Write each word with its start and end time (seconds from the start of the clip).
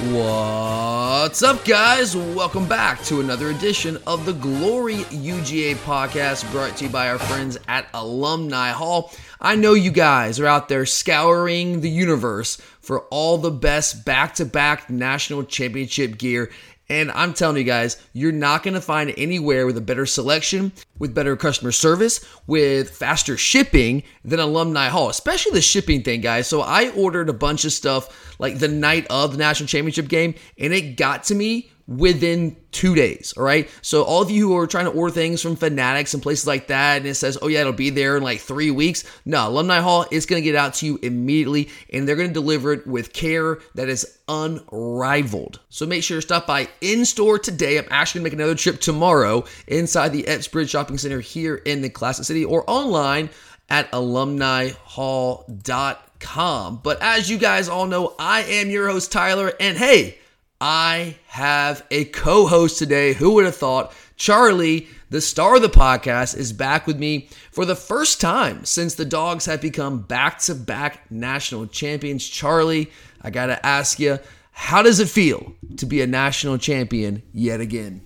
What's 0.00 1.44
up, 1.44 1.64
guys? 1.64 2.16
Welcome 2.16 2.66
back 2.66 3.02
to 3.04 3.20
another 3.20 3.50
edition 3.50 3.96
of 4.08 4.26
the 4.26 4.32
Glory 4.32 4.96
UGA 4.96 5.76
podcast 5.76 6.50
brought 6.50 6.76
to 6.78 6.84
you 6.84 6.90
by 6.90 7.08
our 7.08 7.18
friends 7.18 7.56
at 7.68 7.86
Alumni 7.94 8.70
Hall. 8.70 9.12
I 9.40 9.54
know 9.54 9.72
you 9.72 9.92
guys 9.92 10.40
are 10.40 10.46
out 10.46 10.68
there 10.68 10.84
scouring 10.84 11.80
the 11.80 11.88
universe 11.88 12.56
for 12.80 13.02
all 13.02 13.38
the 13.38 13.52
best 13.52 14.04
back 14.04 14.34
to 14.34 14.44
back 14.44 14.90
national 14.90 15.44
championship 15.44 16.18
gear. 16.18 16.50
And 16.88 17.10
I'm 17.12 17.32
telling 17.32 17.56
you 17.56 17.64
guys, 17.64 17.96
you're 18.12 18.32
not 18.32 18.62
going 18.62 18.74
to 18.74 18.80
find 18.80 19.14
anywhere 19.16 19.64
with 19.66 19.76
a 19.78 19.80
better 19.80 20.04
selection, 20.04 20.72
with 20.98 21.14
better 21.14 21.34
customer 21.36 21.72
service, 21.72 22.24
with 22.46 22.90
faster 22.90 23.36
shipping 23.38 24.02
than 24.24 24.38
Alumni 24.38 24.88
Hall, 24.88 25.08
especially 25.08 25.52
the 25.52 25.62
shipping 25.62 26.02
thing, 26.02 26.20
guys. 26.20 26.46
So 26.46 26.60
I 26.60 26.90
ordered 26.90 27.30
a 27.30 27.34
bunch 27.34 27.64
of 27.64 27.72
stuff 27.72 28.36
like 28.38 28.58
the 28.58 28.68
night 28.68 29.06
of 29.08 29.32
the 29.32 29.38
national 29.38 29.68
championship 29.68 30.08
game, 30.08 30.34
and 30.58 30.74
it 30.74 30.96
got 30.96 31.24
to 31.24 31.34
me 31.34 31.70
within 31.86 32.56
two 32.70 32.94
days. 32.94 33.34
All 33.36 33.44
right. 33.44 33.68
So 33.82 34.02
all 34.02 34.22
of 34.22 34.30
you 34.30 34.48
who 34.48 34.56
are 34.56 34.66
trying 34.66 34.86
to 34.86 34.90
order 34.90 35.12
things 35.12 35.42
from 35.42 35.56
Fanatics 35.56 36.14
and 36.14 36.22
places 36.22 36.46
like 36.46 36.68
that, 36.68 36.98
and 36.98 37.06
it 37.06 37.14
says, 37.14 37.38
oh 37.42 37.48
yeah, 37.48 37.60
it'll 37.60 37.72
be 37.72 37.90
there 37.90 38.16
in 38.16 38.22
like 38.22 38.40
three 38.40 38.70
weeks. 38.70 39.04
No, 39.24 39.48
Alumni 39.48 39.80
Hall 39.80 40.06
is 40.10 40.26
going 40.26 40.42
to 40.42 40.44
get 40.44 40.56
out 40.56 40.74
to 40.74 40.86
you 40.86 40.98
immediately, 41.02 41.68
and 41.92 42.08
they're 42.08 42.16
going 42.16 42.28
to 42.28 42.34
deliver 42.34 42.72
it 42.72 42.86
with 42.86 43.12
care 43.12 43.58
that 43.74 43.88
is 43.88 44.18
unrivaled. 44.28 45.60
So 45.68 45.86
make 45.86 46.02
sure 46.02 46.18
to 46.18 46.22
stop 46.22 46.46
by 46.46 46.68
in 46.80 47.04
store 47.04 47.38
today. 47.38 47.78
I'm 47.78 47.86
actually 47.90 48.20
going 48.20 48.30
to 48.30 48.36
make 48.36 48.40
another 48.40 48.54
trip 48.54 48.80
tomorrow 48.80 49.44
inside 49.66 50.10
the 50.10 50.26
Epps 50.26 50.48
Bridge 50.48 50.70
Shopping 50.70 50.98
Center 50.98 51.20
here 51.20 51.56
in 51.56 51.82
the 51.82 51.90
Classic 51.90 52.24
City 52.24 52.44
or 52.44 52.68
online 52.68 53.30
at 53.68 53.90
alumnihall.com. 53.92 56.80
But 56.82 57.02
as 57.02 57.30
you 57.30 57.38
guys 57.38 57.68
all 57.68 57.86
know, 57.86 58.14
I 58.18 58.42
am 58.42 58.70
your 58.70 58.88
host, 58.88 59.12
Tyler, 59.12 59.52
and 59.60 59.76
hey, 59.76 60.18
I 60.60 61.16
have 61.26 61.84
a 61.90 62.04
co 62.06 62.46
host 62.46 62.78
today. 62.78 63.12
Who 63.12 63.32
would 63.32 63.44
have 63.44 63.56
thought? 63.56 63.94
Charlie, 64.16 64.88
the 65.10 65.20
star 65.20 65.56
of 65.56 65.62
the 65.62 65.68
podcast, 65.68 66.36
is 66.36 66.52
back 66.52 66.86
with 66.86 66.98
me 66.98 67.28
for 67.50 67.64
the 67.64 67.76
first 67.76 68.20
time 68.20 68.64
since 68.64 68.94
the 68.94 69.04
Dogs 69.04 69.46
have 69.46 69.60
become 69.60 70.00
back 70.00 70.38
to 70.40 70.54
back 70.54 71.10
national 71.10 71.66
champions. 71.66 72.26
Charlie, 72.26 72.90
I 73.20 73.30
got 73.30 73.46
to 73.46 73.66
ask 73.66 73.98
you, 73.98 74.18
how 74.52 74.82
does 74.82 75.00
it 75.00 75.08
feel 75.08 75.54
to 75.76 75.86
be 75.86 76.00
a 76.00 76.06
national 76.06 76.58
champion 76.58 77.22
yet 77.32 77.60
again? 77.60 78.02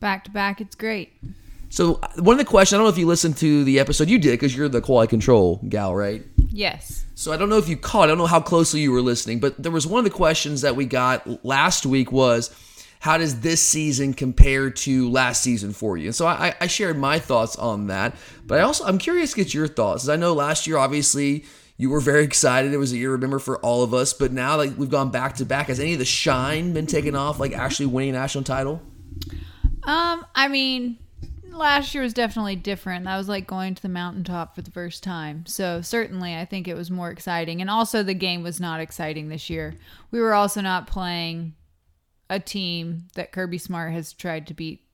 Back 0.00 0.24
to 0.24 0.30
back, 0.30 0.60
it's 0.60 0.74
great. 0.74 1.12
So, 1.68 2.00
one 2.16 2.32
of 2.32 2.38
the 2.38 2.46
questions, 2.46 2.74
I 2.74 2.78
don't 2.78 2.86
know 2.86 2.92
if 2.92 2.98
you 2.98 3.06
listened 3.06 3.36
to 3.38 3.64
the 3.64 3.78
episode, 3.78 4.08
you 4.08 4.18
did 4.18 4.32
because 4.32 4.56
you're 4.56 4.70
the 4.70 4.80
quality 4.80 5.10
control 5.10 5.60
gal, 5.68 5.94
right? 5.94 6.24
Yes. 6.50 7.04
So 7.14 7.32
I 7.32 7.36
don't 7.36 7.48
know 7.48 7.58
if 7.58 7.68
you 7.68 7.76
caught, 7.76 8.04
I 8.04 8.06
don't 8.06 8.18
know 8.18 8.26
how 8.26 8.40
closely 8.40 8.80
you 8.80 8.92
were 8.92 9.02
listening, 9.02 9.40
but 9.40 9.60
there 9.62 9.72
was 9.72 9.86
one 9.86 9.98
of 9.98 10.04
the 10.04 10.16
questions 10.16 10.62
that 10.62 10.76
we 10.76 10.84
got 10.86 11.44
last 11.44 11.84
week 11.84 12.12
was 12.12 12.50
how 13.00 13.18
does 13.18 13.40
this 13.40 13.62
season 13.62 14.14
compare 14.14 14.70
to 14.70 15.10
last 15.10 15.42
season 15.42 15.72
for 15.72 15.96
you? 15.96 16.06
And 16.06 16.14
so 16.14 16.26
I, 16.26 16.54
I 16.60 16.66
shared 16.66 16.98
my 16.98 17.18
thoughts 17.18 17.56
on 17.56 17.88
that, 17.88 18.16
but 18.46 18.58
I 18.58 18.62
also 18.62 18.84
I'm 18.84 18.98
curious 18.98 19.30
to 19.32 19.36
get 19.36 19.54
your 19.54 19.68
thoughts. 19.68 20.04
As 20.04 20.08
I 20.08 20.16
know 20.16 20.32
last 20.32 20.66
year, 20.66 20.78
obviously 20.78 21.44
you 21.76 21.90
were 21.90 22.00
very 22.00 22.24
excited. 22.24 22.72
It 22.72 22.78
was 22.78 22.92
a 22.92 22.96
year 22.96 23.12
remember 23.12 23.38
for 23.38 23.58
all 23.58 23.82
of 23.82 23.94
us, 23.94 24.12
but 24.12 24.32
now 24.32 24.56
like 24.56 24.76
we've 24.76 24.90
gone 24.90 25.10
back 25.10 25.36
to 25.36 25.44
back. 25.44 25.68
Has 25.68 25.80
any 25.80 25.92
of 25.92 25.98
the 25.98 26.04
shine 26.04 26.72
been 26.72 26.86
taken 26.86 27.14
off, 27.14 27.38
like 27.38 27.52
actually 27.52 27.86
winning 27.86 28.10
a 28.10 28.18
national 28.18 28.44
title? 28.44 28.82
Um, 29.84 30.26
I 30.34 30.48
mean, 30.48 30.98
last 31.58 31.94
year 31.94 32.02
was 32.02 32.14
definitely 32.14 32.56
different. 32.56 33.04
That 33.04 33.16
was 33.16 33.28
like 33.28 33.46
going 33.46 33.74
to 33.74 33.82
the 33.82 33.88
mountaintop 33.88 34.54
for 34.54 34.62
the 34.62 34.70
first 34.70 35.02
time. 35.02 35.44
So 35.46 35.82
certainly 35.82 36.34
I 36.34 36.44
think 36.44 36.66
it 36.66 36.74
was 36.74 36.90
more 36.90 37.10
exciting. 37.10 37.60
And 37.60 37.68
also 37.68 38.02
the 38.02 38.14
game 38.14 38.42
was 38.42 38.60
not 38.60 38.80
exciting 38.80 39.28
this 39.28 39.50
year. 39.50 39.74
We 40.10 40.20
were 40.20 40.34
also 40.34 40.60
not 40.60 40.86
playing 40.86 41.54
a 42.30 42.40
team 42.40 43.08
that 43.14 43.32
Kirby 43.32 43.58
Smart 43.58 43.92
has 43.92 44.12
tried 44.12 44.46
to 44.46 44.54
beat 44.54 44.84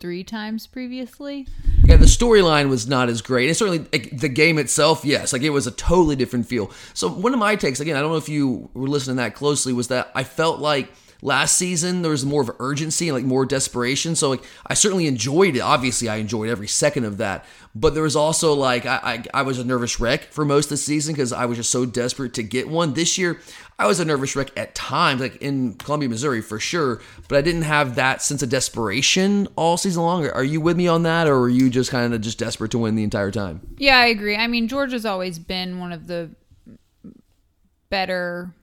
three 0.00 0.24
times 0.24 0.66
previously. 0.66 1.46
Yeah, 1.84 1.96
the 1.96 2.06
storyline 2.06 2.68
was 2.70 2.88
not 2.88 3.08
as 3.08 3.20
great. 3.20 3.48
And 3.48 3.56
certainly 3.56 3.86
like, 3.92 4.18
the 4.18 4.28
game 4.30 4.58
itself, 4.58 5.04
yes, 5.04 5.32
like 5.32 5.42
it 5.42 5.50
was 5.50 5.66
a 5.66 5.72
totally 5.72 6.16
different 6.16 6.46
feel. 6.46 6.70
So 6.94 7.08
one 7.08 7.34
of 7.34 7.38
my 7.38 7.54
takes, 7.54 7.80
again, 7.80 7.96
I 7.96 8.00
don't 8.00 8.10
know 8.10 8.16
if 8.16 8.28
you 8.28 8.70
were 8.74 8.88
listening 8.88 9.16
that 9.16 9.34
closely, 9.34 9.72
was 9.72 9.88
that 9.88 10.10
I 10.14 10.24
felt 10.24 10.58
like 10.58 10.90
last 11.22 11.56
season 11.56 12.02
there 12.02 12.10
was 12.10 12.24
more 12.24 12.42
of 12.42 12.50
urgency 12.58 13.08
and 13.08 13.16
like 13.16 13.24
more 13.24 13.46
desperation. 13.46 14.14
So 14.16 14.30
like 14.30 14.42
i 14.66 14.74
certainly 14.74 15.06
enjoyed 15.06 15.56
it. 15.56 15.60
Obviously 15.60 16.08
i 16.08 16.16
enjoyed 16.16 16.48
every 16.48 16.68
second 16.68 17.04
of 17.04 17.18
that. 17.18 17.44
But 17.74 17.94
there 17.94 18.02
was 18.02 18.16
also 18.16 18.54
like 18.54 18.86
i 18.86 19.00
i, 19.02 19.40
I 19.40 19.42
was 19.42 19.58
a 19.58 19.64
nervous 19.64 20.00
wreck 20.00 20.24
for 20.24 20.44
most 20.44 20.66
of 20.66 20.70
the 20.70 20.76
season 20.78 21.14
because 21.14 21.32
i 21.32 21.44
was 21.46 21.58
just 21.58 21.70
so 21.70 21.84
desperate 21.86 22.34
to 22.34 22.42
get 22.42 22.68
one. 22.68 22.94
This 22.94 23.18
year 23.18 23.40
i 23.78 23.86
was 23.86 24.00
a 24.00 24.04
nervous 24.04 24.36
wreck 24.36 24.50
at 24.58 24.74
times 24.74 25.20
like 25.20 25.36
in 25.36 25.74
columbia 25.74 26.08
missouri 26.08 26.42
for 26.42 26.58
sure. 26.58 27.00
But 27.28 27.38
i 27.38 27.42
didn't 27.42 27.62
have 27.62 27.94
that 27.96 28.22
sense 28.22 28.42
of 28.42 28.48
desperation 28.48 29.48
all 29.56 29.76
season 29.76 30.02
long. 30.02 30.26
Are 30.28 30.44
you 30.44 30.60
with 30.60 30.76
me 30.76 30.88
on 30.88 31.02
that 31.04 31.26
or 31.26 31.40
were 31.40 31.48
you 31.48 31.70
just 31.70 31.90
kind 31.90 32.14
of 32.14 32.20
just 32.20 32.38
desperate 32.38 32.70
to 32.72 32.78
win 32.78 32.94
the 32.94 33.04
entire 33.04 33.30
time? 33.30 33.60
Yeah, 33.78 33.98
I 33.98 34.06
agree. 34.06 34.36
I 34.36 34.46
mean, 34.46 34.68
Georgia's 34.68 35.06
always 35.06 35.38
been 35.38 35.78
one 35.78 35.92
of 35.92 36.06
the 36.06 36.30
better 37.90 38.54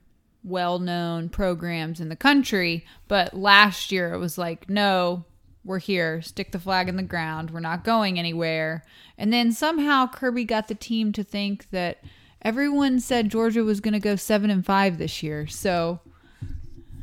well-known 0.44 1.28
programs 1.28 2.00
in 2.00 2.08
the 2.08 2.16
country, 2.16 2.84
but 3.06 3.34
last 3.34 3.92
year 3.92 4.12
it 4.12 4.18
was 4.18 4.38
like, 4.38 4.68
no, 4.68 5.24
we're 5.64 5.78
here, 5.78 6.22
stick 6.22 6.52
the 6.52 6.58
flag 6.58 6.88
in 6.88 6.96
the 6.96 7.02
ground, 7.02 7.50
we're 7.50 7.60
not 7.60 7.84
going 7.84 8.18
anywhere. 8.18 8.84
And 9.18 9.32
then 9.32 9.52
somehow 9.52 10.06
Kirby 10.06 10.44
got 10.44 10.68
the 10.68 10.74
team 10.74 11.12
to 11.12 11.22
think 11.22 11.70
that 11.70 12.02
everyone 12.40 13.00
said 13.00 13.30
Georgia 13.30 13.64
was 13.64 13.80
going 13.80 13.92
to 13.94 14.00
go 14.00 14.16
7 14.16 14.50
and 14.50 14.64
5 14.64 14.98
this 14.98 15.22
year. 15.22 15.46
So, 15.46 16.00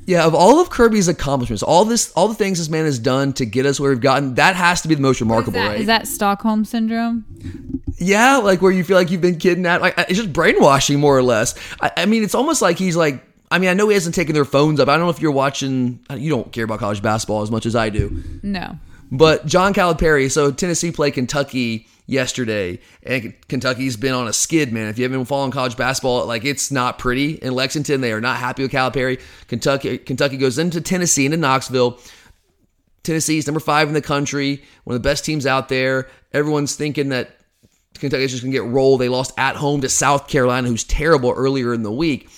Yeah, 0.06 0.26
of 0.26 0.36
all 0.36 0.60
of 0.60 0.70
Kirby's 0.70 1.08
accomplishments, 1.08 1.64
all 1.64 1.84
this, 1.84 2.12
all 2.12 2.28
the 2.28 2.36
things 2.36 2.60
this 2.60 2.70
man 2.70 2.86
has 2.86 3.00
done 3.00 3.34
to 3.34 3.46
get 3.46 3.66
us 3.66 3.80
where 3.80 3.90
we've 3.90 4.00
gotten, 4.00 4.36
that 4.36 4.56
has 4.56 4.82
to 4.84 4.88
be 4.88 4.94
the 4.94 5.02
most 5.02 5.18
is 5.18 5.22
remarkable, 5.22 5.54
that, 5.60 5.68
right? 5.68 5.80
is 5.80 5.88
that 5.88 6.08
Stockholm 6.08 6.64
syndrome? 6.64 7.26
yeah, 7.98 8.38
like 8.38 8.62
where 8.62 8.72
you 8.72 8.84
feel 8.84 8.98
like 8.98 9.10
you've 9.10 9.22
been 9.22 9.40
kidnapped. 9.40 9.82
Like 9.82 9.96
it's 9.98 10.18
just 10.18 10.34
brainwashing, 10.34 11.00
more 11.00 11.18
or 11.18 11.24
less. 11.24 11.56
I, 11.82 11.92
I 11.98 12.06
mean, 12.06 12.24
it's 12.24 12.36
almost 12.36 12.62
like 12.62 12.78
he's 12.78 12.96
like. 12.96 13.24
I 13.52 13.60
mean, 13.60 13.70
I 13.70 13.74
know 13.76 13.88
he 13.88 13.94
hasn't 13.94 14.16
taken 14.16 14.34
their 14.34 14.44
phones 14.44 14.80
up. 14.80 14.90
I 14.90 14.98
don't 14.98 15.06
know 15.06 15.12
if 15.12 15.22
you're 15.22 15.32
watching. 15.32 16.00
You 16.10 16.32
don't 16.32 16.52
care 16.52 16.66
about 16.66 16.80
college 16.80 17.02
basketball 17.04 17.44
as 17.44 17.52
much 17.52 17.68
as 17.68 17.76
I 17.76 17.90
do. 17.90 18.24
No. 18.42 18.80
But 19.12 19.46
John 19.46 19.74
Calipari, 19.74 20.32
so 20.32 20.52
Tennessee 20.52 20.92
played 20.92 21.14
Kentucky 21.14 21.88
yesterday, 22.08 22.80
and 23.04 23.34
Kentucky's 23.48 23.98
been 23.98 24.14
on 24.14 24.28
a 24.28 24.34
skid, 24.34 24.72
man. 24.72 24.88
If 24.88 24.98
you 24.98 25.04
haven't 25.04 25.20
been 25.20 25.26
following 25.26 25.52
college 25.52 25.78
basketball, 25.78 26.26
like 26.26 26.46
it's 26.46 26.72
not 26.72 27.00
pretty 27.00 27.34
in 27.34 27.54
Lexington. 27.54 28.02
They 28.02 28.12
are 28.12 28.22
not 28.22 28.38
happy 28.38 28.64
with 28.64 28.72
Calipari. 28.72 29.20
Kentucky, 29.48 29.98
Kentucky 29.98 30.38
goes 30.38 30.58
into 30.58 30.82
Tennessee, 30.82 31.26
into 31.26 31.38
Knoxville. 31.38 32.00
Tennessee's 33.04 33.46
number 33.46 33.60
five 33.60 33.88
in 33.88 33.94
the 33.94 34.02
country, 34.02 34.64
one 34.84 34.96
of 34.96 35.02
the 35.02 35.08
best 35.08 35.26
teams 35.26 35.46
out 35.46 35.70
there. 35.70 36.08
Everyone's 36.34 36.76
thinking 36.76 37.10
that 37.10 37.38
Kentucky's 37.94 38.32
just 38.32 38.44
gonna 38.44 38.52
get 38.52 38.64
rolled. 38.64 39.00
They 39.00 39.10
lost 39.10 39.34
at 39.38 39.56
home 39.56 39.82
to 39.82 39.90
South 39.90 40.28
Carolina, 40.28 40.68
who's 40.68 40.84
terrible 40.84 41.32
earlier 41.32 41.74
in 41.74 41.84
the 41.84 41.92
week. 41.92 42.30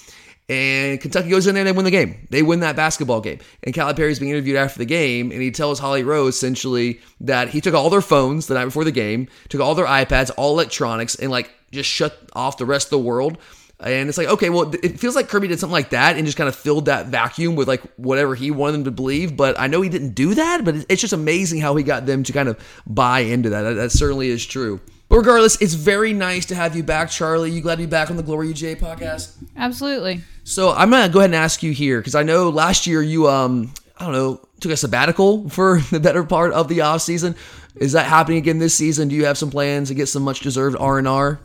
And 0.49 1.01
Kentucky 1.01 1.29
goes 1.29 1.45
in 1.45 1.55
there 1.55 1.61
and 1.61 1.67
they 1.67 1.73
win 1.73 1.83
the 1.83 1.91
game. 1.91 2.25
They 2.29 2.41
win 2.41 2.61
that 2.61 2.77
basketball 2.77 3.19
game. 3.19 3.39
And 3.63 3.75
Calipari's 3.75 4.19
being 4.19 4.31
interviewed 4.31 4.55
after 4.55 4.79
the 4.79 4.85
game, 4.85 5.31
and 5.31 5.41
he 5.41 5.51
tells 5.51 5.77
Holly 5.77 6.03
Rowe 6.03 6.27
essentially 6.27 7.01
that 7.19 7.49
he 7.49 7.59
took 7.59 7.73
all 7.73 7.89
their 7.89 8.01
phones 8.01 8.47
the 8.47 8.53
night 8.53 8.65
before 8.65 8.85
the 8.85 8.91
game, 8.91 9.27
took 9.49 9.59
all 9.59 9.75
their 9.75 9.85
iPads, 9.85 10.31
all 10.38 10.53
electronics, 10.53 11.15
and 11.15 11.31
like 11.31 11.51
just 11.71 11.89
shut 11.89 12.17
off 12.33 12.57
the 12.57 12.65
rest 12.65 12.88
of 12.88 12.91
the 12.91 12.99
world. 12.99 13.38
And 13.79 14.09
it's 14.09 14.17
like, 14.17 14.27
okay, 14.29 14.49
well, 14.49 14.73
it 14.73 14.99
feels 14.99 15.15
like 15.15 15.27
Kirby 15.27 15.49
did 15.49 15.59
something 15.59 15.73
like 15.73 15.91
that 15.91 16.15
and 16.15 16.25
just 16.25 16.38
kind 16.38 16.47
of 16.47 16.55
filled 16.55 16.85
that 16.85 17.07
vacuum 17.07 17.55
with 17.55 17.67
like 17.67 17.81
whatever 17.97 18.33
he 18.33 18.49
wanted 18.49 18.73
them 18.73 18.83
to 18.85 18.91
believe. 18.91 19.38
But 19.38 19.59
I 19.59 19.67
know 19.67 19.81
he 19.81 19.89
didn't 19.89 20.15
do 20.15 20.33
that, 20.33 20.65
but 20.65 20.75
it's 20.89 21.01
just 21.01 21.13
amazing 21.13 21.61
how 21.61 21.75
he 21.75 21.83
got 21.83 22.07
them 22.07 22.23
to 22.23 22.33
kind 22.33 22.49
of 22.49 22.59
buy 22.88 23.19
into 23.19 23.49
that. 23.49 23.61
That, 23.61 23.73
that 23.73 23.91
certainly 23.91 24.29
is 24.29 24.44
true. 24.44 24.79
But 25.09 25.18
regardless, 25.18 25.62
it's 25.62 25.74
very 25.74 26.12
nice 26.13 26.45
to 26.48 26.56
have 26.56 26.75
you 26.75 26.83
back, 26.83 27.09
Charlie. 27.09 27.51
You 27.51 27.62
glad 27.62 27.75
to 27.75 27.83
be 27.83 27.86
back 27.86 28.09
on 28.09 28.18
the 28.18 28.24
Glory 28.24 28.50
UGA 28.50 28.77
podcast? 28.77 29.36
Absolutely. 29.56 30.21
So 30.44 30.71
I'm 30.71 30.89
gonna 30.89 31.12
go 31.12 31.19
ahead 31.19 31.30
and 31.30 31.36
ask 31.36 31.63
you 31.63 31.71
here 31.71 32.00
because 32.00 32.15
I 32.15 32.24
know 32.24 32.50
last 32.50 32.88
year 32.88 33.01
you 33.01 33.30
um 33.30 33.74
I 33.98 34.04
don't 34.06 34.13
know 34.13 34.42
took 34.59 34.71
a 34.71 34.77
sabbatical 34.77 35.50
for 35.50 35.80
the 35.92 36.00
better 36.00 36.24
part 36.24 36.54
of 36.54 36.68
the 36.68 36.81
off 36.81 37.01
season. 37.01 37.36
Is 37.75 37.94
that 37.94 38.06
happening 38.06 38.39
again 38.39 38.59
this 38.59 38.74
season? 38.74 39.07
Do 39.07 39.15
you 39.15 39.25
have 39.25 39.38
some 39.38 39.51
plans 39.51 39.89
to 39.89 39.94
get 39.94 40.07
some 40.07 40.24
much 40.24 40.42
deserved 40.42 40.75
R 40.80 40.98
and 40.98 41.07
R? 41.07 41.39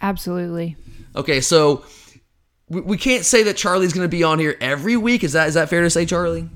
Absolutely. 0.00 0.76
Okay, 1.14 1.40
so 1.40 1.84
we, 2.68 2.80
we 2.80 2.96
can't 2.96 3.24
say 3.24 3.44
that 3.44 3.56
Charlie's 3.56 3.92
gonna 3.92 4.08
be 4.08 4.24
on 4.24 4.38
here 4.38 4.56
every 4.60 4.96
week. 4.96 5.22
Is 5.22 5.34
that 5.34 5.46
is 5.46 5.54
that 5.54 5.68
fair 5.68 5.82
to 5.82 5.90
say, 5.90 6.04
Charlie? 6.04 6.48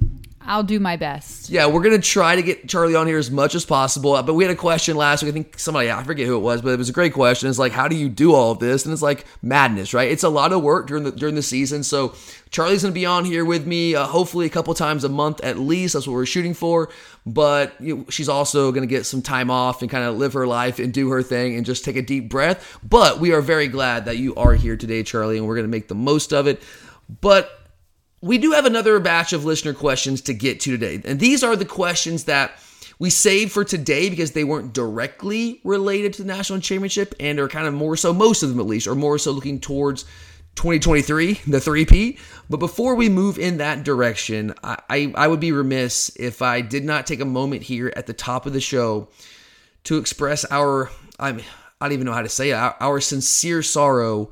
I'll 0.50 0.64
do 0.64 0.80
my 0.80 0.96
best. 0.96 1.48
Yeah, 1.48 1.66
we're 1.66 1.80
gonna 1.80 2.00
try 2.00 2.34
to 2.34 2.42
get 2.42 2.68
Charlie 2.68 2.96
on 2.96 3.06
here 3.06 3.18
as 3.18 3.30
much 3.30 3.54
as 3.54 3.64
possible. 3.64 4.20
But 4.20 4.34
we 4.34 4.42
had 4.42 4.52
a 4.52 4.56
question 4.56 4.96
last 4.96 5.22
week. 5.22 5.30
I 5.30 5.32
think 5.32 5.56
somebody 5.56 5.92
I 5.92 6.02
forget 6.02 6.26
who 6.26 6.34
it 6.34 6.40
was, 6.40 6.60
but 6.60 6.70
it 6.70 6.76
was 6.76 6.88
a 6.88 6.92
great 6.92 7.12
question. 7.12 7.48
It's 7.48 7.58
like, 7.60 7.70
how 7.70 7.86
do 7.86 7.94
you 7.94 8.08
do 8.08 8.34
all 8.34 8.50
of 8.50 8.58
this? 8.58 8.84
And 8.84 8.92
it's 8.92 9.00
like 9.00 9.26
madness, 9.42 9.94
right? 9.94 10.10
It's 10.10 10.24
a 10.24 10.28
lot 10.28 10.52
of 10.52 10.60
work 10.60 10.88
during 10.88 11.04
the 11.04 11.12
during 11.12 11.36
the 11.36 11.42
season. 11.42 11.84
So 11.84 12.14
Charlie's 12.50 12.82
gonna 12.82 12.92
be 12.92 13.06
on 13.06 13.24
here 13.24 13.44
with 13.44 13.64
me, 13.64 13.94
uh, 13.94 14.06
hopefully 14.06 14.44
a 14.44 14.48
couple 14.48 14.74
times 14.74 15.04
a 15.04 15.08
month 15.08 15.40
at 15.44 15.56
least. 15.56 15.94
That's 15.94 16.08
what 16.08 16.14
we're 16.14 16.26
shooting 16.26 16.54
for. 16.54 16.90
But 17.24 17.80
you 17.80 17.98
know, 17.98 18.06
she's 18.08 18.28
also 18.28 18.72
gonna 18.72 18.86
get 18.88 19.06
some 19.06 19.22
time 19.22 19.52
off 19.52 19.82
and 19.82 19.90
kind 19.90 20.02
of 20.02 20.16
live 20.16 20.32
her 20.32 20.48
life 20.48 20.80
and 20.80 20.92
do 20.92 21.10
her 21.10 21.22
thing 21.22 21.54
and 21.54 21.64
just 21.64 21.84
take 21.84 21.94
a 21.94 22.02
deep 22.02 22.28
breath. 22.28 22.80
But 22.82 23.20
we 23.20 23.32
are 23.32 23.40
very 23.40 23.68
glad 23.68 24.06
that 24.06 24.16
you 24.16 24.34
are 24.34 24.54
here 24.54 24.76
today, 24.76 25.04
Charlie, 25.04 25.38
and 25.38 25.46
we're 25.46 25.54
gonna 25.54 25.68
make 25.68 25.86
the 25.86 25.94
most 25.94 26.32
of 26.32 26.48
it. 26.48 26.60
But 27.20 27.59
we 28.22 28.38
do 28.38 28.52
have 28.52 28.66
another 28.66 28.98
batch 29.00 29.32
of 29.32 29.44
listener 29.44 29.72
questions 29.72 30.20
to 30.22 30.34
get 30.34 30.60
to 30.60 30.76
today. 30.76 31.00
And 31.04 31.18
these 31.18 31.42
are 31.42 31.56
the 31.56 31.64
questions 31.64 32.24
that 32.24 32.52
we 32.98 33.08
saved 33.08 33.50
for 33.50 33.64
today 33.64 34.10
because 34.10 34.32
they 34.32 34.44
weren't 34.44 34.74
directly 34.74 35.60
related 35.64 36.12
to 36.14 36.22
the 36.22 36.28
national 36.28 36.60
championship 36.60 37.14
and 37.18 37.40
are 37.40 37.48
kind 37.48 37.66
of 37.66 37.72
more 37.72 37.96
so, 37.96 38.12
most 38.12 38.42
of 38.42 38.50
them 38.50 38.60
at 38.60 38.66
least, 38.66 38.86
are 38.86 38.94
more 38.94 39.18
so 39.18 39.32
looking 39.32 39.58
towards 39.58 40.04
2023, 40.56 41.40
the 41.46 41.60
three-peat. 41.60 42.18
But 42.50 42.58
before 42.58 42.94
we 42.94 43.08
move 43.08 43.38
in 43.38 43.56
that 43.56 43.84
direction, 43.84 44.52
I, 44.62 44.78
I, 44.90 45.12
I 45.16 45.28
would 45.28 45.40
be 45.40 45.52
remiss 45.52 46.10
if 46.16 46.42
I 46.42 46.60
did 46.60 46.84
not 46.84 47.06
take 47.06 47.20
a 47.20 47.24
moment 47.24 47.62
here 47.62 47.90
at 47.96 48.06
the 48.06 48.12
top 48.12 48.44
of 48.44 48.52
the 48.52 48.60
show 48.60 49.08
to 49.84 49.96
express 49.96 50.44
our, 50.50 50.90
I'm, 51.18 51.40
I 51.80 51.86
don't 51.86 51.92
even 51.92 52.04
know 52.04 52.12
how 52.12 52.20
to 52.20 52.28
say 52.28 52.50
it, 52.50 52.54
our, 52.54 52.76
our 52.80 53.00
sincere 53.00 53.62
sorrow 53.62 54.30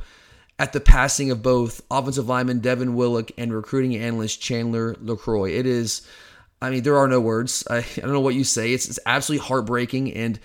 at 0.58 0.72
the 0.72 0.81
passing 0.81 1.31
of 1.31 1.43
both 1.43 1.81
offensive 1.90 2.28
lineman 2.28 2.60
Devin 2.60 2.94
Willock 2.94 3.31
and 3.38 3.52
recruiting 3.55 3.96
analyst 3.96 4.40
Chandler 4.40 4.94
LeCroy. 4.94 5.56
It 5.56 5.66
is, 5.66 6.02
I 6.60 6.70
mean, 6.70 6.82
there 6.82 6.99
are 6.99 7.06
no 7.06 7.20
words. 7.20 7.64
I, 7.70 7.78
I 7.78 8.00
don't 8.00 8.12
know 8.12 8.20
what 8.20 8.34
you 8.34 8.44
say. 8.44 8.72
It's, 8.72 8.88
it's 8.88 8.99
absolutely 9.06 9.46
heartbreaking. 9.46 10.14
And 10.14 10.40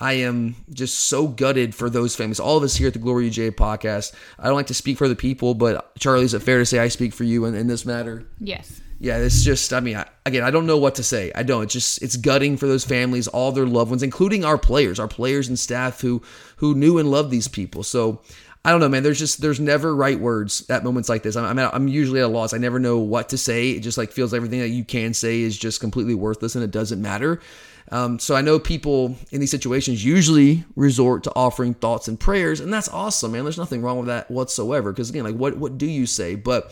I 0.00 0.14
am 0.14 0.56
just 0.72 0.98
so 0.98 1.26
gutted 1.26 1.74
for 1.74 1.90
those 1.90 2.16
families. 2.16 2.40
All 2.40 2.56
of 2.56 2.62
us 2.62 2.76
here 2.76 2.86
at 2.86 2.94
the 2.94 2.98
Glory 2.98 3.28
UGA 3.28 3.52
podcast. 3.52 4.14
I 4.38 4.46
don't 4.46 4.54
like 4.54 4.68
to 4.68 4.74
speak 4.74 4.96
for 4.96 5.04
other 5.04 5.14
people, 5.14 5.54
but 5.54 5.94
Charlie, 5.98 6.24
is 6.24 6.34
it 6.34 6.42
fair 6.42 6.58
to 6.58 6.66
say 6.66 6.78
I 6.78 6.88
speak 6.88 7.12
for 7.12 7.24
you 7.24 7.44
in, 7.44 7.54
in 7.54 7.66
this 7.66 7.84
matter? 7.84 8.26
Yes. 8.40 8.80
Yeah, 9.00 9.18
it's 9.18 9.44
just, 9.44 9.72
I 9.72 9.78
mean, 9.78 9.96
I, 9.96 10.06
again, 10.26 10.42
I 10.42 10.50
don't 10.50 10.66
know 10.66 10.78
what 10.78 10.96
to 10.96 11.04
say. 11.04 11.30
I 11.34 11.44
don't. 11.44 11.64
It's 11.64 11.72
just, 11.72 12.02
it's 12.02 12.16
gutting 12.16 12.56
for 12.56 12.66
those 12.66 12.84
families, 12.84 13.28
all 13.28 13.52
their 13.52 13.66
loved 13.66 13.90
ones, 13.90 14.02
including 14.02 14.44
our 14.44 14.58
players, 14.58 14.98
our 14.98 15.06
players 15.06 15.46
and 15.46 15.56
staff 15.56 16.00
who, 16.00 16.20
who 16.56 16.74
knew 16.74 16.98
and 16.98 17.08
loved 17.08 17.30
these 17.30 17.46
people. 17.46 17.84
So 17.84 18.22
I 18.64 18.70
don't 18.70 18.80
know, 18.80 18.88
man. 18.88 19.02
There's 19.02 19.18
just 19.18 19.40
there's 19.40 19.60
never 19.60 19.94
right 19.94 20.18
words 20.18 20.68
at 20.68 20.84
moments 20.84 21.08
like 21.08 21.22
this. 21.22 21.36
I'm 21.36 21.58
I'm, 21.58 21.70
I'm 21.72 21.88
usually 21.88 22.20
at 22.20 22.26
a 22.26 22.28
loss. 22.28 22.52
I 22.52 22.58
never 22.58 22.78
know 22.78 22.98
what 22.98 23.28
to 23.30 23.38
say. 23.38 23.70
It 23.70 23.80
just 23.80 23.96
like 23.96 24.12
feels 24.12 24.34
everything 24.34 24.60
that 24.60 24.68
you 24.68 24.84
can 24.84 25.14
say 25.14 25.40
is 25.40 25.56
just 25.56 25.80
completely 25.80 26.14
worthless 26.14 26.54
and 26.54 26.64
it 26.64 26.70
doesn't 26.70 27.00
matter. 27.00 27.40
Um, 27.90 28.18
so 28.18 28.34
I 28.34 28.42
know 28.42 28.58
people 28.58 29.16
in 29.30 29.40
these 29.40 29.50
situations 29.50 30.04
usually 30.04 30.64
resort 30.76 31.24
to 31.24 31.32
offering 31.34 31.72
thoughts 31.72 32.08
and 32.08 32.20
prayers, 32.20 32.60
and 32.60 32.72
that's 32.72 32.88
awesome, 32.88 33.32
man. 33.32 33.44
There's 33.44 33.56
nothing 33.56 33.80
wrong 33.80 33.96
with 33.96 34.08
that 34.08 34.30
whatsoever. 34.30 34.92
Because 34.92 35.08
again, 35.08 35.24
like 35.24 35.36
what 35.36 35.56
what 35.56 35.78
do 35.78 35.86
you 35.86 36.06
say? 36.06 36.34
But 36.34 36.70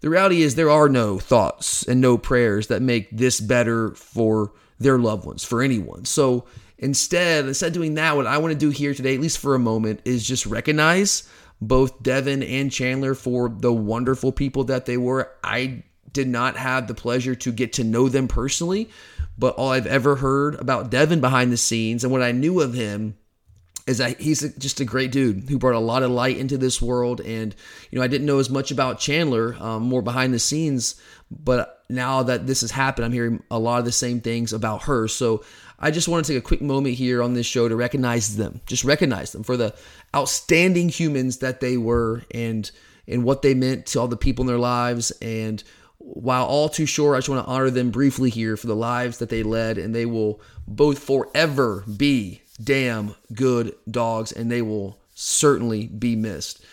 the 0.00 0.10
reality 0.10 0.42
is 0.42 0.54
there 0.54 0.70
are 0.70 0.88
no 0.88 1.18
thoughts 1.18 1.82
and 1.82 2.00
no 2.00 2.16
prayers 2.16 2.68
that 2.68 2.82
make 2.82 3.10
this 3.10 3.40
better 3.40 3.90
for 3.94 4.52
their 4.78 4.98
loved 4.98 5.26
ones, 5.26 5.44
for 5.44 5.62
anyone. 5.62 6.04
So 6.04 6.46
Instead, 6.78 7.46
instead 7.46 7.68
of 7.68 7.72
doing 7.72 7.94
that, 7.94 8.16
what 8.16 8.26
I 8.26 8.38
want 8.38 8.52
to 8.52 8.58
do 8.58 8.70
here 8.70 8.94
today, 8.94 9.14
at 9.14 9.20
least 9.20 9.38
for 9.38 9.54
a 9.54 9.58
moment, 9.58 10.00
is 10.04 10.26
just 10.26 10.46
recognize 10.46 11.28
both 11.60 12.02
Devin 12.02 12.42
and 12.42 12.70
Chandler 12.70 13.14
for 13.14 13.48
the 13.48 13.72
wonderful 13.72 14.32
people 14.32 14.64
that 14.64 14.86
they 14.86 14.96
were. 14.96 15.32
I 15.42 15.84
did 16.12 16.28
not 16.28 16.56
have 16.56 16.86
the 16.86 16.94
pleasure 16.94 17.34
to 17.34 17.52
get 17.52 17.74
to 17.74 17.84
know 17.84 18.08
them 18.08 18.28
personally, 18.28 18.90
but 19.38 19.54
all 19.56 19.70
I've 19.70 19.86
ever 19.86 20.16
heard 20.16 20.54
about 20.56 20.90
Devin 20.90 21.20
behind 21.20 21.52
the 21.52 21.56
scenes 21.56 22.04
and 22.04 22.12
what 22.12 22.22
I 22.22 22.32
knew 22.32 22.60
of 22.60 22.74
him 22.74 23.16
is 23.86 23.98
that 23.98 24.20
he's 24.20 24.40
just 24.56 24.80
a 24.80 24.84
great 24.84 25.12
dude 25.12 25.48
who 25.48 25.58
brought 25.58 25.74
a 25.74 25.78
lot 25.78 26.02
of 26.02 26.10
light 26.10 26.36
into 26.36 26.58
this 26.58 26.82
world. 26.82 27.20
And, 27.20 27.54
you 27.90 27.98
know, 27.98 28.04
I 28.04 28.08
didn't 28.08 28.26
know 28.26 28.40
as 28.40 28.50
much 28.50 28.72
about 28.72 28.98
Chandler, 28.98 29.56
um, 29.60 29.84
more 29.84 30.02
behind 30.02 30.34
the 30.34 30.40
scenes, 30.40 31.00
but 31.30 31.84
now 31.88 32.24
that 32.24 32.48
this 32.48 32.62
has 32.62 32.72
happened, 32.72 33.04
I'm 33.04 33.12
hearing 33.12 33.42
a 33.48 33.60
lot 33.60 33.78
of 33.78 33.84
the 33.84 33.92
same 33.92 34.20
things 34.20 34.52
about 34.52 34.84
her. 34.84 35.06
So 35.06 35.44
I 35.78 35.90
just 35.90 36.08
want 36.08 36.24
to 36.24 36.32
take 36.32 36.38
a 36.38 36.46
quick 36.46 36.62
moment 36.62 36.94
here 36.94 37.22
on 37.22 37.34
this 37.34 37.46
show 37.46 37.68
to 37.68 37.76
recognize 37.76 38.36
them, 38.36 38.60
just 38.66 38.84
recognize 38.84 39.32
them 39.32 39.42
for 39.42 39.56
the 39.56 39.74
outstanding 40.14 40.88
humans 40.88 41.38
that 41.38 41.60
they 41.60 41.76
were 41.76 42.22
and 42.32 42.70
and 43.08 43.24
what 43.24 43.42
they 43.42 43.54
meant 43.54 43.86
to 43.86 44.00
all 44.00 44.08
the 44.08 44.16
people 44.16 44.42
in 44.42 44.46
their 44.48 44.58
lives. 44.58 45.10
And 45.22 45.62
while 45.98 46.44
all 46.44 46.68
too 46.68 46.86
sure, 46.86 47.14
I 47.14 47.18
just 47.18 47.28
want 47.28 47.44
to 47.44 47.50
honor 47.50 47.70
them 47.70 47.90
briefly 47.90 48.30
here 48.30 48.56
for 48.56 48.66
the 48.66 48.76
lives 48.76 49.18
that 49.18 49.28
they 49.28 49.42
led, 49.42 49.78
and 49.78 49.94
they 49.94 50.06
will 50.06 50.40
both 50.66 50.98
forever 50.98 51.84
be 51.96 52.42
damn 52.62 53.14
good 53.32 53.74
dogs, 53.90 54.32
and 54.32 54.50
they 54.50 54.62
will 54.62 54.98
certainly 55.14 55.86
be 55.86 56.16
missed. 56.16 56.64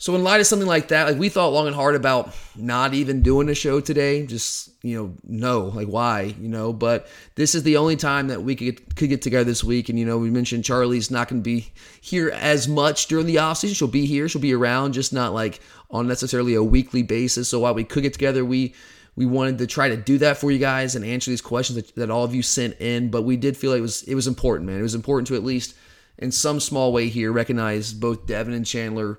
So 0.00 0.14
in 0.14 0.24
light 0.24 0.40
of 0.40 0.46
something 0.46 0.66
like 0.66 0.88
that, 0.88 1.06
like 1.06 1.18
we 1.18 1.28
thought 1.28 1.52
long 1.52 1.66
and 1.66 1.76
hard 1.76 1.94
about 1.94 2.34
not 2.56 2.94
even 2.94 3.20
doing 3.20 3.50
a 3.50 3.54
show 3.54 3.80
today, 3.80 4.24
just 4.24 4.70
you 4.82 4.96
know, 4.96 5.14
no, 5.24 5.64
like 5.74 5.88
why, 5.88 6.34
you 6.40 6.48
know. 6.48 6.72
But 6.72 7.06
this 7.34 7.54
is 7.54 7.64
the 7.64 7.76
only 7.76 7.96
time 7.96 8.28
that 8.28 8.42
we 8.42 8.56
could 8.56 8.64
get, 8.64 8.96
could 8.96 9.10
get 9.10 9.20
together 9.20 9.44
this 9.44 9.62
week, 9.62 9.90
and 9.90 9.98
you 9.98 10.06
know, 10.06 10.16
we 10.16 10.30
mentioned 10.30 10.64
Charlie's 10.64 11.10
not 11.10 11.28
going 11.28 11.42
to 11.42 11.44
be 11.44 11.70
here 12.00 12.30
as 12.30 12.66
much 12.66 13.08
during 13.08 13.26
the 13.26 13.36
off 13.36 13.58
season. 13.58 13.74
She'll 13.74 13.88
be 13.88 14.06
here, 14.06 14.26
she'll 14.26 14.40
be 14.40 14.54
around, 14.54 14.94
just 14.94 15.12
not 15.12 15.34
like 15.34 15.60
on 15.90 16.08
necessarily 16.08 16.54
a 16.54 16.62
weekly 16.62 17.02
basis. 17.02 17.50
So 17.50 17.60
while 17.60 17.74
we 17.74 17.84
could 17.84 18.02
get 18.02 18.14
together, 18.14 18.42
we 18.42 18.74
we 19.16 19.26
wanted 19.26 19.58
to 19.58 19.66
try 19.66 19.90
to 19.90 19.98
do 19.98 20.16
that 20.16 20.38
for 20.38 20.50
you 20.50 20.58
guys 20.58 20.94
and 20.94 21.04
answer 21.04 21.30
these 21.30 21.42
questions 21.42 21.76
that, 21.76 21.94
that 21.96 22.10
all 22.10 22.24
of 22.24 22.34
you 22.34 22.40
sent 22.40 22.80
in. 22.80 23.10
But 23.10 23.22
we 23.22 23.36
did 23.36 23.54
feel 23.54 23.70
like 23.70 23.80
it 23.80 23.82
was 23.82 24.02
it 24.04 24.14
was 24.14 24.26
important, 24.26 24.66
man. 24.66 24.78
It 24.78 24.82
was 24.82 24.94
important 24.94 25.28
to 25.28 25.34
at 25.34 25.44
least 25.44 25.74
in 26.16 26.32
some 26.32 26.58
small 26.58 26.90
way 26.90 27.08
here 27.08 27.32
recognize 27.32 27.92
both 27.92 28.26
Devin 28.26 28.54
and 28.54 28.64
Chandler 28.64 29.18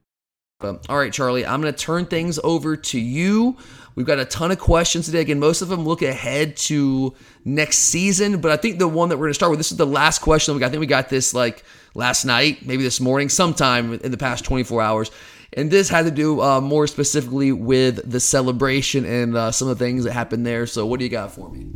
But, 0.61 0.85
all 0.89 0.97
right, 0.97 1.11
Charlie, 1.11 1.45
I'm 1.45 1.61
going 1.61 1.73
to 1.73 1.79
turn 1.79 2.05
things 2.05 2.39
over 2.43 2.75
to 2.77 2.99
you. 2.99 3.57
We've 3.95 4.05
got 4.05 4.19
a 4.19 4.25
ton 4.25 4.51
of 4.51 4.59
questions 4.59 5.05
today. 5.05 5.21
Again, 5.21 5.39
most 5.39 5.61
of 5.61 5.67
them 5.67 5.85
look 5.85 6.01
ahead 6.01 6.55
to 6.57 7.13
next 7.43 7.79
season, 7.79 8.39
but 8.39 8.51
I 8.51 8.57
think 8.57 8.79
the 8.79 8.87
one 8.87 9.09
that 9.09 9.17
we're 9.17 9.25
going 9.25 9.31
to 9.31 9.35
start 9.35 9.49
with, 9.49 9.59
this 9.59 9.71
is 9.71 9.77
the 9.77 9.85
last 9.85 10.19
question 10.19 10.53
we 10.53 10.59
got. 10.59 10.67
I 10.67 10.69
think 10.69 10.79
we 10.79 10.87
got 10.87 11.09
this 11.09 11.33
like 11.33 11.63
last 11.93 12.23
night, 12.23 12.65
maybe 12.65 12.83
this 12.83 13.01
morning, 13.01 13.27
sometime 13.27 13.93
in 13.95 14.11
the 14.11 14.17
past 14.17 14.45
24 14.45 14.81
hours. 14.81 15.11
And 15.53 15.69
this 15.69 15.89
had 15.89 16.05
to 16.05 16.11
do 16.11 16.41
uh, 16.41 16.61
more 16.61 16.87
specifically 16.87 17.51
with 17.51 18.09
the 18.09 18.21
celebration 18.21 19.03
and 19.03 19.35
uh, 19.35 19.51
some 19.51 19.67
of 19.67 19.77
the 19.77 19.83
things 19.83 20.05
that 20.05 20.13
happened 20.13 20.45
there. 20.45 20.65
So, 20.65 20.85
what 20.85 20.99
do 20.99 21.05
you 21.05 21.11
got 21.11 21.33
for 21.33 21.49
me? 21.49 21.67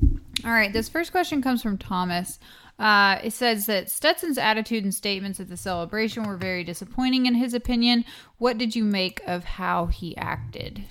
All 0.45 0.51
right, 0.51 0.71
this 0.71 0.87
first 0.87 1.11
question 1.11 1.41
comes 1.41 1.61
from 1.61 1.77
Thomas. 1.77 2.39
Uh, 2.77 3.19
it 3.23 3.31
says 3.31 3.67
that 3.67 3.89
Stetson's 3.89 4.37
attitude 4.37 4.83
and 4.83 4.93
statements 4.93 5.39
at 5.39 5.47
the 5.47 5.57
celebration 5.57 6.23
were 6.23 6.35
very 6.35 6.63
disappointing 6.63 7.25
in 7.25 7.35
his 7.35 7.53
opinion. 7.53 8.03
What 8.37 8.57
did 8.57 8.75
you 8.75 8.83
make 8.83 9.21
of 9.25 9.43
how 9.45 9.85
he 9.85 10.15
acted? 10.17 10.83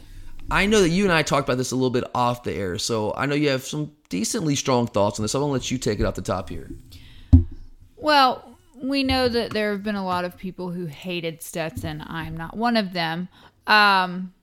I 0.51 0.67
know 0.67 0.81
that 0.81 0.91
you 0.91 1.05
and 1.05 1.13
I 1.13 1.23
talked 1.23 1.49
about 1.49 1.59
this 1.59 1.73
a 1.73 1.77
little 1.77 1.91
bit 1.91 2.05
off 2.15 2.43
the 2.43 2.53
air, 2.53 2.79
so 2.79 3.15
I 3.17 3.27
know 3.27 3.35
you 3.35 3.49
have 3.49 3.65
some 3.65 3.93
decently 4.09 4.57
strong 4.57 4.87
thoughts 4.87 5.19
on 5.19 5.25
this. 5.25 5.35
I'm 5.35 5.41
gonna 5.41 5.53
let 5.53 5.71
you 5.71 5.79
take 5.79 6.01
it 6.01 6.05
off 6.05 6.15
the 6.15 6.23
top 6.23 6.49
here. 6.49 6.71
Well, 7.97 8.59
we 8.83 9.03
know 9.03 9.29
that 9.29 9.53
there 9.53 9.73
have 9.73 9.83
been 9.83 9.95
a 9.95 10.05
lot 10.05 10.25
of 10.25 10.37
people 10.37 10.71
who 10.71 10.87
hated 10.87 11.43
Stetson. 11.43 12.05
I'm 12.07 12.37
not 12.37 12.57
one 12.57 12.77
of 12.77 12.93
them. 12.93 13.29
Um, 13.67 14.35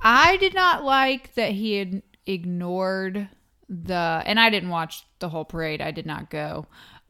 I 0.00 0.36
did 0.38 0.54
not 0.54 0.84
like 0.84 1.34
that 1.34 1.52
he 1.52 1.74
had 1.74 2.02
ignored 2.26 3.28
the, 3.70 4.22
and 4.26 4.40
I 4.40 4.50
didn't 4.50 4.70
watch 4.70 5.06
the 5.20 5.28
whole 5.28 5.44
parade. 5.44 5.80
I 5.80 5.92
did 5.92 6.04
not 6.04 6.28
go. 6.28 6.66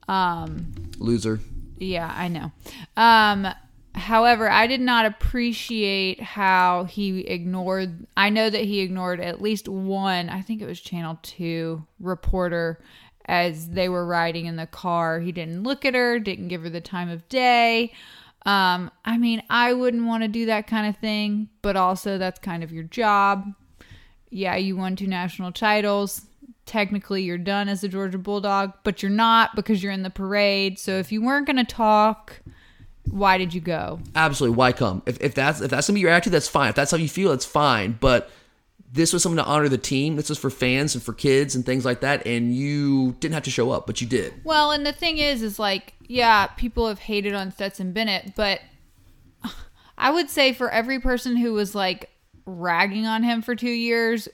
Um, 0.09 0.73
Loser. 0.99 1.41
yeah, 1.79 2.13
I 2.15 2.29
know. 2.29 2.53
Um, 2.97 3.47
however, 3.95 4.51
I 4.51 4.67
did 4.67 4.81
not 4.81 5.07
appreciate 5.07 6.21
how 6.21 6.85
he 6.85 7.21
ignored. 7.21 8.07
I 8.17 8.29
know 8.31 8.51
that 8.51 8.65
he 8.65 8.81
ignored 8.81 9.21
at 9.21 9.41
least 9.41 9.69
one. 9.69 10.29
I 10.29 10.43
think 10.43 10.61
it 10.61 10.67
was 10.67 10.81
Channel 10.81 11.19
Two 11.23 11.87
reporter 11.99 12.81
as 13.27 13.69
they 13.71 13.89
were 13.89 14.05
riding 14.05 14.47
in 14.47 14.57
the 14.57 14.67
car. 14.67 15.21
He 15.21 15.33
didn't 15.33 15.63
look 15.63 15.85
at 15.85 15.95
her, 15.95 16.19
didn't 16.19 16.49
give 16.49 16.63
her 16.63 16.71
the 16.71 16.81
time 16.81 17.09
of 17.09 17.29
day. 17.29 17.93
Um, 18.47 18.91
I 19.05 19.19
mean, 19.19 19.43
I 19.49 19.73
wouldn't 19.73 20.07
want 20.07 20.25
to 20.25 20.29
do 20.29 20.47
that 20.47 20.67
kind 20.67 20.89
of 20.89 20.97
thing, 20.97 21.49
but 21.63 21.77
also 21.77 22.19
that's 22.19 22.39
kind 22.39 22.65
of 22.65 22.73
your 22.73 22.85
job. 22.85 23.47
Yeah, 24.31 24.57
you 24.57 24.77
won 24.77 24.97
two 24.97 25.07
national 25.07 25.53
titles. 25.53 26.27
Technically, 26.67 27.23
you're 27.23 27.39
done 27.39 27.69
as 27.69 27.83
a 27.83 27.89
Georgia 27.89 28.19
Bulldog, 28.19 28.73
but 28.85 29.03
you're 29.03 29.11
not 29.11 29.57
because 29.57 29.83
you're 29.83 29.93
in 29.93 30.03
the 30.03 30.11
parade. 30.11 30.79
So 30.79 30.93
if 30.99 31.11
you 31.11 31.23
weren't 31.23 31.47
going 31.47 31.57
to 31.57 31.65
talk, 31.65 32.41
why 33.11 33.39
did 33.39 33.53
you 33.55 33.61
go? 33.61 34.01
Absolutely. 34.15 34.57
Why 34.57 34.73
come? 34.73 35.03
If, 35.07 35.21
if 35.21 35.35
that's 35.35 35.61
if 35.61 35.71
that's 35.71 35.89
gonna 35.89 35.95
be 35.95 36.01
your 36.01 36.11
attitude, 36.11 36.33
that's 36.33 36.49
fine. 36.49 36.69
If 36.69 36.75
that's 36.77 36.91
how 36.91 36.97
you 36.97 37.09
feel, 37.09 37.31
that's 37.31 37.45
fine. 37.45 37.99
But 38.01 38.31
this 38.93 39.13
was 39.13 39.23
something 39.23 39.43
to 39.43 39.45
honor 39.45 39.69
the 39.69 39.79
team. 39.79 40.17
This 40.17 40.29
was 40.29 40.39
for 40.39 40.51
fans 40.51 40.95
and 40.95 41.03
for 41.03 41.13
kids 41.13 41.55
and 41.55 41.65
things 41.65 41.85
like 41.85 42.01
that. 42.01 42.27
And 42.27 42.55
you 42.55 43.13
didn't 43.21 43.35
have 43.35 43.45
to 43.45 43.51
show 43.51 43.71
up, 43.71 43.87
but 43.87 44.01
you 44.01 44.07
did. 44.07 44.35
Well, 44.45 44.73
and 44.73 44.85
the 44.85 44.93
thing 44.93 45.19
is, 45.19 45.43
is 45.43 45.59
like, 45.59 45.95
yeah, 46.07 46.47
people 46.49 46.89
have 46.89 46.99
hated 46.99 47.35
on 47.35 47.53
Stetson 47.53 47.93
Bennett, 47.93 48.33
but 48.35 48.61
I 49.99 50.11
would 50.11 50.29
say 50.29 50.53
for 50.53 50.71
every 50.71 50.99
person 50.99 51.37
who 51.37 51.53
was 51.53 51.75
like 51.75 52.11
ragging 52.47 53.07
on 53.07 53.23
him 53.23 53.43
for 53.43 53.55
two 53.55 53.71
years, 53.71 54.29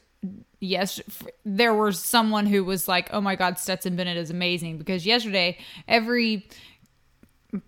yes, 0.61 1.01
there 1.45 1.75
was 1.75 2.03
someone 2.03 2.47
who 2.47 2.65
was 2.65 2.89
like, 2.89 3.09
oh 3.13 3.21
my 3.21 3.37
God, 3.37 3.59
Stetson 3.59 3.97
Bennett 3.97 4.17
is 4.17 4.31
amazing. 4.31 4.79
Because 4.79 5.07
yesterday, 5.07 5.59
every 5.87 6.49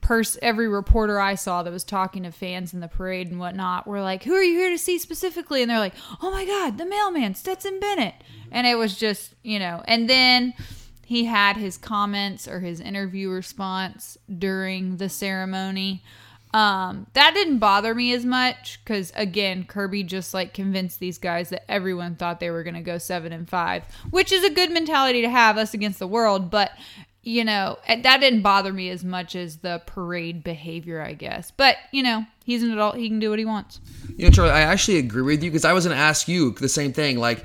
person 0.01 0.41
every 0.43 0.69
reporter 0.69 1.21
I 1.21 1.35
saw 1.35 1.63
that 1.63 1.73
was 1.73 1.85
talking 1.85 2.25
to 2.25 2.33
fans 2.33 2.75
in 2.75 2.81
the 2.81 2.89
parade 2.89 3.29
and 3.31 3.39
whatnot 3.39 3.87
were 3.87 4.03
like, 4.03 4.25
Who 4.25 4.35
are 4.35 4.43
you 4.43 4.59
here 4.59 4.71
to 4.71 4.79
see 4.79 4.99
specifically? 4.99 5.63
And 5.63 5.71
they're 5.71 5.79
like, 5.79 5.95
Oh 6.23 6.31
my 6.31 6.45
god, 6.45 6.79
the 6.79 6.85
mailman, 6.85 7.35
Stetson 7.35 7.81
Bennett. 7.81 8.15
And 8.51 8.67
it 8.67 8.77
was 8.77 8.97
just, 8.97 9.35
you 9.43 9.59
know, 9.59 9.83
and 9.87 10.09
then 10.09 10.55
he 11.07 11.25
had 11.25 11.57
his 11.57 11.79
comments 11.79 12.47
or 12.47 12.61
his 12.61 12.81
interview 12.81 13.31
response 13.31 14.19
during 14.39 14.99
the 14.99 15.09
ceremony. 15.09 16.03
Um, 16.59 17.07
that 17.13 17.35
didn't 17.35 17.59
bother 17.59 17.95
me 17.95 18.13
as 18.13 18.25
much 18.25 18.81
because 18.83 19.13
again, 19.15 19.63
Kirby 19.63 20.03
just 20.03 20.35
like 20.35 20.55
convinced 20.55 20.99
these 20.99 21.17
guys 21.17 21.51
that 21.51 21.71
everyone 21.71 22.17
thought 22.17 22.41
they 22.41 22.51
were 22.51 22.65
gonna 22.65 22.83
go 22.83 22.99
seven 22.99 23.33
and 23.33 23.49
five, 23.49 23.85
which 24.11 24.33
is 24.33 24.43
a 24.43 24.51
good 24.51 24.73
mentality 24.73 25.23
to 25.23 25.31
have 25.31 25.57
us 25.57 25.73
against 25.73 26.01
the 26.01 26.09
world, 26.09 26.51
but 26.51 26.73
you 27.23 27.45
know, 27.45 27.79
that 27.87 28.19
didn't 28.21 28.43
bother 28.43 28.73
me 28.73 28.91
as 28.91 29.05
much 29.05 29.37
as 29.37 29.59
the 29.59 29.83
parade 29.87 30.43
behavior, 30.43 31.01
I 31.01 31.13
guess. 31.13 31.53
But, 31.53 31.77
you 31.93 32.03
know, 32.03 32.25
he's 32.45 32.65
an 32.65 32.73
adult. 32.73 32.97
He 32.97 33.09
can 33.09 33.21
do 33.21 33.31
what 33.31 33.39
he 33.39 33.45
wants. 33.45 33.81
You 34.17 34.25
know, 34.25 34.31
Charlie, 34.31 34.53
I 34.53 34.63
actually 34.63 34.97
agree 34.97 35.23
with 35.23 35.45
you 35.45 35.51
because 35.51 35.67
I 35.67 35.75
was 35.75 35.85
to 35.85 35.95
ask 35.95 36.27
you 36.27 36.53
the 36.53 36.69
same 36.69 36.93
thing. 36.93 37.19
Like, 37.19 37.45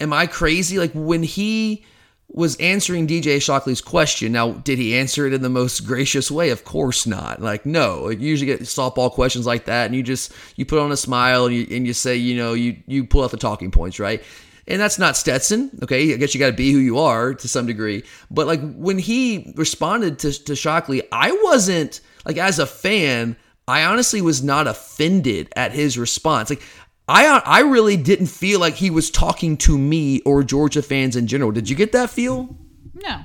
am 0.00 0.12
I 0.12 0.26
crazy? 0.26 0.78
Like, 0.78 0.90
when 0.92 1.22
he 1.22 1.84
was 2.28 2.56
answering 2.56 3.06
DJ 3.06 3.40
Shockley's 3.40 3.80
question, 3.80 4.32
now, 4.32 4.52
did 4.52 4.78
he 4.78 4.96
answer 4.96 5.26
it 5.26 5.32
in 5.32 5.42
the 5.42 5.48
most 5.48 5.86
gracious 5.86 6.30
way? 6.30 6.50
Of 6.50 6.64
course 6.64 7.06
not. 7.06 7.40
Like, 7.40 7.64
no. 7.64 8.04
Like, 8.04 8.20
you 8.20 8.28
usually 8.28 8.46
get 8.46 8.60
softball 8.62 9.10
questions 9.10 9.46
like 9.46 9.66
that, 9.66 9.86
and 9.86 9.94
you 9.94 10.02
just 10.02 10.32
you 10.56 10.66
put 10.66 10.80
on 10.80 10.92
a 10.92 10.96
smile 10.96 11.46
and 11.46 11.54
you, 11.54 11.66
and 11.70 11.86
you 11.86 11.92
say, 11.92 12.16
you 12.16 12.36
know, 12.36 12.52
you 12.52 12.76
you 12.86 13.04
pull 13.04 13.22
out 13.24 13.30
the 13.30 13.36
talking 13.36 13.70
points, 13.70 13.98
right? 14.00 14.22
And 14.68 14.80
that's 14.80 14.98
not 14.98 15.16
Stetson, 15.16 15.70
okay? 15.84 16.12
I 16.12 16.16
guess 16.16 16.34
you 16.34 16.40
got 16.40 16.48
to 16.48 16.52
be 16.52 16.72
who 16.72 16.78
you 16.78 16.98
are 16.98 17.34
to 17.34 17.48
some 17.48 17.66
degree. 17.66 18.02
But 18.30 18.48
like 18.48 18.60
when 18.74 18.98
he 18.98 19.52
responded 19.56 20.18
to, 20.20 20.32
to 20.44 20.56
Shockley, 20.56 21.02
I 21.12 21.30
wasn't 21.44 22.00
like 22.24 22.36
as 22.36 22.58
a 22.58 22.66
fan, 22.66 23.36
I 23.68 23.84
honestly 23.84 24.20
was 24.20 24.42
not 24.42 24.66
offended 24.66 25.52
at 25.54 25.72
his 25.72 25.96
response. 25.96 26.50
Like 26.50 26.62
I 27.08 27.26
uh, 27.26 27.40
I 27.44 27.60
really 27.60 27.96
didn't 27.96 28.26
feel 28.26 28.58
like 28.58 28.74
he 28.74 28.90
was 28.90 29.10
talking 29.10 29.56
to 29.58 29.78
me 29.78 30.20
or 30.22 30.42
Georgia 30.42 30.82
fans 30.82 31.16
in 31.16 31.26
general. 31.26 31.52
Did 31.52 31.70
you 31.70 31.76
get 31.76 31.92
that 31.92 32.10
feel? 32.10 32.56
No. 32.94 33.20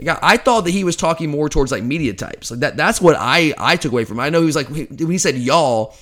Like, 0.00 0.18
I 0.22 0.36
thought 0.36 0.62
that 0.62 0.70
he 0.70 0.84
was 0.84 0.94
talking 0.94 1.28
more 1.28 1.48
towards 1.48 1.72
like 1.72 1.82
media 1.82 2.14
types. 2.14 2.50
Like 2.50 2.60
that 2.60 2.76
that's 2.76 3.00
what 3.00 3.16
I 3.18 3.54
I 3.58 3.76
took 3.76 3.92
away 3.92 4.04
from. 4.04 4.20
It. 4.20 4.22
I 4.22 4.30
know 4.30 4.40
he 4.40 4.46
was 4.46 4.56
like 4.56 4.68
when 4.68 5.10
he 5.10 5.18
said 5.18 5.36
y'all, 5.36 5.96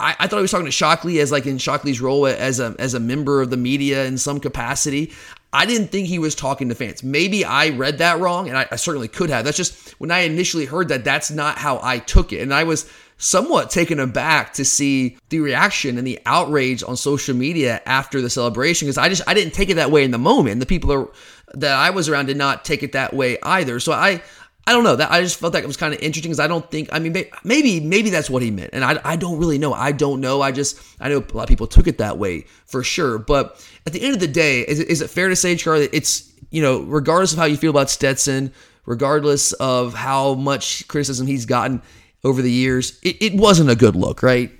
I, 0.00 0.16
I 0.18 0.26
thought 0.26 0.38
he 0.38 0.42
was 0.42 0.50
talking 0.50 0.66
to 0.66 0.72
Shockley 0.72 1.20
as 1.20 1.30
like 1.30 1.46
in 1.46 1.58
Shockley's 1.58 2.00
role 2.00 2.26
as 2.26 2.58
a 2.58 2.74
as 2.80 2.94
a 2.94 3.00
member 3.00 3.40
of 3.40 3.50
the 3.50 3.56
media 3.56 4.04
in 4.06 4.18
some 4.18 4.40
capacity. 4.40 5.12
I 5.52 5.66
didn't 5.66 5.88
think 5.88 6.06
he 6.06 6.18
was 6.18 6.34
talking 6.34 6.68
to 6.68 6.74
fans. 6.76 7.02
Maybe 7.02 7.44
I 7.44 7.70
read 7.70 7.98
that 7.98 8.20
wrong, 8.20 8.48
and 8.48 8.56
I, 8.56 8.68
I 8.70 8.76
certainly 8.76 9.08
could 9.08 9.30
have. 9.30 9.44
That's 9.44 9.56
just 9.56 9.90
when 10.00 10.10
I 10.10 10.20
initially 10.20 10.64
heard 10.64 10.88
that. 10.88 11.04
That's 11.04 11.30
not 11.30 11.58
how 11.58 11.80
I 11.82 11.98
took 11.98 12.32
it, 12.32 12.40
and 12.40 12.54
I 12.54 12.64
was 12.64 12.90
somewhat 13.20 13.68
taken 13.70 14.00
aback 14.00 14.54
to 14.54 14.64
see 14.64 15.18
the 15.28 15.38
reaction 15.40 15.98
and 15.98 16.06
the 16.06 16.18
outrage 16.24 16.82
on 16.82 16.96
social 16.96 17.36
media 17.36 17.80
after 17.84 18.22
the 18.22 18.30
celebration 18.30 18.86
because 18.86 18.96
I 18.96 19.10
just 19.10 19.22
I 19.28 19.34
didn't 19.34 19.52
take 19.52 19.68
it 19.68 19.74
that 19.74 19.90
way 19.90 20.04
in 20.04 20.10
the 20.10 20.18
moment. 20.18 20.58
The 20.58 20.66
people 20.66 20.90
are, 20.90 21.08
that 21.54 21.76
I 21.76 21.90
was 21.90 22.08
around 22.08 22.26
did 22.26 22.38
not 22.38 22.64
take 22.64 22.82
it 22.82 22.92
that 22.92 23.12
way 23.12 23.38
either. 23.42 23.78
So 23.78 23.92
I 23.92 24.22
I 24.66 24.72
don't 24.72 24.84
know. 24.84 24.96
That 24.96 25.10
I 25.12 25.20
just 25.20 25.38
felt 25.38 25.52
like 25.52 25.62
it 25.62 25.66
was 25.66 25.76
kind 25.76 25.92
of 25.92 26.00
interesting 26.00 26.30
because 26.30 26.40
I 26.40 26.46
don't 26.46 26.68
think 26.70 26.88
I 26.92 26.98
mean 26.98 27.12
maybe 27.44 27.80
maybe 27.80 28.08
that's 28.08 28.30
what 28.30 28.40
he 28.40 28.50
meant. 28.50 28.70
And 28.72 28.82
I, 28.82 28.98
I 29.04 29.16
don't 29.16 29.38
really 29.38 29.58
know. 29.58 29.74
I 29.74 29.92
don't 29.92 30.22
know. 30.22 30.40
I 30.40 30.50
just 30.50 30.80
I 30.98 31.10
know 31.10 31.18
a 31.18 31.36
lot 31.36 31.42
of 31.42 31.48
people 31.48 31.66
took 31.66 31.86
it 31.86 31.98
that 31.98 32.16
way 32.16 32.46
for 32.64 32.82
sure. 32.82 33.18
But 33.18 33.62
at 33.86 33.92
the 33.92 34.02
end 34.02 34.14
of 34.14 34.20
the 34.20 34.28
day 34.28 34.60
is 34.62 34.80
is 34.80 35.02
it 35.02 35.10
fair 35.10 35.28
to 35.28 35.36
say 35.36 35.56
Charlie 35.56 35.90
it's 35.92 36.32
you 36.48 36.62
know 36.62 36.80
regardless 36.84 37.32
of 37.32 37.38
how 37.38 37.44
you 37.44 37.58
feel 37.58 37.70
about 37.70 37.90
Stetson 37.90 38.52
regardless 38.86 39.52
of 39.54 39.92
how 39.94 40.34
much 40.34 40.88
criticism 40.88 41.26
he's 41.26 41.46
gotten 41.46 41.82
over 42.24 42.42
the 42.42 42.50
years 42.50 42.98
it, 43.02 43.16
it 43.20 43.34
wasn't 43.34 43.68
a 43.68 43.76
good 43.76 43.96
look 43.96 44.22
right 44.22 44.50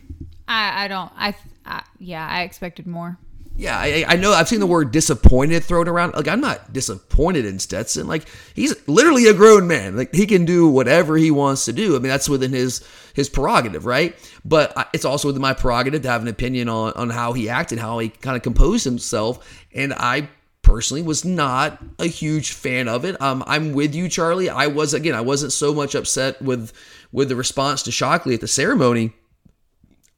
I, 0.49 0.85
I 0.85 0.88
don't 0.88 1.12
I, 1.17 1.35
I 1.64 1.83
yeah 1.99 2.26
I 2.26 2.43
expected 2.43 2.87
more 2.87 3.19
yeah, 3.61 3.79
I, 3.79 4.05
I, 4.09 4.17
know. 4.17 4.33
I've 4.33 4.49
seen 4.49 4.61
the 4.61 4.67
word 4.67 4.90
disappointed 4.90 5.62
thrown 5.62 5.87
around. 5.87 6.14
Like, 6.14 6.29
I'm 6.29 6.40
not 6.40 6.73
disappointed 6.73 7.45
in 7.45 7.59
Stetson. 7.59 8.07
Like, 8.07 8.26
he's 8.55 8.75
literally 8.88 9.26
a 9.26 9.35
grown 9.35 9.67
man. 9.67 9.99
Like, 9.99 10.14
he 10.14 10.25
can 10.25 10.47
do 10.47 10.67
whatever 10.67 11.19
he 11.19 11.31
wants 11.31 11.67
to 11.67 11.75
do. 11.75 11.95
I 11.95 11.99
mean, 11.99 12.09
that's 12.09 12.26
within 12.26 12.52
his 12.52 12.83
his 13.12 13.29
prerogative, 13.29 13.85
right? 13.85 14.17
But 14.47 14.88
it's 14.95 15.05
also 15.05 15.29
within 15.29 15.43
my 15.43 15.52
prerogative 15.52 16.00
to 16.02 16.09
have 16.09 16.23
an 16.23 16.29
opinion 16.29 16.71
on 16.71 16.95
on 16.95 17.11
how 17.11 17.35
he 17.35 17.50
acted, 17.50 17.79
how 17.79 17.99
he 17.99 18.09
kind 18.09 18.35
of 18.35 18.43
composed 18.43 18.85
himself. 18.85 19.67
And 19.75 19.93
I 19.93 20.31
personally 20.62 21.02
was 21.02 21.26
not 21.26 21.83
a 21.99 22.07
huge 22.07 22.52
fan 22.52 22.88
of 22.88 23.05
it. 23.05 23.21
Um, 23.21 23.45
I'm 23.47 23.73
with 23.73 23.95
you, 23.95 24.09
Charlie. 24.09 24.49
I 24.49 24.69
was 24.69 24.95
again. 24.95 25.14
I 25.14 25.21
wasn't 25.21 25.52
so 25.52 25.75
much 25.75 25.95
upset 25.95 26.40
with 26.40 26.73
with 27.12 27.29
the 27.29 27.37
response 27.37 27.83
to 27.83 27.93
Shockley 27.93 28.35
at 28.35 28.40
the 28.40 28.49
ceremony 28.49 29.12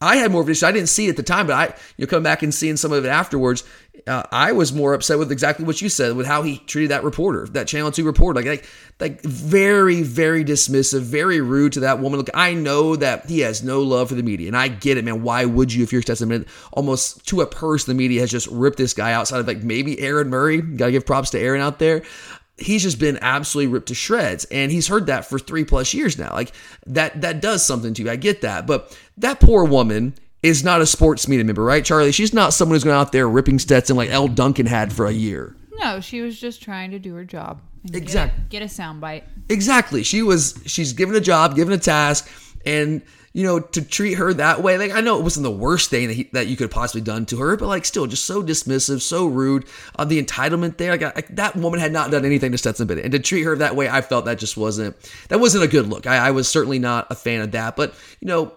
I 0.02 0.16
had 0.16 0.32
more 0.32 0.40
of 0.40 0.48
an 0.48 0.50
issue. 0.50 0.66
I 0.66 0.72
didn't 0.72 0.88
see 0.88 1.06
it 1.06 1.10
at 1.10 1.16
the 1.16 1.22
time, 1.22 1.46
but 1.46 1.54
I 1.54 1.74
you 1.96 2.08
coming 2.08 2.24
back 2.24 2.42
and 2.42 2.52
seeing 2.52 2.76
some 2.76 2.92
of 2.92 3.04
it 3.04 3.08
afterwards, 3.08 3.62
uh, 4.08 4.24
I 4.32 4.50
was 4.50 4.72
more 4.72 4.94
upset 4.94 5.16
with 5.16 5.30
exactly 5.30 5.64
what 5.64 5.80
you 5.80 5.88
said 5.88 6.16
with 6.16 6.26
how 6.26 6.42
he 6.42 6.58
treated 6.58 6.90
that 6.90 7.04
reporter, 7.04 7.46
that 7.52 7.68
Channel 7.68 7.92
Two 7.92 8.04
reporter, 8.04 8.40
like 8.40 8.46
like 8.46 8.68
like 8.98 9.22
very 9.22 10.02
very 10.02 10.44
dismissive, 10.44 11.02
very 11.02 11.40
rude 11.40 11.74
to 11.74 11.80
that 11.80 12.00
woman. 12.00 12.18
Look, 12.18 12.30
I 12.34 12.52
know 12.52 12.96
that 12.96 13.26
he 13.26 13.40
has 13.40 13.62
no 13.62 13.80
love 13.80 14.08
for 14.08 14.16
the 14.16 14.24
media, 14.24 14.48
and 14.48 14.56
I 14.56 14.66
get 14.66 14.98
it, 14.98 15.04
man. 15.04 15.22
Why 15.22 15.44
would 15.44 15.72
you 15.72 15.84
if 15.84 15.92
you're 15.92 16.02
testament, 16.02 16.48
Almost 16.72 17.28
to 17.28 17.40
a 17.40 17.46
person, 17.46 17.96
the 17.96 17.98
media 17.98 18.20
has 18.22 18.30
just 18.30 18.48
ripped 18.48 18.78
this 18.78 18.94
guy 18.94 19.12
outside 19.12 19.38
of 19.38 19.46
like 19.46 19.62
maybe 19.62 20.00
Aaron 20.00 20.30
Murray. 20.30 20.60
Got 20.60 20.86
to 20.86 20.92
give 20.92 21.06
props 21.06 21.30
to 21.30 21.38
Aaron 21.38 21.60
out 21.60 21.78
there 21.78 22.02
he's 22.62 22.82
just 22.82 22.98
been 22.98 23.18
absolutely 23.22 23.72
ripped 23.72 23.88
to 23.88 23.94
shreds 23.94 24.44
and 24.46 24.70
he's 24.72 24.88
heard 24.88 25.06
that 25.06 25.24
for 25.26 25.38
three 25.38 25.64
plus 25.64 25.92
years 25.94 26.18
now 26.18 26.32
like 26.32 26.52
that 26.86 27.20
that 27.20 27.40
does 27.40 27.64
something 27.64 27.92
to 27.94 28.02
you 28.02 28.10
i 28.10 28.16
get 28.16 28.40
that 28.42 28.66
but 28.66 28.96
that 29.16 29.40
poor 29.40 29.64
woman 29.64 30.14
is 30.42 30.64
not 30.64 30.80
a 30.80 30.86
sports 30.86 31.28
media 31.28 31.44
member 31.44 31.62
right 31.64 31.84
charlie 31.84 32.12
she's 32.12 32.32
not 32.34 32.52
someone 32.52 32.74
who's 32.74 32.84
going 32.84 32.96
out 32.96 33.12
there 33.12 33.28
ripping 33.28 33.58
stetson 33.58 33.96
like 33.96 34.10
Elle 34.10 34.28
Duncan 34.28 34.66
had 34.66 34.92
for 34.92 35.06
a 35.06 35.12
year 35.12 35.54
No, 35.78 36.00
she 36.00 36.20
was 36.20 36.38
just 36.38 36.62
trying 36.62 36.90
to 36.92 36.98
do 36.98 37.14
her 37.14 37.24
job. 37.24 37.60
Exactly. 37.92 38.00
get- 38.00 38.02
Exact- 38.02 38.50
Get, 38.50 38.62
a 38.62 38.66
soundbite. 38.66 39.22
Exactly. 39.48 40.02
She 40.04 40.22
was 40.22 40.60
she's 40.66 40.92
given 40.92 41.16
a 41.16 41.20
job, 41.20 41.56
given 41.56 41.72
a 41.74 41.78
task, 41.78 42.28
and 42.64 43.02
you 43.32 43.44
know 43.44 43.60
to 43.60 43.82
treat 43.82 44.14
her 44.14 44.32
that 44.34 44.62
way. 44.62 44.78
Like 44.78 44.92
I 44.92 45.00
know 45.00 45.18
it 45.18 45.22
wasn't 45.22 45.44
the 45.44 45.50
worst 45.50 45.90
thing 45.90 46.08
that 46.08 46.14
he, 46.14 46.24
that 46.32 46.46
you 46.46 46.56
could 46.56 46.70
possibly 46.70 47.00
done 47.00 47.26
to 47.26 47.38
her, 47.38 47.56
but 47.56 47.66
like 47.66 47.84
still 47.84 48.06
just 48.06 48.24
so 48.24 48.42
dismissive, 48.42 49.00
so 49.00 49.26
rude. 49.26 49.66
Uh, 49.96 50.04
the 50.04 50.22
entitlement 50.22 50.76
there, 50.76 50.96
like, 50.96 51.02
I, 51.02 51.22
that 51.34 51.56
woman 51.56 51.80
had 51.80 51.92
not 51.92 52.10
done 52.10 52.24
anything 52.24 52.52
to 52.52 52.58
Stetson 52.58 52.86
Bennett, 52.86 53.04
and 53.04 53.12
to 53.12 53.18
treat 53.18 53.42
her 53.42 53.56
that 53.56 53.76
way, 53.76 53.88
I 53.88 54.00
felt 54.00 54.24
that 54.26 54.38
just 54.38 54.56
wasn't 54.56 54.96
that 55.28 55.40
wasn't 55.40 55.64
a 55.64 55.68
good 55.68 55.88
look. 55.88 56.06
I, 56.06 56.28
I 56.28 56.30
was 56.30 56.48
certainly 56.48 56.78
not 56.78 57.06
a 57.10 57.14
fan 57.14 57.40
of 57.40 57.52
that. 57.52 57.76
But 57.76 57.94
you 58.20 58.28
know, 58.28 58.52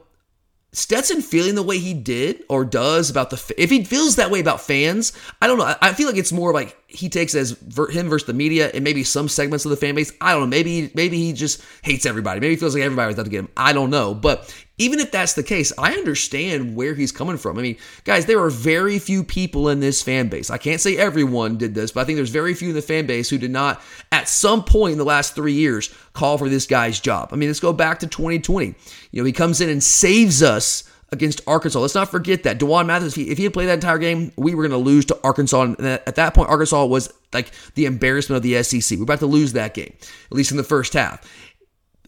Stetson 0.75 1.21
feeling 1.21 1.55
the 1.55 1.63
way 1.63 1.77
he 1.79 1.93
did 1.93 2.43
or 2.49 2.65
does 2.65 3.09
about 3.09 3.29
the 3.29 3.53
if 3.57 3.69
he 3.69 3.83
feels 3.83 4.17
that 4.17 4.29
way 4.29 4.39
about 4.39 4.61
fans, 4.61 5.13
I 5.41 5.47
don't 5.47 5.57
know. 5.57 5.73
I- 5.81 5.93
feel 5.95 6.07
like 6.09 6.17
it's 6.17 6.33
more 6.33 6.51
like 6.51 6.77
he 6.87 7.07
takes 7.07 7.33
as 7.35 7.51
him 7.51 8.09
versus 8.09 8.27
the 8.27 8.33
media 8.33 8.69
and 8.73 8.83
maybe 8.83 9.03
some 9.03 9.29
segments 9.29 9.63
of 9.63 9.71
the 9.71 9.77
fan 9.77 9.95
base. 9.95 10.11
I 10.19 10.33
don't 10.33 10.41
know. 10.41 10.47
Maybe 10.47 10.91
maybe 10.93 11.17
he 11.17 11.31
just 11.33 11.61
hates 11.83 12.05
everybody. 12.05 12.41
Maybe 12.41 12.53
he 12.53 12.59
feels 12.59 12.73
like 12.75 12.83
everybody 12.83 13.07
was 13.07 13.17
out 13.19 13.23
to 13.23 13.31
get 13.31 13.39
him. 13.39 13.49
I 13.55 13.71
don't 13.71 13.89
know. 13.89 14.13
But 14.13 14.53
even 14.77 14.99
if 14.99 15.09
that's 15.09 15.33
the 15.33 15.43
case, 15.43 15.71
I 15.77 15.93
understand 15.93 16.75
where 16.75 16.93
he's 16.93 17.13
coming 17.13 17.37
from. 17.37 17.57
I 17.57 17.61
mean, 17.61 17.77
guys, 18.03 18.25
there 18.25 18.41
are 18.43 18.49
very 18.49 18.99
few 18.99 19.23
people 19.23 19.69
in 19.69 19.79
this 19.79 20.01
fan 20.01 20.27
base. 20.27 20.49
I 20.49 20.57
can't 20.57 20.81
say 20.81 20.97
everyone 20.97 21.57
did 21.57 21.73
this, 21.73 21.91
but 21.93 22.01
I 22.01 22.03
think 22.03 22.17
there's 22.17 22.29
very 22.29 22.53
few 22.53 22.69
in 22.69 22.75
the 22.75 22.81
fan 22.81 23.05
base 23.05 23.29
who 23.29 23.37
did 23.37 23.51
not, 23.51 23.81
at 24.25 24.29
some 24.29 24.63
point 24.63 24.93
in 24.93 24.97
the 24.97 25.05
last 25.05 25.35
three 25.35 25.53
years, 25.53 25.93
call 26.13 26.39
for 26.39 26.49
this 26.49 26.65
guy's 26.65 26.99
job. 26.99 27.29
I 27.31 27.35
mean, 27.35 27.47
let's 27.47 27.59
go 27.59 27.71
back 27.71 27.99
to 27.99 28.07
2020. 28.07 28.73
You 29.11 29.21
know, 29.21 29.23
he 29.23 29.31
comes 29.31 29.61
in 29.61 29.69
and 29.69 29.83
saves 29.83 30.41
us 30.41 30.89
against 31.11 31.41
Arkansas. 31.45 31.79
Let's 31.79 31.93
not 31.93 32.09
forget 32.09 32.41
that 32.41 32.57
D'Wan 32.57 32.87
Mathis, 32.87 33.15
if 33.15 33.15
he, 33.23 33.31
if 33.31 33.37
he 33.37 33.43
had 33.43 33.53
played 33.53 33.67
that 33.67 33.75
entire 33.75 33.99
game, 33.99 34.31
we 34.35 34.55
were 34.55 34.67
going 34.67 34.83
to 34.83 34.83
lose 34.83 35.05
to 35.05 35.19
Arkansas. 35.23 35.61
And 35.61 35.79
at 35.79 36.15
that 36.15 36.33
point, 36.33 36.49
Arkansas 36.49 36.85
was 36.85 37.13
like 37.33 37.51
the 37.75 37.85
embarrassment 37.85 38.37
of 38.37 38.41
the 38.41 38.63
SEC. 38.63 38.97
We're 38.97 39.03
about 39.03 39.19
to 39.19 39.27
lose 39.27 39.53
that 39.53 39.75
game, 39.75 39.93
at 39.93 40.31
least 40.31 40.49
in 40.49 40.57
the 40.57 40.63
first 40.63 40.93
half. 40.93 41.23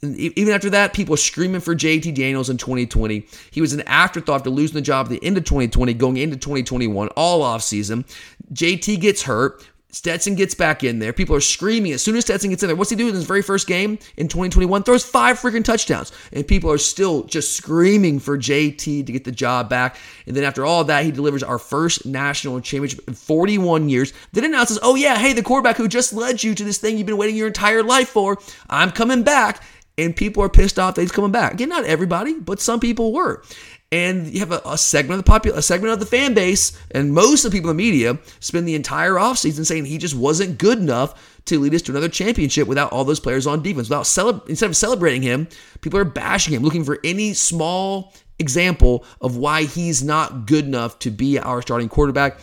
Even 0.01 0.51
after 0.51 0.71
that, 0.71 0.93
people 0.93 1.17
screaming 1.17 1.61
for 1.61 1.75
JT 1.75 2.15
Daniels 2.15 2.49
in 2.49 2.57
2020. 2.57 3.27
He 3.51 3.61
was 3.61 3.73
an 3.73 3.81
afterthought 3.81 4.41
after 4.41 4.49
losing 4.49 4.73
the 4.73 4.81
job 4.81 5.05
at 5.05 5.09
the 5.11 5.23
end 5.23 5.37
of 5.37 5.43
2020, 5.43 5.93
going 5.93 6.17
into 6.17 6.35
2021, 6.35 7.09
all 7.09 7.41
offseason. 7.41 8.05
JT 8.53 9.01
gets 9.01 9.21
hurt. 9.21 9.63
Stetson 9.89 10.35
gets 10.35 10.53
back 10.53 10.83
in 10.83 10.99
there. 10.99 11.13
People 11.13 11.35
are 11.35 11.41
screaming. 11.41 11.93
As 11.93 12.01
soon 12.01 12.15
as 12.17 12.25
Stetson 12.25 12.49
gets 12.49 12.61
in 12.61 12.67
there, 12.67 12.75
what's 12.75 12.89
he 12.89 12.95
do 12.95 13.07
in 13.07 13.15
his 13.15 13.23
very 13.23 13.41
first 13.41 13.67
game 13.67 13.97
in 14.17 14.27
2021? 14.27 14.83
Throws 14.83 15.03
five 15.03 15.39
freaking 15.39 15.63
touchdowns. 15.63 16.11
And 16.33 16.47
people 16.47 16.69
are 16.71 16.77
still 16.77 17.23
just 17.23 17.55
screaming 17.55 18.19
for 18.19 18.37
JT 18.37 19.05
to 19.05 19.11
get 19.11 19.23
the 19.23 19.31
job 19.31 19.69
back. 19.69 19.97
And 20.25 20.35
then 20.35 20.43
after 20.43 20.65
all 20.65 20.83
that, 20.83 21.05
he 21.05 21.11
delivers 21.11 21.41
our 21.41 21.57
first 21.57 22.05
national 22.05 22.59
championship 22.59 23.07
in 23.07 23.13
41 23.13 23.87
years. 23.87 24.13
Then 24.33 24.43
announces, 24.43 24.77
oh, 24.81 24.95
yeah, 24.95 25.17
hey, 25.17 25.33
the 25.33 25.43
quarterback 25.43 25.77
who 25.77 25.87
just 25.87 26.11
led 26.11 26.43
you 26.43 26.53
to 26.53 26.63
this 26.63 26.77
thing 26.77 26.97
you've 26.97 27.07
been 27.07 27.17
waiting 27.17 27.37
your 27.37 27.47
entire 27.47 27.81
life 27.81 28.09
for, 28.09 28.37
I'm 28.69 28.91
coming 28.91 29.23
back 29.23 29.63
and 29.97 30.15
people 30.15 30.43
are 30.43 30.49
pissed 30.49 30.77
off 30.77 30.95
that 30.95 31.01
he's 31.01 31.11
coming 31.11 31.31
back. 31.31 31.53
Again, 31.53 31.69
not 31.69 31.85
everybody, 31.85 32.33
but 32.39 32.61
some 32.61 32.79
people 32.79 33.11
were. 33.13 33.41
And 33.89 34.27
you 34.27 34.41
have 34.41 34.51
a, 34.51 34.61
a 34.65 34.77
segment 34.77 35.19
of 35.19 35.25
the 35.25 35.31
popul- 35.31 35.55
a 35.55 35.61
segment 35.61 35.93
of 35.93 35.99
the 36.01 36.05
fan 36.05 36.33
base, 36.33 36.77
and 36.91 37.13
most 37.13 37.45
of 37.45 37.51
the 37.51 37.57
people 37.57 37.71
in 37.71 37.77
the 37.77 37.83
media 37.83 38.19
spend 38.41 38.67
the 38.67 38.75
entire 38.75 39.13
offseason 39.13 39.65
saying 39.65 39.85
he 39.85 39.97
just 39.97 40.15
wasn't 40.15 40.57
good 40.57 40.79
enough 40.79 41.39
to 41.45 41.59
lead 41.59 41.73
us 41.73 41.81
to 41.83 41.93
another 41.93 42.09
championship 42.09 42.67
without 42.67 42.91
all 42.91 43.05
those 43.05 43.21
players 43.21 43.47
on 43.47 43.63
defense. 43.63 43.89
Without 43.89 44.49
instead 44.49 44.69
of 44.69 44.75
celebrating 44.75 45.21
him, 45.21 45.47
people 45.79 45.97
are 45.99 46.05
bashing 46.05 46.53
him, 46.53 46.63
looking 46.63 46.83
for 46.83 46.99
any 47.05 47.33
small 47.33 48.13
example 48.39 49.05
of 49.21 49.37
why 49.37 49.63
he's 49.63 50.03
not 50.03 50.45
good 50.45 50.65
enough 50.65 50.99
to 50.99 51.09
be 51.09 51.39
our 51.39 51.61
starting 51.61 51.87
quarterback. 51.87 52.39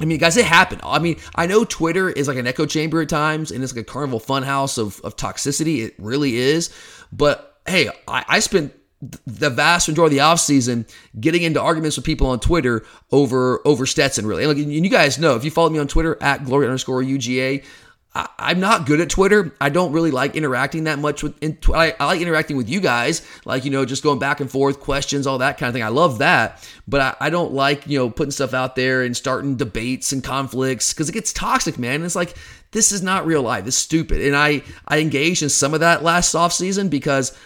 I 0.00 0.04
mean, 0.04 0.18
guys, 0.18 0.36
it 0.36 0.44
happened. 0.44 0.82
I 0.84 0.98
mean, 0.98 1.16
I 1.34 1.46
know 1.46 1.64
Twitter 1.64 2.10
is 2.10 2.28
like 2.28 2.36
an 2.36 2.46
echo 2.46 2.66
chamber 2.66 3.00
at 3.00 3.08
times, 3.08 3.50
and 3.50 3.64
it's 3.64 3.74
like 3.74 3.82
a 3.82 3.90
carnival 3.90 4.20
funhouse 4.20 4.76
of, 4.76 5.00
of 5.00 5.16
toxicity. 5.16 5.84
It 5.84 5.94
really 5.98 6.36
is. 6.36 6.70
But 7.12 7.58
hey, 7.66 7.88
I, 8.06 8.24
I 8.28 8.40
spent 8.40 8.74
the 9.26 9.50
vast 9.50 9.88
majority 9.88 10.18
of 10.18 10.28
the 10.28 10.34
offseason 10.34 10.88
getting 11.20 11.42
into 11.42 11.60
arguments 11.60 11.96
with 11.96 12.06
people 12.06 12.26
on 12.28 12.40
Twitter 12.40 12.84
over 13.10 13.60
over 13.66 13.86
Stetson, 13.86 14.26
really. 14.26 14.44
And, 14.44 14.58
and 14.58 14.72
you 14.72 14.90
guys 14.90 15.18
know, 15.18 15.36
if 15.36 15.44
you 15.44 15.50
follow 15.50 15.70
me 15.70 15.78
on 15.78 15.88
Twitter, 15.88 16.16
at 16.20 16.44
glory 16.44 16.66
underscore 16.66 17.02
UGA, 17.02 17.64
I, 18.14 18.28
I'm 18.38 18.60
not 18.60 18.86
good 18.86 19.00
at 19.00 19.10
Twitter. 19.10 19.54
I 19.60 19.68
don't 19.68 19.92
really 19.92 20.10
like 20.10 20.36
interacting 20.36 20.84
that 20.84 20.98
much 20.98 21.22
with. 21.22 21.40
In, 21.42 21.58
I, 21.74 21.94
I 21.98 22.06
like 22.06 22.20
interacting 22.20 22.56
with 22.56 22.68
you 22.68 22.80
guys, 22.80 23.26
like 23.44 23.64
you 23.64 23.70
know, 23.70 23.84
just 23.84 24.02
going 24.02 24.18
back 24.18 24.40
and 24.40 24.50
forth, 24.50 24.80
questions, 24.80 25.26
all 25.26 25.38
that 25.38 25.58
kind 25.58 25.68
of 25.68 25.74
thing. 25.74 25.82
I 25.82 25.88
love 25.88 26.18
that, 26.18 26.66
but 26.86 27.00
I, 27.00 27.26
I 27.26 27.30
don't 27.30 27.52
like 27.52 27.86
you 27.86 27.98
know 27.98 28.10
putting 28.10 28.30
stuff 28.30 28.54
out 28.54 28.76
there 28.76 29.02
and 29.02 29.16
starting 29.16 29.56
debates 29.56 30.12
and 30.12 30.22
conflicts 30.22 30.92
because 30.92 31.08
it 31.08 31.12
gets 31.12 31.32
toxic, 31.32 31.78
man. 31.78 32.04
It's 32.04 32.16
like 32.16 32.34
this 32.70 32.92
is 32.92 33.02
not 33.02 33.26
real 33.26 33.42
life. 33.42 33.64
This 33.64 33.76
is 33.76 33.82
stupid. 33.82 34.20
And 34.20 34.36
I 34.36 34.62
I 34.86 34.98
engaged 34.98 35.42
in 35.42 35.48
some 35.48 35.74
of 35.74 35.80
that 35.80 36.02
last 36.02 36.34
offseason 36.34 36.90
because 36.90 37.36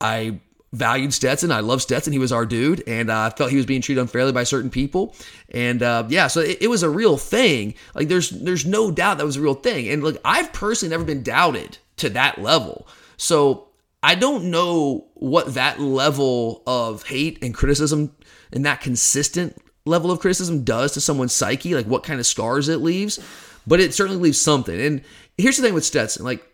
I 0.00 0.40
valued 0.74 1.14
Stetson. 1.14 1.52
I 1.52 1.60
love 1.60 1.82
Stetson. 1.82 2.12
He 2.12 2.18
was 2.18 2.32
our 2.32 2.44
dude, 2.44 2.82
and 2.86 3.10
uh, 3.10 3.22
I 3.22 3.30
felt 3.30 3.50
he 3.50 3.56
was 3.56 3.66
being 3.66 3.80
treated 3.80 4.00
unfairly 4.00 4.32
by 4.32 4.44
certain 4.44 4.70
people. 4.70 5.14
And 5.50 5.82
uh, 5.82 6.06
yeah, 6.08 6.26
so 6.26 6.40
it, 6.40 6.58
it 6.62 6.68
was 6.68 6.82
a 6.82 6.90
real 6.90 7.16
thing. 7.16 7.74
Like 7.94 8.08
there's 8.08 8.30
there's 8.30 8.66
no 8.66 8.90
doubt 8.90 9.18
that 9.18 9.26
was 9.26 9.36
a 9.36 9.42
real 9.42 9.54
thing. 9.54 9.88
And 9.88 10.02
look, 10.02 10.20
I've 10.24 10.52
personally 10.52 10.90
never 10.90 11.04
been 11.04 11.22
doubted 11.22 11.78
to 11.98 12.10
that 12.10 12.38
level. 12.38 12.86
So 13.16 13.68
I 14.02 14.14
don't 14.14 14.50
know 14.50 15.06
what 15.14 15.54
that 15.54 15.80
level 15.80 16.62
of 16.66 17.04
hate 17.04 17.42
and 17.42 17.54
criticism 17.54 18.14
and 18.52 18.66
that 18.66 18.80
consistent 18.80 19.56
level 19.86 20.10
of 20.10 20.20
criticism 20.20 20.64
does 20.64 20.92
to 20.92 21.00
someone's 21.00 21.32
psyche, 21.32 21.74
like 21.74 21.86
what 21.86 22.02
kind 22.02 22.20
of 22.20 22.26
scars 22.26 22.68
it 22.68 22.78
leaves. 22.78 23.18
But 23.66 23.80
it 23.80 23.94
certainly 23.94 24.20
leaves 24.20 24.40
something. 24.40 24.78
And 24.78 25.02
here's 25.38 25.56
the 25.56 25.62
thing 25.62 25.74
with 25.74 25.84
Stetson, 25.86 26.24
like 26.24 26.46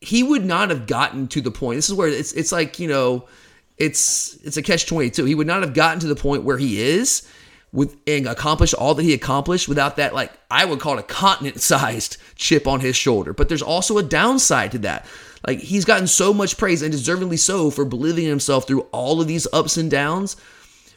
he 0.00 0.22
would 0.22 0.44
not 0.44 0.70
have 0.70 0.86
gotten 0.86 1.26
to 1.28 1.40
the 1.40 1.50
point. 1.50 1.78
This 1.78 1.88
is 1.88 1.94
where 1.94 2.08
it's 2.08 2.32
it's 2.32 2.52
like 2.52 2.78
you 2.78 2.88
know, 2.88 3.26
it's 3.78 4.36
it's 4.42 4.56
a 4.56 4.62
catch 4.62 4.86
twenty 4.86 5.10
two. 5.10 5.24
He 5.24 5.34
would 5.34 5.46
not 5.46 5.62
have 5.62 5.74
gotten 5.74 6.00
to 6.00 6.06
the 6.06 6.16
point 6.16 6.42
where 6.42 6.58
he 6.58 6.80
is 6.80 7.28
with 7.72 7.96
and 8.06 8.26
accomplished 8.26 8.74
all 8.74 8.94
that 8.94 9.02
he 9.02 9.12
accomplished 9.12 9.68
without 9.68 9.96
that 9.96 10.14
like 10.14 10.32
I 10.50 10.64
would 10.64 10.80
call 10.80 10.96
it 10.96 11.00
a 11.00 11.04
continent 11.04 11.60
sized 11.60 12.16
chip 12.36 12.66
on 12.66 12.80
his 12.80 12.96
shoulder. 12.96 13.32
But 13.32 13.48
there's 13.48 13.62
also 13.62 13.98
a 13.98 14.02
downside 14.02 14.72
to 14.72 14.78
that. 14.78 15.06
Like 15.46 15.60
he's 15.60 15.84
gotten 15.84 16.06
so 16.06 16.32
much 16.32 16.56
praise 16.56 16.82
and 16.82 16.92
deservingly 16.92 17.38
so 17.38 17.70
for 17.70 17.84
believing 17.84 18.24
in 18.24 18.30
himself 18.30 18.66
through 18.66 18.82
all 18.92 19.20
of 19.20 19.28
these 19.28 19.46
ups 19.52 19.76
and 19.76 19.90
downs. 19.90 20.36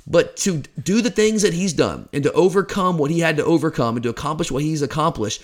But 0.08 0.38
to 0.38 0.64
do 0.82 1.02
the 1.02 1.12
things 1.12 1.44
that 1.44 1.54
he's 1.54 1.74
done 1.74 2.10
and 2.14 2.24
to 2.24 2.32
overcome 2.32 2.98
what 2.98 3.12
he 3.12 3.20
had 3.20 3.38
to 3.38 3.46
overcome 3.46 3.96
and 3.96 4.04
to 4.04 4.10
accomplish 4.10 4.50
what 4.50 4.64
he's 4.64 4.82
accomplished, 4.82 5.44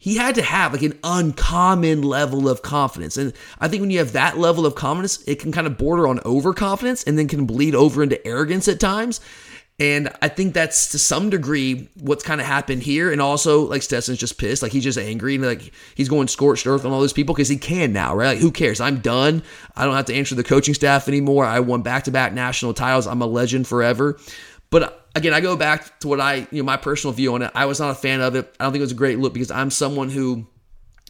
he 0.00 0.16
had 0.16 0.34
to 0.34 0.42
have 0.42 0.72
like 0.72 0.82
an 0.82 0.98
uncommon 1.04 2.00
level 2.00 2.48
of 2.48 2.62
confidence. 2.62 3.18
And 3.18 3.34
I 3.60 3.68
think 3.68 3.82
when 3.82 3.90
you 3.90 3.98
have 3.98 4.12
that 4.12 4.38
level 4.38 4.64
of 4.64 4.74
confidence, 4.74 5.22
it 5.26 5.38
can 5.38 5.52
kind 5.52 5.66
of 5.66 5.76
border 5.76 6.08
on 6.08 6.20
overconfidence 6.24 7.04
and 7.04 7.18
then 7.18 7.28
can 7.28 7.44
bleed 7.44 7.74
over 7.74 8.02
into 8.02 8.26
arrogance 8.26 8.66
at 8.66 8.80
times. 8.80 9.20
And 9.78 10.10
I 10.22 10.28
think 10.28 10.54
that's 10.54 10.90
to 10.92 10.98
some 10.98 11.28
degree 11.28 11.90
what's 12.00 12.24
kind 12.24 12.40
of 12.40 12.46
happened 12.46 12.82
here. 12.82 13.12
And 13.12 13.20
also, 13.20 13.66
like 13.66 13.82
Stetson's 13.82 14.18
just 14.18 14.38
pissed, 14.38 14.62
like 14.62 14.72
he's 14.72 14.84
just 14.84 14.98
angry 14.98 15.34
and 15.34 15.44
like 15.44 15.70
he's 15.94 16.08
going 16.08 16.28
scorched 16.28 16.66
earth 16.66 16.86
on 16.86 16.92
all 16.92 17.00
those 17.00 17.12
people 17.12 17.34
because 17.34 17.48
he 17.48 17.58
can 17.58 17.92
now, 17.92 18.14
right? 18.14 18.28
Like 18.28 18.38
who 18.38 18.52
cares? 18.52 18.80
I'm 18.80 19.00
done. 19.00 19.42
I 19.76 19.84
don't 19.84 19.94
have 19.94 20.06
to 20.06 20.14
answer 20.14 20.34
the 20.34 20.44
coaching 20.44 20.74
staff 20.74 21.08
anymore. 21.08 21.44
I 21.44 21.60
won 21.60 21.82
back 21.82 22.04
to 22.04 22.10
back 22.10 22.32
national 22.32 22.72
titles. 22.72 23.06
I'm 23.06 23.20
a 23.20 23.26
legend 23.26 23.66
forever. 23.66 24.18
But 24.70 25.08
again, 25.14 25.34
I 25.34 25.40
go 25.40 25.56
back 25.56 26.00
to 26.00 26.08
what 26.08 26.20
I, 26.20 26.46
you 26.50 26.62
know, 26.62 26.62
my 26.62 26.76
personal 26.76 27.12
view 27.12 27.34
on 27.34 27.42
it. 27.42 27.50
I 27.54 27.66
was 27.66 27.80
not 27.80 27.90
a 27.90 27.94
fan 27.94 28.20
of 28.20 28.34
it. 28.36 28.54
I 28.58 28.64
don't 28.64 28.72
think 28.72 28.80
it 28.80 28.84
was 28.84 28.92
a 28.92 28.96
great 28.96 29.18
look 29.18 29.32
because 29.32 29.50
I'm 29.50 29.70
someone 29.70 30.10
who, 30.10 30.46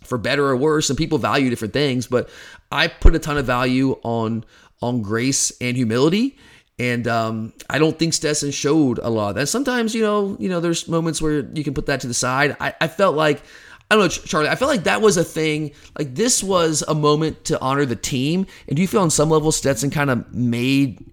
for 0.04 0.18
better 0.18 0.46
or 0.46 0.56
worse, 0.56 0.88
and 0.88 0.96
people 0.96 1.18
value 1.18 1.50
different 1.50 1.74
things, 1.74 2.06
but 2.06 2.28
I 2.72 2.88
put 2.88 3.14
a 3.14 3.18
ton 3.18 3.36
of 3.36 3.46
value 3.46 3.98
on 4.02 4.44
on 4.82 5.02
grace 5.02 5.52
and 5.60 5.76
humility. 5.76 6.38
And 6.78 7.06
um, 7.06 7.52
I 7.68 7.78
don't 7.78 7.98
think 7.98 8.14
Stetson 8.14 8.52
showed 8.52 8.98
a 9.00 9.10
lot 9.10 9.30
of 9.30 9.34
that. 9.34 9.48
Sometimes, 9.48 9.94
you 9.94 10.00
know, 10.00 10.38
you 10.40 10.48
know, 10.48 10.60
there's 10.60 10.88
moments 10.88 11.20
where 11.20 11.40
you 11.40 11.62
can 11.62 11.74
put 11.74 11.84
that 11.86 12.00
to 12.00 12.06
the 12.06 12.14
side. 12.14 12.56
I, 12.58 12.72
I 12.80 12.88
felt 12.88 13.14
like 13.14 13.42
I 13.90 13.96
don't 13.96 14.04
know, 14.04 14.08
Charlie. 14.08 14.48
I 14.48 14.54
felt 14.54 14.70
like 14.70 14.84
that 14.84 15.02
was 15.02 15.16
a 15.16 15.24
thing. 15.24 15.72
Like 15.98 16.14
this 16.14 16.42
was 16.42 16.82
a 16.86 16.94
moment 16.94 17.44
to 17.46 17.60
honor 17.60 17.84
the 17.84 17.96
team. 17.96 18.46
And 18.68 18.76
do 18.76 18.82
you 18.82 18.88
feel 18.88 19.02
on 19.02 19.10
some 19.10 19.28
level 19.28 19.52
Stetson 19.52 19.90
kind 19.90 20.10
of 20.10 20.32
made 20.32 21.04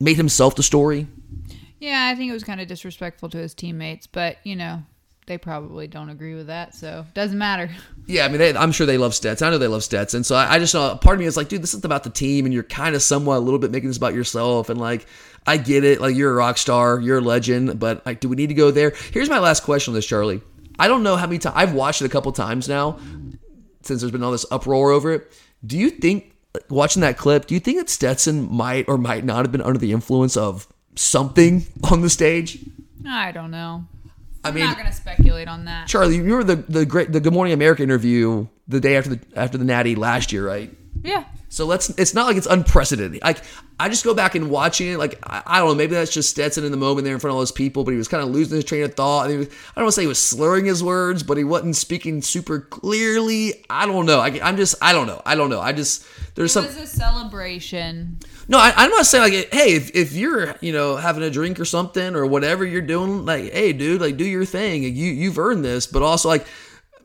made 0.00 0.16
himself 0.16 0.56
the 0.56 0.62
story? 0.62 1.06
Yeah, 1.78 2.10
I 2.10 2.14
think 2.14 2.30
it 2.30 2.34
was 2.34 2.44
kind 2.44 2.60
of 2.60 2.68
disrespectful 2.68 3.28
to 3.30 3.38
his 3.38 3.54
teammates, 3.54 4.06
but 4.06 4.38
you 4.44 4.56
know, 4.56 4.82
they 5.26 5.38
probably 5.38 5.86
don't 5.86 6.08
agree 6.08 6.34
with 6.34 6.46
that, 6.46 6.74
so 6.74 7.04
doesn't 7.14 7.38
matter. 7.38 7.70
Yeah, 8.08 8.24
I 8.24 8.28
mean, 8.28 8.38
they, 8.38 8.54
I'm 8.54 8.70
sure 8.70 8.86
they 8.86 8.98
love 8.98 9.16
Stetson. 9.16 9.48
I 9.48 9.50
know 9.50 9.58
they 9.58 9.66
love 9.66 9.82
Stetson. 9.82 10.22
So 10.22 10.36
I, 10.36 10.54
I 10.54 10.58
just 10.60 10.72
know 10.72 10.94
part 10.94 11.14
of 11.14 11.18
me 11.18 11.26
is 11.26 11.36
like, 11.36 11.48
dude, 11.48 11.60
this 11.60 11.74
is 11.74 11.84
about 11.84 12.04
the 12.04 12.10
team, 12.10 12.44
and 12.44 12.54
you're 12.54 12.62
kind 12.62 12.94
of 12.94 13.02
somewhat 13.02 13.38
a 13.38 13.40
little 13.40 13.58
bit 13.58 13.72
making 13.72 13.88
this 13.88 13.96
about 13.96 14.14
yourself. 14.14 14.68
And 14.68 14.78
like, 14.78 15.06
I 15.44 15.56
get 15.56 15.82
it. 15.82 16.00
Like, 16.00 16.14
you're 16.14 16.30
a 16.30 16.34
rock 16.34 16.56
star, 16.56 17.00
you're 17.00 17.18
a 17.18 17.20
legend, 17.20 17.80
but 17.80 18.06
like, 18.06 18.20
do 18.20 18.28
we 18.28 18.36
need 18.36 18.46
to 18.46 18.54
go 18.54 18.70
there? 18.70 18.92
Here's 19.10 19.28
my 19.28 19.40
last 19.40 19.64
question 19.64 19.90
on 19.90 19.96
this, 19.96 20.06
Charlie. 20.06 20.40
I 20.78 20.86
don't 20.86 21.02
know 21.02 21.16
how 21.16 21.26
many 21.26 21.40
times 21.40 21.56
I've 21.58 21.72
watched 21.74 22.00
it 22.00 22.04
a 22.04 22.08
couple 22.08 22.30
times 22.30 22.68
now 22.68 23.00
since 23.82 24.02
there's 24.02 24.12
been 24.12 24.22
all 24.22 24.30
this 24.30 24.46
uproar 24.52 24.92
over 24.92 25.12
it. 25.12 25.32
Do 25.66 25.76
you 25.76 25.90
think, 25.90 26.32
watching 26.68 27.02
that 27.02 27.18
clip, 27.18 27.46
do 27.46 27.54
you 27.54 27.60
think 27.60 27.78
that 27.78 27.88
Stetson 27.88 28.48
might 28.52 28.88
or 28.88 28.98
might 28.98 29.24
not 29.24 29.44
have 29.44 29.50
been 29.50 29.62
under 29.62 29.80
the 29.80 29.90
influence 29.90 30.36
of 30.36 30.68
something 30.96 31.66
on 31.90 32.02
the 32.02 32.10
stage? 32.10 32.58
I 33.06 33.32
don't 33.32 33.50
know. 33.50 33.84
I 34.44 34.50
mean, 34.50 34.62
I'm 34.62 34.70
not 34.70 34.78
going 34.78 34.88
to 34.90 34.94
speculate 34.96 35.48
on 35.48 35.64
that. 35.64 35.88
Charlie, 35.88 36.16
you 36.16 36.22
remember 36.22 36.44
the 36.54 36.56
the 36.72 36.86
great 36.86 37.12
the 37.12 37.20
Good 37.20 37.32
Morning 37.32 37.52
America 37.52 37.82
interview 37.82 38.46
the 38.68 38.80
day 38.80 38.96
after 38.96 39.10
the 39.16 39.20
after 39.34 39.58
the 39.58 39.64
Natty 39.64 39.94
last 39.96 40.32
year, 40.32 40.46
right? 40.46 40.72
Yeah. 41.02 41.24
So 41.48 41.64
let's. 41.64 41.88
It's 41.90 42.12
not 42.14 42.26
like 42.26 42.36
it's 42.36 42.46
unprecedented. 42.46 43.22
Like 43.22 43.38
I 43.80 43.88
just 43.88 44.04
go 44.04 44.14
back 44.14 44.34
and 44.34 44.50
watching 44.50 44.88
it. 44.92 44.98
Like 44.98 45.18
I, 45.24 45.42
I 45.46 45.58
don't 45.58 45.68
know. 45.68 45.74
Maybe 45.74 45.94
that's 45.94 46.12
just 46.12 46.30
Stetson 46.30 46.64
in 46.64 46.70
the 46.70 46.76
moment 46.76 47.04
there 47.04 47.14
in 47.14 47.20
front 47.20 47.30
of 47.30 47.34
all 47.36 47.40
those 47.40 47.50
people, 47.52 47.82
but 47.82 47.92
he 47.92 47.96
was 47.96 48.08
kind 48.08 48.22
of 48.22 48.28
losing 48.30 48.56
his 48.56 48.64
train 48.64 48.82
of 48.84 48.94
thought. 48.94 49.22
And 49.24 49.32
he 49.32 49.38
was, 49.38 49.48
I 49.48 49.50
don't 49.76 49.84
want 49.84 49.88
to 49.88 49.92
say 49.92 50.02
he 50.02 50.08
was 50.08 50.18
slurring 50.20 50.64
his 50.66 50.82
words, 50.84 51.22
but 51.22 51.36
he 51.38 51.44
wasn't 51.44 51.74
speaking 51.76 52.20
super 52.22 52.60
clearly. 52.60 53.64
I 53.70 53.86
don't 53.86 54.06
know. 54.06 54.20
I, 54.20 54.38
I'm 54.42 54.56
just. 54.56 54.76
I 54.82 54.92
don't 54.92 55.06
know. 55.06 55.22
I 55.26 55.34
don't 55.34 55.50
know. 55.50 55.60
I 55.60 55.72
just. 55.72 56.04
There's 56.34 56.50
It 56.50 56.54
some. 56.54 56.66
was 56.66 56.76
a 56.76 56.86
celebration. 56.86 58.18
No, 58.48 58.58
I, 58.58 58.72
I'm 58.76 58.90
not 58.90 59.06
saying 59.06 59.32
like, 59.32 59.52
hey, 59.52 59.74
if, 59.74 59.94
if 59.94 60.12
you're, 60.12 60.54
you 60.60 60.72
know, 60.72 60.96
having 60.96 61.22
a 61.22 61.30
drink 61.30 61.58
or 61.58 61.64
something 61.64 62.14
or 62.14 62.26
whatever 62.26 62.64
you're 62.64 62.80
doing, 62.80 63.24
like, 63.24 63.52
hey, 63.52 63.72
dude, 63.72 64.00
like, 64.00 64.16
do 64.16 64.24
your 64.24 64.44
thing. 64.44 64.82
You 64.82 64.90
you've 64.90 65.38
earned 65.38 65.64
this, 65.64 65.86
but 65.86 66.02
also 66.02 66.28
like, 66.28 66.46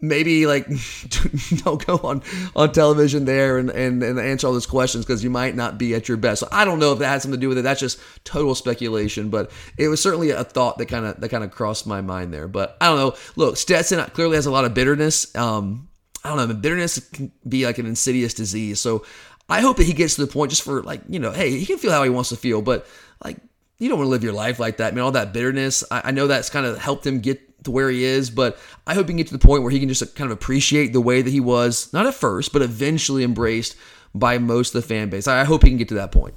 maybe 0.02 0.46
like, 0.46 0.68
don't 1.64 1.86
go 1.86 2.00
on 2.04 2.22
on 2.56 2.72
television 2.72 3.26
there 3.26 3.58
and 3.58 3.70
and, 3.72 4.04
and 4.04 4.20
answer 4.20 4.48
all 4.48 4.54
those 4.54 4.68
questions 4.68 5.06
because 5.06 5.24
you 5.24 5.30
might 5.32 5.56
not 5.56 5.80
be 5.80 5.96
at 5.96 6.08
your 6.08 6.18
best. 6.18 6.42
So 6.42 6.48
I 6.52 6.64
don't 6.64 6.80
know 6.80 6.94
if 6.94 7.00
that 7.00 7.08
has 7.08 7.24
something 7.24 7.40
to 7.40 7.44
do 7.44 7.50
with 7.50 7.58
it. 7.58 7.64
That's 7.64 7.80
just 7.80 8.00
total 8.24 8.54
speculation, 8.54 9.30
but 9.30 9.52
it 9.78 9.88
was 9.88 10.02
certainly 10.02 10.30
a 10.30 10.44
thought 10.44 10.78
that 10.78 10.88
kind 10.88 11.06
of 11.06 11.20
that 11.22 11.30
kind 11.30 11.44
of 11.44 11.52
crossed 11.52 11.88
my 11.88 12.02
mind 12.02 12.34
there. 12.34 12.48
But 12.48 12.78
I 12.80 12.88
don't 12.88 12.98
know. 12.98 13.16
Look, 13.36 13.58
Stetson 13.58 14.04
clearly 14.12 14.36
has 14.36 14.46
a 14.46 14.52
lot 14.52 14.66
of 14.66 14.76
bitterness. 14.76 15.36
Um, 15.36 15.88
I 16.24 16.30
don't 16.30 16.50
know. 16.50 16.54
Bitterness 16.54 17.00
can 17.00 17.32
be 17.48 17.66
like 17.66 17.80
an 17.80 17.88
insidious 17.88 18.36
disease. 18.36 18.80
So 18.80 19.04
I 19.52 19.62
hope 19.62 19.78
that 19.78 19.84
he 19.84 19.94
gets 19.94 20.16
to 20.16 20.26
the 20.26 20.32
point 20.32 20.50
just 20.50 20.64
for 20.64 20.82
like, 20.82 21.02
you 21.10 21.20
know, 21.20 21.32
hey, 21.32 21.52
he 21.52 21.66
can 21.66 21.78
feel 21.78 21.92
how 21.92 22.04
he 22.04 22.10
wants 22.10 22.30
to 22.30 22.38
feel, 22.38 22.62
but 22.62 22.88
like, 23.24 23.38
you 23.78 23.90
don't 23.90 23.98
want 23.98 24.08
to 24.08 24.12
live 24.12 24.24
your 24.24 24.34
life 24.34 24.60
like 24.60 24.78
that, 24.78 24.94
man. 24.94 25.04
All 25.04 25.12
that 25.12 25.34
bitterness. 25.34 25.84
I, 25.90 26.02
I 26.06 26.12
know 26.12 26.28
that's 26.28 26.50
kind 26.50 26.66
of 26.66 26.78
helped 26.78 27.06
him 27.06 27.20
get 27.20 27.64
to 27.64 27.72
where 27.72 27.90
he 27.90 28.04
is, 28.04 28.30
but 28.30 28.58
I 28.88 28.94
hope 28.94 29.08
he 29.08 29.10
can 29.10 29.18
get 29.18 29.28
to 29.28 29.34
the 29.34 29.40
point 29.40 29.64
where 29.64 29.72
he 29.72 29.80
can 29.80 29.90
just 29.90 30.16
kind 30.16 30.32
of 30.32 30.38
appreciate 30.38 30.94
the 30.94 31.02
way 31.02 31.22
that 31.22 31.30
he 31.30 31.40
was, 31.40 31.92
not 31.92 32.06
at 32.06 32.14
first, 32.14 32.54
but 32.54 32.62
eventually 32.62 33.24
embraced 33.24 33.76
by 34.14 34.38
most 34.38 34.76
of 34.76 34.82
the 34.82 34.88
fan 34.88 35.10
base. 35.10 35.28
I, 35.28 35.42
I 35.42 35.44
hope 35.44 35.64
he 35.64 35.70
can 35.70 35.78
get 35.78 35.88
to 35.90 35.96
that 35.96 36.12
point. 36.12 36.36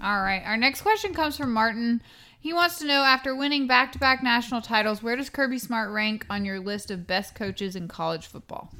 All 0.00 0.20
right. 0.22 0.42
Our 0.44 0.56
next 0.56 0.82
question 0.82 1.12
comes 1.12 1.36
from 1.36 1.52
Martin. 1.52 2.00
He 2.40 2.52
wants 2.52 2.78
to 2.78 2.86
know 2.86 3.02
after 3.02 3.34
winning 3.34 3.66
back 3.66 3.90
to 3.92 3.98
back 3.98 4.22
national 4.22 4.62
titles, 4.62 5.02
where 5.02 5.16
does 5.16 5.28
Kirby 5.28 5.58
Smart 5.58 5.90
rank 5.90 6.24
on 6.30 6.44
your 6.44 6.60
list 6.60 6.92
of 6.92 7.06
best 7.06 7.34
coaches 7.34 7.74
in 7.74 7.88
college 7.88 8.28
football? 8.28 8.72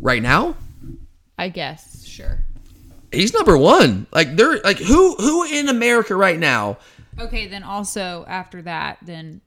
Right 0.00 0.22
now, 0.22 0.56
I 1.38 1.48
guess. 1.48 2.04
Sure. 2.04 2.44
he's 3.12 3.32
number 3.32 3.56
one. 3.56 4.06
Like 4.12 4.36
they're 4.36 4.58
like 4.60 4.78
who 4.78 5.14
who 5.14 5.44
in 5.44 5.68
America 5.68 6.14
right 6.14 6.38
now 6.38 6.78
Okay, 7.20 7.48
then 7.48 7.62
also 7.64 8.24
after 8.28 8.62
that, 8.62 8.98
then 9.02 9.40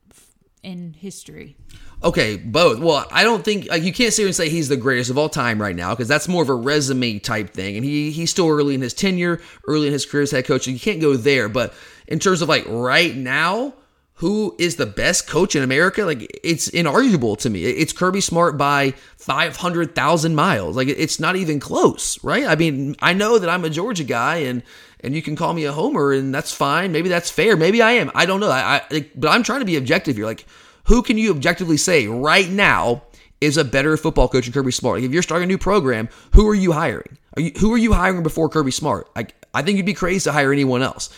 in 0.62 0.93
history. 0.93 1.56
Okay, 2.04 2.36
both. 2.36 2.80
Well, 2.80 3.06
I 3.12 3.23
don't 3.23 3.45
think 3.45 3.69
like 3.69 3.84
you 3.84 3.93
can't 3.93 4.12
sit 4.12 4.23
here 4.23 4.27
and 4.27 4.36
say 4.36 4.49
he's 4.49 4.67
the 4.69 4.77
greatest 4.77 5.10
of 5.10 5.17
all 5.17 5.30
time 5.30 5.62
right 5.62 5.75
now 5.75 5.93
because 5.93 6.08
that's 6.08 6.27
more 6.27 6.43
of 6.43 6.49
a 6.49 6.56
resume 6.56 7.19
type 7.19 7.51
thing, 7.51 7.77
and 7.77 7.86
he 7.86 8.12
he's 8.12 8.32
still 8.32 8.49
early 8.49 8.75
in 8.75 8.82
his 8.82 8.93
tenure, 8.93 9.39
early 9.67 9.88
in 9.88 9.93
his 9.93 10.06
career 10.06 10.23
as 10.23 10.32
head 10.32 10.45
coach. 10.45 10.65
So 10.65 10.71
you 10.71 10.80
can't 10.80 10.99
go 10.99 11.15
there. 11.15 11.47
But 11.47 11.73
in 12.08 12.19
terms 12.19 12.41
of 12.41 12.49
like 12.49 12.65
right 12.67 13.15
now, 13.15 13.73
who 14.22 14.56
is 14.60 14.76
the 14.76 14.86
best 14.86 15.28
coach 15.28 15.56
in 15.56 15.64
America? 15.64 16.04
Like 16.06 16.40
it's 16.44 16.70
inarguable 16.70 17.36
to 17.40 17.50
me. 17.50 17.66
It's 17.66 17.92
Kirby 17.92 18.22
Smart 18.22 18.56
by 18.56 18.92
five 19.18 19.58
hundred 19.58 19.96
thousand 19.96 20.36
miles. 20.36 20.76
Like 20.76 20.88
it's 20.88 21.20
not 21.20 21.36
even 21.36 21.60
close, 21.60 22.24
right? 22.24 22.46
I 22.46 22.56
mean, 22.56 22.96
I 23.02 23.14
know 23.14 23.40
that 23.40 23.50
I'm 23.50 23.66
a 23.66 23.70
Georgia 23.70 24.04
guy, 24.04 24.38
and 24.38 24.62
and 25.00 25.16
you 25.16 25.24
can 25.24 25.36
call 25.36 25.54
me 25.54 25.66
a 25.66 25.72
homer, 25.72 26.14
and 26.14 26.34
that's 26.34 26.54
fine. 26.54 26.92
Maybe 26.92 27.10
that's 27.10 27.32
fair. 27.32 27.58
Maybe 27.58 27.82
I 27.82 27.94
am. 27.94 28.12
I 28.14 28.28
don't 28.28 28.40
know. 28.40 28.52
I, 28.52 28.84
I 28.92 29.10
but 29.16 29.30
I'm 29.30 29.42
trying 29.42 29.62
to 29.62 29.66
be 29.66 29.76
objective 29.76 30.18
here. 30.18 30.28
Like 30.28 30.46
who 30.86 31.02
can 31.02 31.18
you 31.18 31.32
objectively 31.32 31.78
say 31.78 32.06
right 32.06 32.50
now 32.50 33.02
is 33.40 33.58
a 33.58 33.66
better 33.66 33.98
football 33.98 34.28
coach 34.28 34.46
than 34.46 34.54
Kirby 34.54 34.72
Smart? 34.72 34.98
Like 34.98 35.06
if 35.06 35.14
you're 35.14 35.24
starting 35.24 35.46
a 35.46 35.48
new 35.48 35.58
program, 35.58 36.10
who 36.34 36.48
are 36.48 36.54
you 36.54 36.74
hiring? 36.74 37.18
Are 37.38 37.42
you 37.42 37.54
who 37.60 37.74
are 37.74 37.78
you 37.78 37.94
hiring 37.94 38.22
before 38.22 38.50
Kirby 38.50 38.72
Smart? 38.72 39.10
I 39.16 39.26
I 39.52 39.64
think 39.64 39.78
you'd 39.78 39.86
be 39.88 39.96
crazy 39.96 40.26
to 40.26 40.32
hire 40.32 40.54
anyone 40.54 40.84
else. 40.84 41.10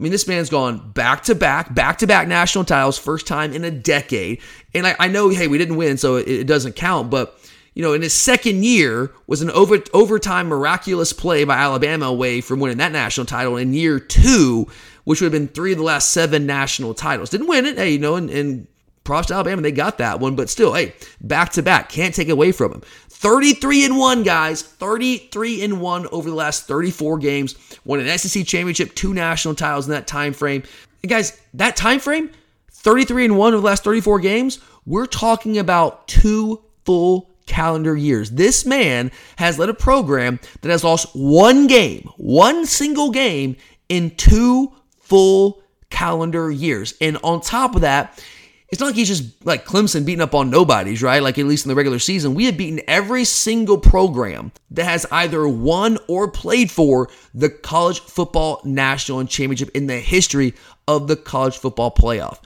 I 0.00 0.02
mean, 0.02 0.12
this 0.12 0.26
man's 0.26 0.48
gone 0.48 0.92
back 0.92 1.24
to 1.24 1.34
back, 1.34 1.74
back 1.74 1.98
to 1.98 2.06
back 2.06 2.26
national 2.26 2.64
titles, 2.64 2.96
first 2.96 3.26
time 3.26 3.52
in 3.52 3.64
a 3.64 3.70
decade. 3.70 4.40
And 4.72 4.86
I, 4.86 4.96
I 4.98 5.08
know, 5.08 5.28
hey, 5.28 5.46
we 5.46 5.58
didn't 5.58 5.76
win, 5.76 5.98
so 5.98 6.16
it, 6.16 6.26
it 6.26 6.46
doesn't 6.46 6.74
count. 6.74 7.10
But 7.10 7.38
you 7.74 7.82
know, 7.82 7.92
in 7.92 8.00
his 8.00 8.14
second 8.14 8.64
year 8.64 9.12
was 9.26 9.42
an 9.42 9.50
over 9.50 9.82
overtime 9.92 10.48
miraculous 10.48 11.12
play 11.12 11.44
by 11.44 11.56
Alabama 11.56 12.06
away 12.06 12.40
from 12.40 12.60
winning 12.60 12.78
that 12.78 12.92
national 12.92 13.26
title. 13.26 13.58
In 13.58 13.74
year 13.74 14.00
two, 14.00 14.66
which 15.04 15.20
would 15.20 15.32
have 15.34 15.38
been 15.38 15.48
three 15.48 15.72
of 15.72 15.78
the 15.78 15.84
last 15.84 16.12
seven 16.12 16.46
national 16.46 16.94
titles, 16.94 17.28
didn't 17.28 17.48
win 17.48 17.66
it. 17.66 17.76
Hey, 17.76 17.90
you 17.90 17.98
know, 17.98 18.16
and, 18.16 18.30
and 18.30 18.66
props 19.04 19.26
to 19.26 19.34
Alabama, 19.34 19.60
they 19.60 19.70
got 19.70 19.98
that 19.98 20.18
one. 20.18 20.34
But 20.34 20.48
still, 20.48 20.72
hey, 20.72 20.94
back 21.20 21.52
to 21.52 21.62
back, 21.62 21.90
can't 21.90 22.14
take 22.14 22.28
it 22.28 22.32
away 22.32 22.52
from 22.52 22.72
him. 22.72 22.82
33 23.20 23.84
and 23.84 23.98
1 23.98 24.22
guys. 24.22 24.62
33 24.62 25.62
and 25.62 25.78
1 25.78 26.06
over 26.06 26.30
the 26.30 26.34
last 26.34 26.66
34 26.66 27.18
games. 27.18 27.54
Won 27.84 28.00
an 28.00 28.18
SEC 28.18 28.46
championship 28.46 28.94
two 28.94 29.12
national 29.12 29.54
titles 29.54 29.86
in 29.86 29.92
that 29.92 30.06
time 30.06 30.32
frame. 30.32 30.62
And 31.02 31.10
guys 31.10 31.38
that 31.54 31.76
time 31.76 32.00
frame 32.00 32.30
33 32.70 33.26
and 33.26 33.36
1 33.36 33.52
over 33.52 33.60
the 33.60 33.66
last 33.66 33.84
34 33.84 34.20
games 34.20 34.58
we're 34.86 35.04
talking 35.06 35.58
about 35.58 36.08
two 36.08 36.62
full 36.86 37.30
calendar 37.44 37.94
years. 37.94 38.30
This 38.30 38.64
man 38.64 39.10
has 39.36 39.58
led 39.58 39.68
a 39.68 39.74
program 39.74 40.40
that 40.62 40.70
has 40.70 40.82
lost 40.82 41.14
one 41.14 41.66
game 41.66 42.08
one 42.16 42.64
single 42.64 43.10
game 43.10 43.56
in 43.90 44.16
two 44.16 44.72
full 44.96 45.62
calendar 45.90 46.50
years. 46.50 46.94
And 47.02 47.18
on 47.22 47.42
top 47.42 47.74
of 47.74 47.82
that 47.82 48.24
it's 48.70 48.80
not 48.80 48.86
like 48.86 48.94
he's 48.94 49.08
just 49.08 49.44
like 49.44 49.64
Clemson 49.64 50.04
beating 50.04 50.20
up 50.20 50.34
on 50.34 50.48
nobodies, 50.48 51.02
right? 51.02 51.22
Like 51.22 51.38
at 51.38 51.46
least 51.46 51.64
in 51.64 51.70
the 51.70 51.74
regular 51.74 51.98
season, 51.98 52.34
we 52.34 52.44
have 52.44 52.56
beaten 52.56 52.80
every 52.86 53.24
single 53.24 53.78
program 53.78 54.52
that 54.70 54.84
has 54.84 55.06
either 55.10 55.48
won 55.48 55.98
or 56.06 56.30
played 56.30 56.70
for 56.70 57.08
the 57.34 57.50
college 57.50 58.00
football 58.00 58.60
national 58.64 59.24
championship 59.26 59.70
in 59.74 59.86
the 59.86 59.98
history 59.98 60.54
of 60.86 61.08
the 61.08 61.16
college 61.16 61.58
football 61.58 61.92
playoff. 61.92 62.38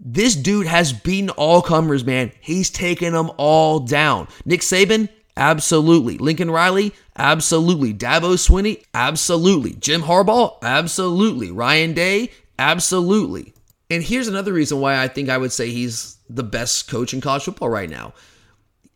This 0.00 0.34
dude 0.34 0.66
has 0.66 0.92
beaten 0.92 1.30
all 1.30 1.60
comers, 1.60 2.04
man. 2.04 2.32
He's 2.40 2.70
taken 2.70 3.12
them 3.12 3.30
all 3.36 3.80
down. 3.80 4.28
Nick 4.46 4.60
Saban, 4.60 5.08
absolutely. 5.36 6.16
Lincoln 6.16 6.50
Riley, 6.50 6.94
absolutely. 7.18 7.92
Dabo 7.92 8.34
Swinney, 8.34 8.82
absolutely. 8.94 9.74
Jim 9.74 10.02
Harbaugh, 10.02 10.56
absolutely. 10.62 11.50
Ryan 11.50 11.92
Day, 11.92 12.30
absolutely. 12.58 13.52
And 13.90 14.02
here's 14.02 14.28
another 14.28 14.52
reason 14.52 14.80
why 14.80 15.00
I 15.02 15.08
think 15.08 15.28
I 15.28 15.38
would 15.38 15.52
say 15.52 15.70
he's 15.70 16.16
the 16.28 16.42
best 16.42 16.88
coach 16.88 17.14
in 17.14 17.20
college 17.20 17.44
football 17.44 17.68
right 17.68 17.88
now. 17.88 18.14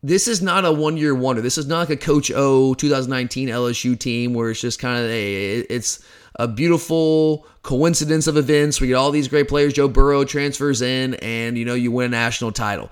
This 0.03 0.27
is 0.27 0.41
not 0.41 0.65
a 0.65 0.73
one 0.73 0.97
year 0.97 1.15
wonder. 1.15 1.43
This 1.43 1.59
is 1.59 1.67
not 1.67 1.81
like 1.81 1.91
a 1.91 1.97
Coach 1.97 2.31
O 2.35 2.75
2019 2.75 3.49
LSU 3.49 3.99
team 3.99 4.33
where 4.33 4.51
it's 4.51 4.61
just 4.61 4.81
kind 4.81 4.99
of 4.99 5.11
a, 5.11 5.59
it's 5.59 6.03
a 6.37 6.49
beautiful 6.49 7.47
coincidence 7.63 8.27
of 8.27 8.37
events. 8.37 8.81
We 8.81 8.89
get 8.89 8.95
all 8.95 9.11
these 9.11 9.29
great 9.29 9.49
players. 9.49 9.75
Joe 9.75 9.89
Burrow 9.89 10.25
transfers 10.25 10.81
in 10.81 11.15
and, 11.17 11.59
you 11.59 11.67
know, 11.67 11.75
you 11.75 11.93
win 11.93 12.07
a 12.07 12.09
national 12.09 12.53
title. 12.53 12.91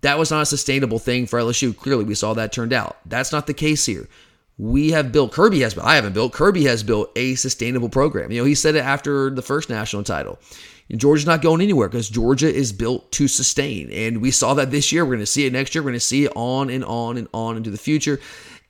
That 0.00 0.18
was 0.18 0.30
not 0.30 0.42
a 0.42 0.46
sustainable 0.46 0.98
thing 0.98 1.26
for 1.26 1.38
LSU. 1.38 1.76
Clearly, 1.76 2.04
we 2.04 2.14
saw 2.14 2.34
that 2.34 2.52
turned 2.52 2.72
out. 2.72 2.96
That's 3.06 3.32
not 3.32 3.46
the 3.46 3.54
case 3.54 3.84
here. 3.84 4.08
We 4.58 4.92
have 4.92 5.12
built, 5.12 5.32
Kirby 5.32 5.60
has 5.60 5.74
built, 5.74 5.86
I 5.86 5.96
haven't 5.96 6.14
built, 6.14 6.32
Kirby 6.32 6.64
has 6.64 6.82
built 6.82 7.10
a 7.16 7.34
sustainable 7.34 7.90
program. 7.90 8.32
You 8.32 8.40
know, 8.40 8.46
he 8.46 8.54
said 8.54 8.74
it 8.74 8.84
after 8.84 9.28
the 9.28 9.42
first 9.42 9.68
national 9.68 10.02
title. 10.02 10.38
Georgia's 10.94 11.26
not 11.26 11.42
going 11.42 11.60
anywhere 11.60 11.88
because 11.88 12.08
Georgia 12.08 12.52
is 12.52 12.72
built 12.72 13.10
to 13.12 13.26
sustain. 13.26 13.90
And 13.90 14.22
we 14.22 14.30
saw 14.30 14.54
that 14.54 14.70
this 14.70 14.92
year. 14.92 15.04
We're 15.04 15.14
going 15.14 15.20
to 15.20 15.26
see 15.26 15.46
it 15.46 15.52
next 15.52 15.74
year. 15.74 15.82
We're 15.82 15.90
going 15.90 15.94
to 15.94 16.00
see 16.00 16.24
it 16.24 16.32
on 16.36 16.70
and 16.70 16.84
on 16.84 17.16
and 17.16 17.28
on 17.32 17.56
into 17.56 17.70
the 17.70 17.78
future. 17.78 18.20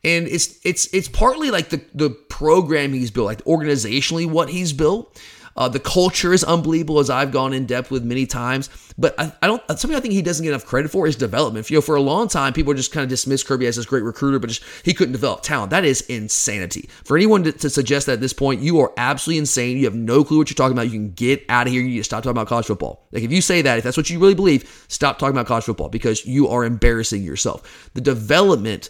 And 0.03 0.27
it's 0.27 0.59
it's 0.63 0.87
it's 0.93 1.07
partly 1.07 1.51
like 1.51 1.69
the 1.69 1.81
the 1.93 2.09
program 2.09 2.93
he's 2.93 3.11
built, 3.11 3.25
like 3.25 3.43
organizationally 3.43 4.25
what 4.25 4.49
he's 4.49 4.73
built. 4.73 5.19
Uh, 5.57 5.67
the 5.67 5.79
culture 5.79 6.33
is 6.33 6.43
unbelievable, 6.43 6.99
as 6.99 7.09
I've 7.09 7.31
gone 7.31 7.51
in 7.51 7.65
depth 7.65 7.89
with 7.89 8.03
many 8.03 8.27
times. 8.27 8.69
But 8.97 9.19
I, 9.19 9.31
I 9.41 9.47
don't. 9.47 9.61
Something 9.69 9.95
I 9.95 9.99
think 9.99 10.13
he 10.13 10.21
doesn't 10.21 10.43
get 10.43 10.51
enough 10.51 10.65
credit 10.65 10.91
for 10.91 11.07
is 11.07 11.15
development. 11.15 11.69
You 11.69 11.77
know, 11.77 11.81
for 11.81 11.95
a 11.95 12.01
long 12.01 12.27
time, 12.27 12.53
people 12.53 12.73
just 12.73 12.91
kind 12.91 13.03
of 13.03 13.09
dismissed 13.09 13.47
Kirby 13.47 13.65
as 13.65 13.75
this 13.75 13.85
great 13.85 14.03
recruiter, 14.03 14.39
but 14.39 14.49
just, 14.49 14.63
he 14.83 14.93
couldn't 14.93 15.13
develop 15.13 15.41
talent. 15.41 15.71
That 15.71 15.85
is 15.85 16.01
insanity. 16.01 16.89
For 17.03 17.17
anyone 17.17 17.43
to, 17.43 17.51
to 17.51 17.69
suggest 17.69 18.05
that 18.05 18.13
at 18.13 18.21
this 18.21 18.33
point, 18.33 18.61
you 18.61 18.79
are 18.79 18.93
absolutely 18.97 19.39
insane. 19.39 19.77
You 19.77 19.85
have 19.85 19.95
no 19.95 20.23
clue 20.23 20.37
what 20.37 20.49
you're 20.49 20.55
talking 20.55 20.73
about. 20.73 20.85
You 20.85 20.91
can 20.91 21.11
get 21.11 21.43
out 21.49 21.67
of 21.67 21.73
here. 21.73 21.81
You 21.81 21.89
need 21.89 21.97
to 21.97 22.03
stop 22.03 22.23
talking 22.23 22.31
about 22.31 22.47
college 22.47 22.65
football. 22.65 23.07
Like 23.11 23.23
if 23.23 23.31
you 23.31 23.41
say 23.41 23.61
that, 23.63 23.79
if 23.79 23.83
that's 23.83 23.97
what 23.97 24.09
you 24.09 24.19
really 24.19 24.35
believe, 24.35 24.85
stop 24.87 25.17
talking 25.17 25.35
about 25.35 25.47
college 25.47 25.65
football 25.65 25.89
because 25.89 26.25
you 26.25 26.47
are 26.47 26.63
embarrassing 26.63 27.23
yourself. 27.23 27.89
The 27.93 28.01
development 28.01 28.89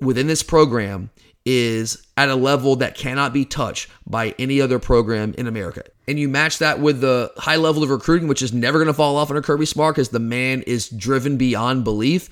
within 0.00 0.26
this 0.26 0.42
program 0.42 1.10
is 1.44 2.06
at 2.16 2.28
a 2.28 2.34
level 2.34 2.76
that 2.76 2.94
cannot 2.94 3.32
be 3.32 3.44
touched 3.44 3.88
by 4.06 4.34
any 4.38 4.60
other 4.60 4.78
program 4.78 5.34
in 5.38 5.46
America. 5.46 5.82
And 6.08 6.18
you 6.18 6.28
match 6.28 6.58
that 6.58 6.80
with 6.80 7.02
the 7.02 7.30
high 7.36 7.56
level 7.56 7.82
of 7.82 7.90
recruiting, 7.90 8.28
which 8.28 8.40
is 8.40 8.52
never 8.52 8.78
going 8.78 8.86
to 8.86 8.94
fall 8.94 9.16
off 9.18 9.28
under 9.30 9.42
Kirby 9.42 9.66
Smart 9.66 9.94
because 9.94 10.08
the 10.08 10.18
man 10.18 10.62
is 10.62 10.88
driven 10.88 11.36
beyond 11.36 11.84
belief. 11.84 12.30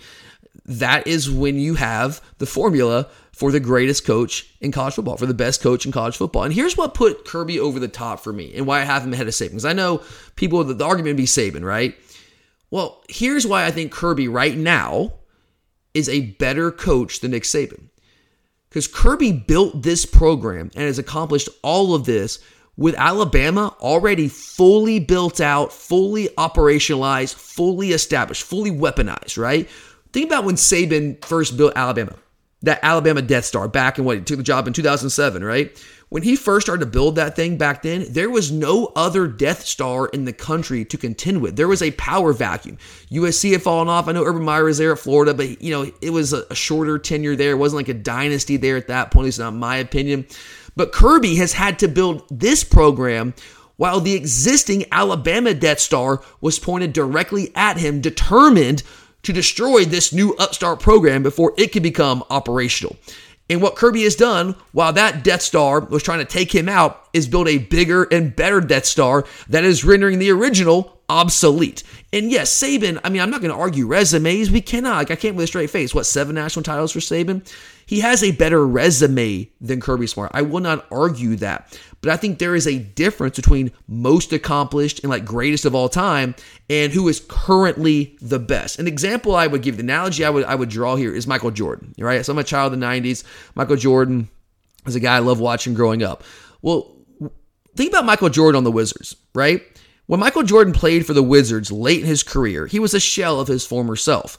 That 0.64 1.06
is 1.06 1.30
when 1.30 1.58
you 1.58 1.74
have 1.74 2.22
the 2.38 2.46
formula 2.46 3.08
for 3.32 3.52
the 3.52 3.60
greatest 3.60 4.06
coach 4.06 4.50
in 4.62 4.72
college 4.72 4.94
football, 4.94 5.18
for 5.18 5.26
the 5.26 5.34
best 5.34 5.60
coach 5.60 5.84
in 5.84 5.92
college 5.92 6.16
football. 6.16 6.42
And 6.42 6.54
here's 6.54 6.74
what 6.74 6.94
put 6.94 7.26
Kirby 7.26 7.60
over 7.60 7.78
the 7.78 7.86
top 7.86 8.20
for 8.20 8.32
me 8.32 8.54
and 8.54 8.66
why 8.66 8.80
I 8.80 8.84
have 8.84 9.04
him 9.04 9.12
ahead 9.12 9.28
of 9.28 9.34
Saban. 9.34 9.50
Because 9.50 9.66
I 9.66 9.74
know 9.74 10.02
people, 10.36 10.64
the 10.64 10.82
argument 10.82 11.12
would 11.12 11.16
be 11.18 11.24
Saban, 11.24 11.62
right? 11.62 11.94
Well, 12.70 13.04
here's 13.10 13.46
why 13.46 13.66
I 13.66 13.70
think 13.70 13.92
Kirby 13.92 14.26
right 14.26 14.56
now 14.56 15.12
is 15.92 16.08
a 16.08 16.32
better 16.32 16.70
coach 16.70 17.20
than 17.20 17.32
Nick 17.32 17.42
Saban 17.42 17.90
because 18.70 18.88
Kirby 18.88 19.32
built 19.32 19.82
this 19.82 20.04
program 20.04 20.70
and 20.74 20.84
has 20.84 20.98
accomplished 20.98 21.48
all 21.62 21.94
of 21.94 22.04
this 22.04 22.38
with 22.76 22.94
Alabama 22.96 23.74
already 23.80 24.28
fully 24.28 24.98
built 24.98 25.40
out, 25.40 25.72
fully 25.72 26.28
operationalized, 26.36 27.34
fully 27.34 27.92
established, 27.92 28.42
fully 28.42 28.70
weaponized, 28.70 29.38
right? 29.38 29.68
Think 30.12 30.26
about 30.26 30.44
when 30.44 30.56
Saban 30.56 31.24
first 31.24 31.56
built 31.56 31.72
Alabama, 31.76 32.14
that 32.62 32.80
Alabama 32.82 33.22
Death 33.22 33.44
Star 33.44 33.68
back 33.68 33.98
in 33.98 34.04
what 34.04 34.18
he 34.18 34.24
took 34.24 34.38
the 34.38 34.42
job 34.42 34.66
in 34.66 34.72
2007, 34.72 35.42
right? 35.42 35.76
When 36.08 36.22
he 36.22 36.36
first 36.36 36.66
started 36.66 36.84
to 36.84 36.90
build 36.90 37.16
that 37.16 37.34
thing 37.34 37.56
back 37.56 37.82
then, 37.82 38.06
there 38.10 38.30
was 38.30 38.52
no 38.52 38.92
other 38.94 39.26
Death 39.26 39.62
Star 39.64 40.06
in 40.06 40.24
the 40.24 40.32
country 40.32 40.84
to 40.84 40.96
contend 40.96 41.42
with. 41.42 41.56
There 41.56 41.66
was 41.66 41.82
a 41.82 41.90
power 41.92 42.32
vacuum. 42.32 42.78
USC 43.10 43.52
had 43.52 43.62
fallen 43.62 43.88
off. 43.88 44.06
I 44.06 44.12
know 44.12 44.24
Urban 44.24 44.44
Meyer 44.44 44.68
is 44.68 44.78
there 44.78 44.92
at 44.92 45.00
Florida, 45.00 45.34
but 45.34 45.60
you 45.60 45.72
know 45.72 45.90
it 46.00 46.10
was 46.10 46.32
a 46.32 46.54
shorter 46.54 46.98
tenure 46.98 47.34
there. 47.34 47.50
It 47.50 47.58
wasn't 47.58 47.78
like 47.78 47.88
a 47.88 47.94
dynasty 47.94 48.56
there 48.56 48.76
at 48.76 48.86
that 48.86 49.10
point. 49.10 49.24
Least 49.24 49.40
not 49.40 49.54
my 49.54 49.78
opinion. 49.78 50.26
But 50.76 50.92
Kirby 50.92 51.36
has 51.36 51.54
had 51.54 51.78
to 51.80 51.88
build 51.88 52.24
this 52.30 52.62
program 52.62 53.34
while 53.76 54.00
the 54.00 54.14
existing 54.14 54.84
Alabama 54.92 55.54
Death 55.54 55.80
Star 55.80 56.22
was 56.40 56.58
pointed 56.58 56.92
directly 56.92 57.50
at 57.54 57.78
him, 57.78 58.00
determined 58.00 58.82
to 59.22 59.32
destroy 59.32 59.84
this 59.84 60.12
new 60.12 60.34
upstart 60.36 60.80
program 60.80 61.22
before 61.22 61.52
it 61.58 61.72
could 61.72 61.82
become 61.82 62.22
operational. 62.30 62.96
And 63.48 63.62
what 63.62 63.76
Kirby 63.76 64.02
has 64.02 64.16
done 64.16 64.56
while 64.72 64.92
that 64.94 65.22
Death 65.22 65.42
Star 65.42 65.80
was 65.80 66.02
trying 66.02 66.18
to 66.18 66.24
take 66.24 66.52
him 66.52 66.68
out 66.68 67.08
is 67.12 67.28
build 67.28 67.48
a 67.48 67.58
bigger 67.58 68.04
and 68.04 68.34
better 68.34 68.60
Death 68.60 68.86
Star 68.86 69.24
that 69.48 69.64
is 69.64 69.84
rendering 69.84 70.18
the 70.18 70.30
original 70.30 71.00
obsolete. 71.08 71.84
And 72.12 72.30
yes, 72.30 72.50
Saban, 72.50 73.00
I 73.04 73.08
mean, 73.08 73.22
I'm 73.22 73.30
not 73.30 73.40
going 73.40 73.52
to 73.52 73.60
argue 73.60 73.86
resumes. 73.86 74.50
We 74.50 74.60
cannot. 74.60 74.96
Like, 74.96 75.10
I 75.12 75.16
can't 75.16 75.36
with 75.36 75.44
a 75.44 75.46
straight 75.46 75.70
face. 75.70 75.94
What, 75.94 76.06
seven 76.06 76.34
national 76.34 76.64
titles 76.64 76.90
for 76.90 76.98
Saban? 76.98 77.48
He 77.86 78.00
has 78.00 78.22
a 78.22 78.32
better 78.32 78.66
resume 78.66 79.48
than 79.60 79.80
Kirby 79.80 80.08
Smart. 80.08 80.32
I 80.34 80.42
will 80.42 80.60
not 80.60 80.86
argue 80.90 81.36
that. 81.36 81.78
But 82.00 82.10
I 82.10 82.16
think 82.16 82.38
there 82.38 82.54
is 82.54 82.66
a 82.66 82.78
difference 82.78 83.36
between 83.36 83.72
most 83.86 84.32
accomplished 84.32 85.00
and 85.00 85.10
like 85.10 85.24
greatest 85.24 85.64
of 85.64 85.74
all 85.74 85.88
time 85.88 86.34
and 86.68 86.92
who 86.92 87.08
is 87.08 87.24
currently 87.28 88.16
the 88.20 88.40
best. 88.40 88.78
An 88.78 88.88
example 88.88 89.34
I 89.34 89.46
would 89.46 89.62
give, 89.62 89.76
the 89.76 89.82
analogy 89.84 90.24
I 90.24 90.30
would 90.30 90.44
I 90.44 90.54
would 90.56 90.68
draw 90.68 90.96
here 90.96 91.14
is 91.14 91.26
Michael 91.26 91.52
Jordan. 91.52 91.94
Right? 91.98 92.24
So 92.24 92.32
I'm 92.32 92.38
a 92.38 92.44
child 92.44 92.74
of 92.74 92.80
the 92.80 92.86
90s. 92.86 93.22
Michael 93.54 93.76
Jordan 93.76 94.28
is 94.86 94.96
a 94.96 95.00
guy 95.00 95.16
I 95.16 95.20
love 95.20 95.40
watching 95.40 95.74
growing 95.74 96.02
up. 96.02 96.24
Well, 96.62 96.96
think 97.76 97.92
about 97.92 98.04
Michael 98.04 98.30
Jordan 98.30 98.56
on 98.56 98.64
the 98.64 98.72
Wizards, 98.72 99.16
right? 99.34 99.62
When 100.06 100.20
Michael 100.20 100.42
Jordan 100.44 100.72
played 100.72 101.06
for 101.06 101.14
the 101.14 101.22
Wizards 101.22 101.70
late 101.70 102.00
in 102.00 102.06
his 102.06 102.22
career, 102.22 102.66
he 102.66 102.78
was 102.78 102.94
a 102.94 103.00
shell 103.00 103.40
of 103.40 103.48
his 103.48 103.66
former 103.66 103.96
self. 103.96 104.38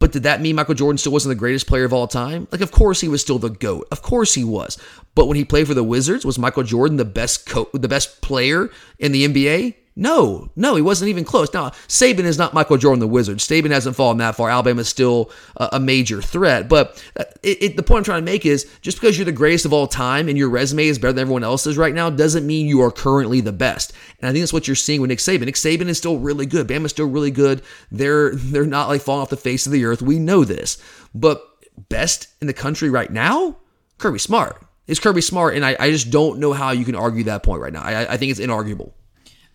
But 0.00 0.12
did 0.12 0.22
that 0.22 0.40
mean 0.40 0.56
Michael 0.56 0.74
Jordan 0.74 0.98
still 0.98 1.12
wasn't 1.12 1.32
the 1.32 1.38
greatest 1.38 1.66
player 1.66 1.84
of 1.84 1.92
all 1.92 2.06
time? 2.06 2.46
Like, 2.52 2.60
of 2.60 2.70
course 2.70 3.00
he 3.00 3.08
was 3.08 3.20
still 3.20 3.38
the 3.38 3.50
GOAT. 3.50 3.88
Of 3.90 4.02
course 4.02 4.34
he 4.34 4.44
was. 4.44 4.78
But 5.14 5.26
when 5.26 5.36
he 5.36 5.44
played 5.44 5.66
for 5.66 5.74
the 5.74 5.82
Wizards, 5.82 6.24
was 6.24 6.38
Michael 6.38 6.62
Jordan 6.62 6.98
the 6.98 7.04
best 7.04 7.46
co- 7.46 7.68
the 7.72 7.88
best 7.88 8.20
player 8.20 8.70
in 8.98 9.10
the 9.12 9.26
NBA? 9.26 9.74
No, 10.00 10.48
no, 10.54 10.76
he 10.76 10.80
wasn't 10.80 11.08
even 11.08 11.24
close. 11.24 11.52
Now, 11.52 11.70
Saban 11.88 12.22
is 12.22 12.38
not 12.38 12.54
Michael 12.54 12.76
Jordan, 12.76 13.00
the 13.00 13.08
Wizard. 13.08 13.38
Saban 13.38 13.72
hasn't 13.72 13.96
fallen 13.96 14.18
that 14.18 14.36
far. 14.36 14.48
Alabama 14.48 14.82
is 14.82 14.88
still 14.88 15.32
a, 15.56 15.70
a 15.72 15.80
major 15.80 16.22
threat. 16.22 16.68
But 16.68 17.04
uh, 17.16 17.24
it, 17.42 17.60
it, 17.60 17.76
the 17.76 17.82
point 17.82 17.98
I'm 17.98 18.04
trying 18.04 18.22
to 18.24 18.30
make 18.30 18.46
is 18.46 18.70
just 18.80 19.00
because 19.00 19.18
you're 19.18 19.24
the 19.24 19.32
greatest 19.32 19.64
of 19.64 19.72
all 19.72 19.88
time 19.88 20.28
and 20.28 20.38
your 20.38 20.50
resume 20.50 20.86
is 20.86 21.00
better 21.00 21.14
than 21.14 21.22
everyone 21.22 21.42
else's 21.42 21.76
right 21.76 21.92
now 21.92 22.10
doesn't 22.10 22.46
mean 22.46 22.68
you 22.68 22.80
are 22.80 22.92
currently 22.92 23.40
the 23.40 23.50
best. 23.50 23.92
And 24.20 24.28
I 24.28 24.32
think 24.32 24.42
that's 24.42 24.52
what 24.52 24.68
you're 24.68 24.76
seeing 24.76 25.00
with 25.00 25.08
Nick 25.08 25.18
Saban. 25.18 25.46
Nick 25.46 25.56
Saban 25.56 25.88
is 25.88 25.98
still 25.98 26.20
really 26.20 26.46
good. 26.46 26.68
Bama's 26.68 26.92
still 26.92 27.08
really 27.08 27.32
good. 27.32 27.60
They're 27.90 28.36
they're 28.36 28.66
not 28.66 28.86
like 28.86 29.00
falling 29.00 29.22
off 29.22 29.30
the 29.30 29.36
face 29.36 29.66
of 29.66 29.72
the 29.72 29.84
earth. 29.84 30.00
We 30.00 30.20
know 30.20 30.44
this. 30.44 30.80
But 31.12 31.42
best 31.88 32.28
in 32.40 32.46
the 32.46 32.54
country 32.54 32.88
right 32.88 33.10
now, 33.10 33.56
Kirby 33.98 34.20
Smart. 34.20 34.62
Is 34.86 35.00
Kirby 35.00 35.22
Smart, 35.22 35.54
and 35.54 35.66
I, 35.66 35.76
I 35.78 35.90
just 35.90 36.12
don't 36.12 36.38
know 36.38 36.52
how 36.52 36.70
you 36.70 36.84
can 36.84 36.94
argue 36.94 37.24
that 37.24 37.42
point 37.42 37.60
right 37.60 37.72
now. 37.72 37.82
I, 37.82 38.12
I 38.12 38.16
think 38.16 38.30
it's 38.30 38.40
inarguable. 38.40 38.92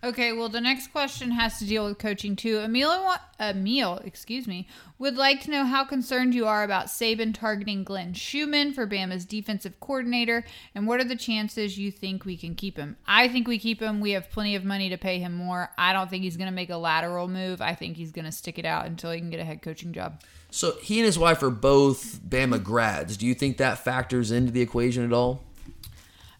Okay, 0.04 0.32
well, 0.32 0.50
the 0.50 0.60
next 0.60 0.88
question 0.88 1.30
has 1.30 1.58
to 1.58 1.64
deal 1.64 1.86
with 1.86 1.96
coaching 1.98 2.36
too. 2.36 2.58
Emil, 2.58 3.14
Emil, 3.40 3.96
excuse 4.04 4.46
me, 4.46 4.68
would 4.98 5.16
like 5.16 5.40
to 5.40 5.50
know 5.50 5.64
how 5.64 5.82
concerned 5.82 6.34
you 6.34 6.46
are 6.46 6.62
about 6.62 6.88
Saban 6.88 7.32
targeting 7.32 7.84
Glenn 7.84 8.12
Schumann 8.12 8.74
for 8.74 8.86
Bama's 8.86 9.24
defensive 9.24 9.80
coordinator, 9.80 10.44
and 10.74 10.86
what 10.86 11.00
are 11.00 11.04
the 11.04 11.16
chances 11.16 11.78
you 11.78 11.90
think 11.90 12.26
we 12.26 12.36
can 12.36 12.54
keep 12.54 12.76
him? 12.76 12.98
I 13.06 13.28
think 13.28 13.48
we 13.48 13.58
keep 13.58 13.80
him. 13.80 14.00
We 14.00 14.10
have 14.10 14.30
plenty 14.30 14.54
of 14.54 14.62
money 14.62 14.90
to 14.90 14.98
pay 14.98 15.20
him 15.20 15.32
more. 15.32 15.70
I 15.78 15.94
don't 15.94 16.10
think 16.10 16.22
he's 16.22 16.36
going 16.36 16.50
to 16.50 16.54
make 16.54 16.68
a 16.68 16.76
lateral 16.76 17.26
move. 17.26 17.62
I 17.62 17.74
think 17.74 17.96
he's 17.96 18.12
going 18.12 18.26
to 18.26 18.32
stick 18.32 18.58
it 18.58 18.66
out 18.66 18.84
until 18.84 19.10
he 19.10 19.20
can 19.20 19.30
get 19.30 19.40
a 19.40 19.44
head 19.44 19.62
coaching 19.62 19.94
job. 19.94 20.20
So 20.50 20.76
he 20.82 20.98
and 20.98 21.06
his 21.06 21.18
wife 21.18 21.42
are 21.42 21.48
both 21.48 22.20
Bama 22.20 22.62
grads. 22.62 23.16
Do 23.16 23.24
you 23.24 23.34
think 23.34 23.56
that 23.56 23.78
factors 23.78 24.30
into 24.30 24.52
the 24.52 24.60
equation 24.60 25.02
at 25.02 25.14
all? 25.14 25.44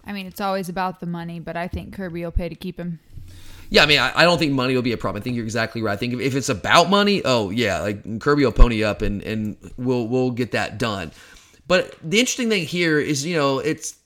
I 0.05 0.12
mean, 0.12 0.27
it's 0.27 0.42
always 0.42 0.68
about 0.68 1.00
the 1.00 1.07
money, 1.07 1.40
but 1.40 1.57
I 1.57 1.66
think 1.66 1.94
Kirby 1.94 2.22
will 2.22 2.31
pay 2.31 2.50
to 2.50 2.55
keep 2.55 2.79
him. 2.79 3.00
Yeah, 3.70 3.83
I 3.83 3.87
mean, 3.87 3.98
I, 3.98 4.12
I, 4.14 4.24
don't 4.24 4.38
think 4.38 4.53
money 4.53 4.74
will 4.74 4.83
be 4.83 4.92
a 4.92 4.96
problem. 4.96 5.20
I 5.20 5.24
think 5.24 5.37
you're 5.37 5.44
exactly 5.44 5.83
right. 5.83 5.92
I 5.92 5.96
think 5.96 6.14
if, 6.14 6.20
if, 6.20 6.35
it's 6.35 6.48
about 6.48 6.90
money, 6.90 7.22
oh 7.24 7.50
yeah, 7.50 7.81
like 7.81 8.20
Kirby 8.20 8.44
will 8.44 8.53
pony 8.53 8.85
up 8.85 9.03
and 9.03 9.22
and 9.22 9.57
we'll 9.77 10.07
we'll 10.07 10.31
get 10.31 10.53
that 10.53 10.79
done. 10.79 11.12
But 11.66 11.96
the 12.03 12.20
interesting 12.20 12.48
thing 12.48 12.66
here 12.66 12.98
is, 12.98 13.24
you 13.24 13.37
know, 13.37 13.59
it's 13.59 13.96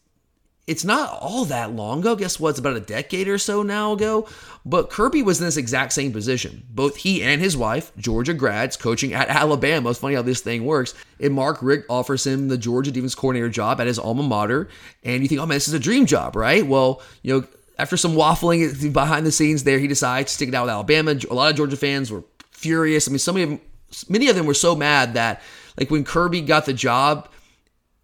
it's 0.69 0.85
not 0.85 1.19
all 1.21 1.47
that 1.47 1.73
long 1.73 2.01
ago. 2.01 2.15
Guess 2.15 2.39
what? 2.39 2.51
It's 2.51 2.59
about 2.59 2.77
a 2.77 2.81
decade 2.81 3.27
or 3.27 3.39
so 3.39 3.63
now 3.63 3.93
ago. 3.93 4.29
But 4.67 4.91
Kirby 4.91 5.23
was 5.23 5.41
in 5.41 5.47
this 5.47 5.57
exact 5.57 5.95
same 5.95 6.13
position. 6.13 6.63
Both 6.69 6.97
he 6.97 7.23
and 7.23 7.41
his 7.41 7.57
wife, 7.57 7.91
Georgia 7.97 8.35
grads, 8.35 8.77
coaching 8.77 9.15
at 9.15 9.31
Alabama. 9.31 9.89
It's 9.89 9.99
funny 9.99 10.15
how 10.15 10.21
this 10.21 10.43
thing 10.43 10.67
works. 10.67 10.95
And 11.21 11.33
Mark 11.33 11.63
Richt 11.63 11.87
offers 11.89 12.27
him 12.27 12.49
the 12.49 12.59
Georgia 12.59 12.91
defense 12.91 13.15
coordinator 13.15 13.49
job 13.49 13.81
at 13.81 13.87
his 13.87 13.99
alma 13.99 14.23
mater. 14.23 14.69
And 15.03 15.23
you 15.23 15.29
think, 15.29 15.41
oh 15.41 15.47
man, 15.47 15.57
this 15.57 15.69
is 15.69 15.75
a 15.75 15.81
dream 15.81 16.05
job, 16.05 16.37
right? 16.37 16.67
Well, 16.67 17.01
you 17.23 17.33
know, 17.41 17.47
after 17.79 17.97
some 17.97 18.15
waffling 18.15 18.93
behind 18.93 19.25
the 19.25 19.33
scenes 19.33 19.65
there, 19.65 19.79
he 19.79 19.87
decides 19.87 20.33
to 20.33 20.35
stick 20.35 20.49
it 20.49 20.55
out 20.55 20.65
with 20.65 20.71
Alabama. 20.71 21.15
A 21.31 21.35
lot 21.35 21.51
of 21.51 21.57
Georgia 21.57 21.77
fans 21.77 22.11
were 22.11 22.25
furious. 22.51 23.09
I 23.09 23.11
mean, 23.11 23.19
some 23.19 23.37
of 23.37 23.49
them, 23.49 23.61
many 24.09 24.29
of 24.29 24.37
them 24.37 24.47
were 24.47 24.55
so 24.55 24.75
mad 24.75 25.15
that, 25.15 25.41
like, 25.79 25.91
when 25.91 26.05
Kirby 26.05 26.41
got 26.41 26.67
the 26.67 26.73
job 26.73 27.31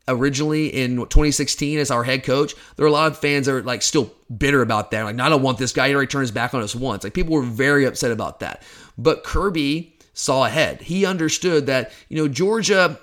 originally 0.06 0.68
in 0.68 0.96
2016 0.96 1.78
as 1.78 1.90
our 1.90 2.04
head 2.04 2.24
coach, 2.24 2.54
there 2.76 2.84
were 2.84 2.88
a 2.90 2.92
lot 2.92 3.10
of 3.10 3.18
fans 3.18 3.46
that 3.46 3.54
are 3.54 3.62
like 3.62 3.82
still 3.82 4.12
bitter 4.36 4.62
about 4.62 4.90
that. 4.92 5.02
Like, 5.02 5.18
I 5.18 5.28
don't 5.28 5.42
want 5.42 5.58
this 5.58 5.72
guy. 5.72 5.88
He 5.88 5.94
already 5.94 6.08
turned 6.08 6.22
his 6.22 6.30
back 6.30 6.54
on 6.54 6.62
us 6.62 6.74
once. 6.74 7.02
Like, 7.02 7.14
people 7.14 7.34
were 7.34 7.42
very 7.42 7.84
upset 7.84 8.12
about 8.12 8.40
that. 8.40 8.62
But 8.96 9.24
Kirby 9.24 9.98
saw 10.12 10.44
ahead. 10.44 10.82
He 10.82 11.04
understood 11.04 11.66
that, 11.66 11.90
you 12.08 12.16
know, 12.16 12.28
Georgia 12.28 13.00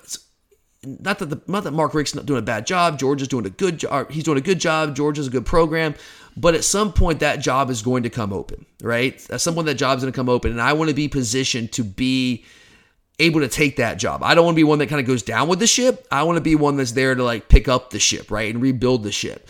not 0.84 1.20
that 1.20 1.26
the 1.26 1.40
not 1.46 1.64
that 1.64 1.70
Mark 1.72 1.94
Richt's 1.94 2.14
not 2.14 2.26
doing 2.26 2.40
a 2.40 2.42
bad 2.42 2.66
job. 2.66 2.98
Georgia's 2.98 3.28
doing 3.28 3.46
a 3.46 3.50
good 3.50 3.78
job. 3.78 4.10
He's 4.10 4.24
doing 4.24 4.38
a 4.38 4.42
good 4.42 4.58
job. 4.58 4.96
Georgia's 4.96 5.28
a 5.28 5.30
good 5.30 5.46
program. 5.46 5.94
But 6.36 6.54
at 6.54 6.64
some 6.64 6.92
point, 6.92 7.20
that 7.20 7.40
job 7.40 7.68
is 7.68 7.82
going 7.82 8.04
to 8.04 8.10
come 8.10 8.32
open, 8.32 8.64
right? 8.82 9.14
At 9.30 9.40
some 9.40 9.54
point, 9.54 9.66
that 9.66 9.74
job's 9.74 10.02
going 10.02 10.12
to 10.12 10.16
come 10.16 10.28
open, 10.28 10.50
and 10.50 10.60
I 10.60 10.72
want 10.72 10.88
to 10.88 10.94
be 10.94 11.08
positioned 11.08 11.72
to 11.72 11.84
be 11.84 12.44
able 13.18 13.40
to 13.40 13.48
take 13.48 13.76
that 13.76 13.98
job. 13.98 14.22
I 14.22 14.34
don't 14.34 14.44
want 14.44 14.54
to 14.54 14.60
be 14.60 14.64
one 14.64 14.78
that 14.78 14.88
kind 14.88 15.00
of 15.00 15.06
goes 15.06 15.22
down 15.22 15.48
with 15.48 15.58
the 15.58 15.66
ship. 15.66 16.06
I 16.10 16.22
want 16.22 16.36
to 16.36 16.42
be 16.42 16.54
one 16.54 16.76
that's 16.76 16.92
there 16.92 17.14
to 17.14 17.22
like 17.22 17.48
pick 17.48 17.68
up 17.68 17.90
the 17.90 17.98
ship, 17.98 18.30
right, 18.30 18.52
and 18.52 18.62
rebuild 18.62 19.02
the 19.02 19.12
ship. 19.12 19.48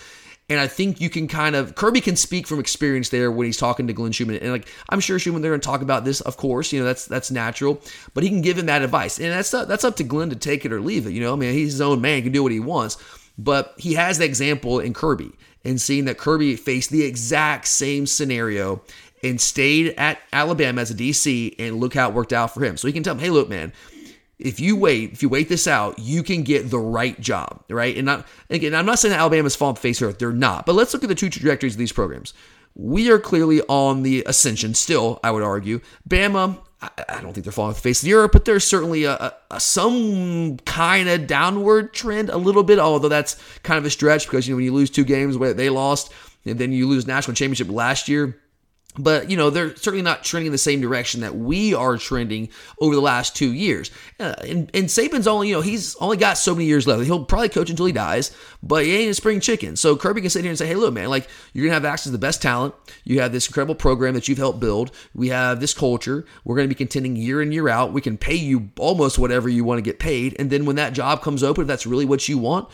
And 0.50 0.60
I 0.60 0.66
think 0.66 1.00
you 1.00 1.08
can 1.08 1.28
kind 1.28 1.56
of 1.56 1.76
Kirby 1.76 2.02
can 2.02 2.16
speak 2.16 2.46
from 2.46 2.58
experience 2.58 3.08
there 3.08 3.30
when 3.30 3.46
he's 3.46 3.56
talking 3.56 3.86
to 3.86 3.92
Glenn 3.92 4.12
Schumann. 4.12 4.36
And 4.36 4.52
like 4.52 4.68
I'm 4.88 5.00
sure 5.00 5.18
Schumann 5.18 5.40
they're 5.40 5.52
going 5.52 5.60
to 5.60 5.66
talk 5.66 5.80
about 5.80 6.04
this, 6.04 6.20
of 6.20 6.36
course, 6.36 6.72
you 6.72 6.80
know, 6.80 6.84
that's 6.84 7.06
that's 7.06 7.30
natural. 7.30 7.80
But 8.12 8.24
he 8.24 8.28
can 8.28 8.42
give 8.42 8.58
him 8.58 8.66
that 8.66 8.82
advice. 8.82 9.18
And 9.18 9.30
that's 9.30 9.50
that's 9.50 9.84
up 9.84 9.96
to 9.96 10.04
Glenn 10.04 10.30
to 10.30 10.36
take 10.36 10.66
it 10.66 10.72
or 10.72 10.80
leave 10.80 11.06
it. 11.06 11.12
You 11.12 11.22
know, 11.22 11.32
I 11.32 11.36
mean, 11.36 11.54
he's 11.54 11.72
his 11.72 11.80
own 11.80 12.00
man, 12.00 12.16
he 12.16 12.22
can 12.22 12.32
do 12.32 12.42
what 12.42 12.52
he 12.52 12.60
wants. 12.60 12.98
But 13.38 13.72
he 13.78 13.94
has 13.94 14.18
the 14.18 14.26
example 14.26 14.78
in 14.78 14.92
Kirby. 14.92 15.32
And 15.64 15.80
seeing 15.80 16.04
that 16.06 16.18
Kirby 16.18 16.56
faced 16.56 16.90
the 16.90 17.04
exact 17.04 17.68
same 17.68 18.06
scenario 18.06 18.82
and 19.22 19.40
stayed 19.40 19.94
at 19.96 20.18
Alabama 20.32 20.80
as 20.80 20.90
a 20.90 20.94
DC, 20.94 21.54
and 21.58 21.78
look 21.78 21.94
how 21.94 22.08
it 22.08 22.14
worked 22.14 22.32
out 22.32 22.52
for 22.52 22.64
him. 22.64 22.76
So 22.76 22.88
he 22.88 22.92
can 22.92 23.02
tell 23.02 23.14
him, 23.14 23.20
hey, 23.20 23.30
look, 23.30 23.48
man, 23.48 23.72
if 24.38 24.58
you 24.58 24.76
wait, 24.76 25.12
if 25.12 25.22
you 25.22 25.28
wait 25.28 25.48
this 25.48 25.68
out, 25.68 25.98
you 25.98 26.22
can 26.22 26.42
get 26.42 26.70
the 26.70 26.78
right 26.78 27.18
job, 27.20 27.62
right? 27.68 27.96
And 27.96 28.06
not 28.06 28.26
again, 28.50 28.74
I'm 28.74 28.86
not 28.86 28.98
saying 28.98 29.14
Alabama's 29.14 29.56
fallen 29.56 29.76
face 29.76 30.02
earth; 30.02 30.18
they're 30.18 30.32
not. 30.32 30.66
But 30.66 30.74
let's 30.74 30.92
look 30.92 31.04
at 31.04 31.08
the 31.08 31.14
two 31.14 31.30
trajectories 31.30 31.74
of 31.74 31.78
these 31.78 31.92
programs. 31.92 32.34
We 32.74 33.10
are 33.10 33.18
clearly 33.18 33.60
on 33.62 34.02
the 34.02 34.24
ascension 34.26 34.74
still, 34.74 35.20
I 35.22 35.30
would 35.30 35.42
argue. 35.42 35.80
Bama, 36.08 36.58
I, 36.82 37.20
don't 37.20 37.32
think 37.32 37.44
they're 37.44 37.52
falling 37.52 37.70
off 37.70 37.76
the 37.76 37.82
face 37.82 38.02
of 38.02 38.06
the 38.06 38.14
earth, 38.14 38.30
but 38.32 38.44
there's 38.44 38.64
certainly 38.64 39.04
a, 39.04 39.12
a, 39.12 39.34
a 39.52 39.60
some 39.60 40.56
kind 40.58 41.08
of 41.08 41.26
downward 41.28 41.92
trend, 41.92 42.28
a 42.28 42.36
little 42.36 42.64
bit. 42.64 42.78
Although 42.78 43.08
that's 43.08 43.36
kind 43.62 43.78
of 43.78 43.84
a 43.84 43.90
stretch 43.90 44.26
because 44.26 44.48
you 44.48 44.54
know 44.54 44.56
when 44.56 44.64
you 44.64 44.72
lose 44.72 44.90
two 44.90 45.04
games, 45.04 45.38
where 45.38 45.54
they 45.54 45.70
lost, 45.70 46.12
and 46.44 46.58
then 46.58 46.72
you 46.72 46.88
lose 46.88 47.06
national 47.06 47.34
championship 47.34 47.70
last 47.70 48.08
year 48.08 48.36
but 48.98 49.30
you 49.30 49.36
know 49.36 49.50
they're 49.50 49.74
certainly 49.76 50.02
not 50.02 50.22
trending 50.22 50.46
in 50.46 50.52
the 50.52 50.58
same 50.58 50.80
direction 50.80 51.22
that 51.22 51.36
we 51.36 51.74
are 51.74 51.96
trending 51.96 52.48
over 52.80 52.94
the 52.94 53.00
last 53.00 53.34
two 53.34 53.52
years. 53.52 53.90
Uh, 54.20 54.34
and, 54.42 54.70
and 54.74 54.86
Saban's 54.86 55.26
only 55.26 55.48
you 55.48 55.54
know 55.54 55.60
he's 55.60 55.96
only 55.96 56.16
got 56.16 56.36
so 56.38 56.54
many 56.54 56.66
years 56.66 56.86
left. 56.86 57.02
He'll 57.04 57.24
probably 57.24 57.48
coach 57.48 57.70
until 57.70 57.86
he 57.86 57.92
dies, 57.92 58.36
but 58.62 58.84
he 58.84 58.94
ain't 58.94 59.10
a 59.10 59.14
spring 59.14 59.40
chicken. 59.40 59.76
So 59.76 59.96
Kirby 59.96 60.20
can 60.20 60.30
sit 60.30 60.42
here 60.42 60.50
and 60.50 60.58
say, 60.58 60.66
"Hey, 60.66 60.74
look, 60.74 60.92
man, 60.92 61.08
like 61.08 61.28
you're 61.52 61.64
gonna 61.64 61.74
have 61.74 61.84
access 61.84 62.04
to 62.04 62.10
the 62.10 62.18
best 62.18 62.42
talent. 62.42 62.74
You 63.04 63.20
have 63.20 63.32
this 63.32 63.46
incredible 63.46 63.74
program 63.74 64.14
that 64.14 64.28
you've 64.28 64.38
helped 64.38 64.60
build. 64.60 64.90
We 65.14 65.28
have 65.28 65.60
this 65.60 65.72
culture. 65.72 66.26
We're 66.44 66.56
gonna 66.56 66.68
be 66.68 66.74
contending 66.74 67.16
year 67.16 67.40
in 67.40 67.52
year 67.52 67.68
out. 67.68 67.92
We 67.92 68.00
can 68.00 68.18
pay 68.18 68.34
you 68.34 68.70
almost 68.78 69.18
whatever 69.18 69.48
you 69.48 69.64
want 69.64 69.78
to 69.78 69.82
get 69.82 69.98
paid. 69.98 70.36
And 70.38 70.50
then 70.50 70.66
when 70.66 70.76
that 70.76 70.92
job 70.92 71.22
comes 71.22 71.42
open, 71.42 71.62
if 71.62 71.68
that's 71.68 71.86
really 71.86 72.04
what 72.04 72.28
you 72.28 72.38
want, 72.38 72.68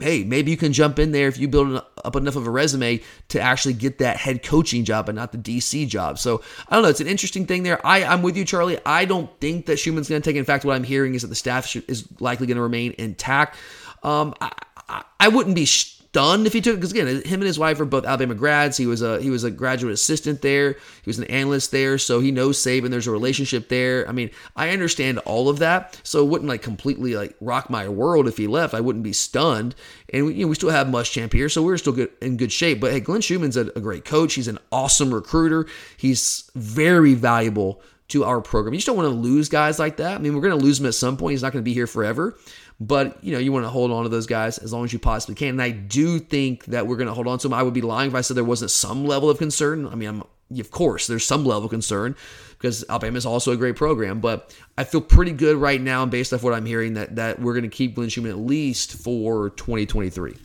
hey, 0.00 0.24
maybe 0.24 0.50
you 0.50 0.56
can 0.56 0.72
jump 0.72 0.98
in 0.98 1.12
there 1.12 1.28
if 1.28 1.38
you 1.38 1.46
build 1.46 1.82
up 2.04 2.16
enough 2.16 2.36
of 2.36 2.46
a 2.46 2.50
resume 2.50 3.00
to 3.28 3.40
actually 3.40 3.74
get 3.74 3.98
that 3.98 4.16
head 4.16 4.42
coaching 4.42 4.84
job 4.84 5.08
and 5.08 5.16
not 5.16 5.32
the 5.32 5.38
DC 5.38 5.86
job. 5.88 6.18
So 6.18 6.42
I 6.68 6.74
don't 6.74 6.82
know. 6.82 6.88
It's 6.88 7.00
an 7.00 7.06
interesting 7.06 7.46
thing 7.46 7.62
there. 7.62 7.84
I, 7.86 8.04
I'm 8.04 8.22
with 8.22 8.36
you, 8.36 8.44
Charlie. 8.44 8.78
I 8.84 9.04
don't 9.04 9.30
think 9.40 9.66
that 9.66 9.78
Schumann's 9.78 10.08
going 10.08 10.20
to 10.20 10.28
take 10.28 10.36
it. 10.36 10.40
In 10.40 10.44
fact, 10.44 10.64
what 10.64 10.74
I'm 10.74 10.84
hearing 10.84 11.14
is 11.14 11.22
that 11.22 11.28
the 11.28 11.34
staff 11.36 11.74
is 11.88 12.08
likely 12.20 12.46
going 12.46 12.56
to 12.56 12.62
remain 12.62 12.94
intact. 12.98 13.56
Um, 14.02 14.34
I, 14.40 14.52
I, 14.88 15.04
I 15.20 15.28
wouldn't 15.28 15.54
be. 15.54 15.66
Sh- 15.66 15.99
stunned 16.10 16.44
if 16.44 16.52
he 16.52 16.60
took 16.60 16.74
because 16.74 16.90
again, 16.90 17.06
him 17.06 17.40
and 17.40 17.44
his 17.44 17.58
wife 17.58 17.78
are 17.80 17.84
both 17.84 18.04
Alabama 18.04 18.34
grads. 18.34 18.76
He 18.76 18.86
was 18.86 19.00
a 19.00 19.20
he 19.20 19.30
was 19.30 19.44
a 19.44 19.50
graduate 19.50 19.94
assistant 19.94 20.42
there. 20.42 20.72
He 20.72 21.08
was 21.08 21.18
an 21.18 21.24
analyst 21.26 21.70
there, 21.70 21.98
so 21.98 22.18
he 22.18 22.32
knows 22.32 22.58
Saban. 22.58 22.90
There's 22.90 23.06
a 23.06 23.12
relationship 23.12 23.68
there. 23.68 24.08
I 24.08 24.12
mean, 24.12 24.30
I 24.56 24.70
understand 24.70 25.20
all 25.20 25.48
of 25.48 25.60
that, 25.60 26.00
so 26.02 26.24
it 26.24 26.28
wouldn't 26.28 26.48
like 26.48 26.62
completely 26.62 27.14
like 27.14 27.36
rock 27.40 27.70
my 27.70 27.88
world 27.88 28.26
if 28.26 28.36
he 28.36 28.48
left. 28.48 28.74
I 28.74 28.80
wouldn't 28.80 29.04
be 29.04 29.12
stunned. 29.12 29.76
And 30.12 30.26
we, 30.26 30.34
you 30.34 30.44
know, 30.44 30.48
we 30.48 30.56
still 30.56 30.70
have 30.70 30.88
Muschamp 30.88 31.32
here, 31.32 31.48
so 31.48 31.62
we're 31.62 31.78
still 31.78 31.92
good 31.92 32.10
in 32.20 32.36
good 32.36 32.52
shape. 32.52 32.80
But 32.80 32.90
hey, 32.90 33.00
Glenn 33.00 33.20
Schumann's 33.20 33.56
a, 33.56 33.66
a 33.76 33.80
great 33.80 34.04
coach. 34.04 34.34
He's 34.34 34.48
an 34.48 34.58
awesome 34.72 35.14
recruiter. 35.14 35.66
He's 35.96 36.50
very 36.56 37.14
valuable 37.14 37.82
to 38.08 38.24
our 38.24 38.40
program. 38.40 38.74
You 38.74 38.78
just 38.78 38.88
don't 38.88 38.96
want 38.96 39.08
to 39.08 39.14
lose 39.14 39.48
guys 39.48 39.78
like 39.78 39.98
that. 39.98 40.16
I 40.16 40.18
mean, 40.18 40.34
we're 40.34 40.40
going 40.40 40.58
to 40.58 40.64
lose 40.64 40.80
him 40.80 40.86
at 40.86 40.94
some 40.94 41.16
point. 41.16 41.32
He's 41.32 41.42
not 41.42 41.52
going 41.52 41.62
to 41.62 41.68
be 41.68 41.74
here 41.74 41.86
forever. 41.86 42.36
But 42.80 43.22
you 43.22 43.32
know, 43.32 43.38
you 43.38 43.52
want 43.52 43.66
to 43.66 43.68
hold 43.68 43.90
on 43.90 44.04
to 44.04 44.08
those 44.08 44.26
guys 44.26 44.56
as 44.56 44.72
long 44.72 44.84
as 44.84 44.92
you 44.92 44.98
possibly 44.98 45.34
can. 45.34 45.50
And 45.50 45.62
I 45.62 45.70
do 45.70 46.18
think 46.18 46.64
that 46.66 46.86
we're 46.86 46.96
going 46.96 47.08
to 47.08 47.14
hold 47.14 47.26
on 47.26 47.38
to 47.38 47.48
them. 47.48 47.54
I 47.54 47.62
would 47.62 47.74
be 47.74 47.82
lying 47.82 48.08
if 48.08 48.14
I 48.14 48.22
said 48.22 48.36
there 48.36 48.44
wasn't 48.44 48.70
some 48.70 49.04
level 49.04 49.28
of 49.28 49.36
concern. 49.36 49.86
I 49.86 49.94
mean, 49.94 50.08
I'm, 50.08 50.22
of 50.58 50.70
course, 50.70 51.06
there's 51.06 51.26
some 51.26 51.44
level 51.44 51.64
of 51.64 51.70
concern 51.70 52.16
because 52.56 52.82
Alabama 52.88 53.18
is 53.18 53.26
also 53.26 53.52
a 53.52 53.56
great 53.56 53.76
program. 53.76 54.20
But 54.20 54.56
I 54.78 54.84
feel 54.84 55.02
pretty 55.02 55.32
good 55.32 55.58
right 55.58 55.80
now, 55.80 56.06
based 56.06 56.32
off 56.32 56.42
what 56.42 56.54
I'm 56.54 56.64
hearing, 56.64 56.94
that 56.94 57.16
that 57.16 57.38
we're 57.38 57.52
going 57.52 57.68
to 57.68 57.68
keep 57.68 57.96
Glenn 57.96 58.08
Schumann 58.08 58.30
at 58.30 58.38
least 58.38 58.94
for 58.94 59.50
2023. 59.50 60.36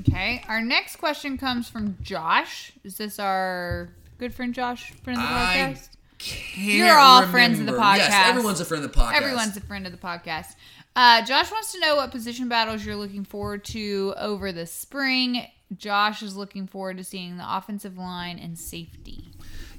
Okay. 0.00 0.44
Our 0.48 0.60
next 0.60 0.96
question 0.96 1.36
comes 1.36 1.68
from 1.68 1.96
Josh. 2.00 2.72
Is 2.84 2.96
this 2.96 3.18
our 3.18 3.88
good 4.18 4.32
friend 4.34 4.54
Josh, 4.54 4.92
friend 5.02 5.18
of 5.20 5.28
the 5.28 5.34
podcast? 5.34 5.88
You're 6.54 6.96
all 6.96 7.20
remember. 7.20 7.32
friends 7.32 7.60
of 7.60 7.66
the 7.66 7.72
podcast. 7.72 7.96
Yes, 7.98 8.28
everyone's 8.28 8.60
a 8.60 8.64
friend 8.64 8.84
of 8.84 8.92
the 8.92 8.98
podcast. 8.98 9.14
Everyone's 9.14 9.56
a 9.56 9.60
friend 9.60 9.86
of 9.86 9.92
the 9.92 9.98
podcast. 9.98 10.54
Uh, 10.96 11.22
Josh 11.22 11.52
wants 11.52 11.72
to 11.72 11.80
know 11.80 11.96
what 11.96 12.10
position 12.10 12.48
battles 12.48 12.84
you're 12.84 12.96
looking 12.96 13.24
forward 13.24 13.64
to 13.66 14.14
over 14.16 14.50
the 14.50 14.64
spring. 14.64 15.46
Josh 15.76 16.22
is 16.22 16.36
looking 16.36 16.66
forward 16.66 16.96
to 16.96 17.04
seeing 17.04 17.36
the 17.36 17.44
offensive 17.46 17.98
line 17.98 18.38
and 18.38 18.58
safety. 18.58 19.28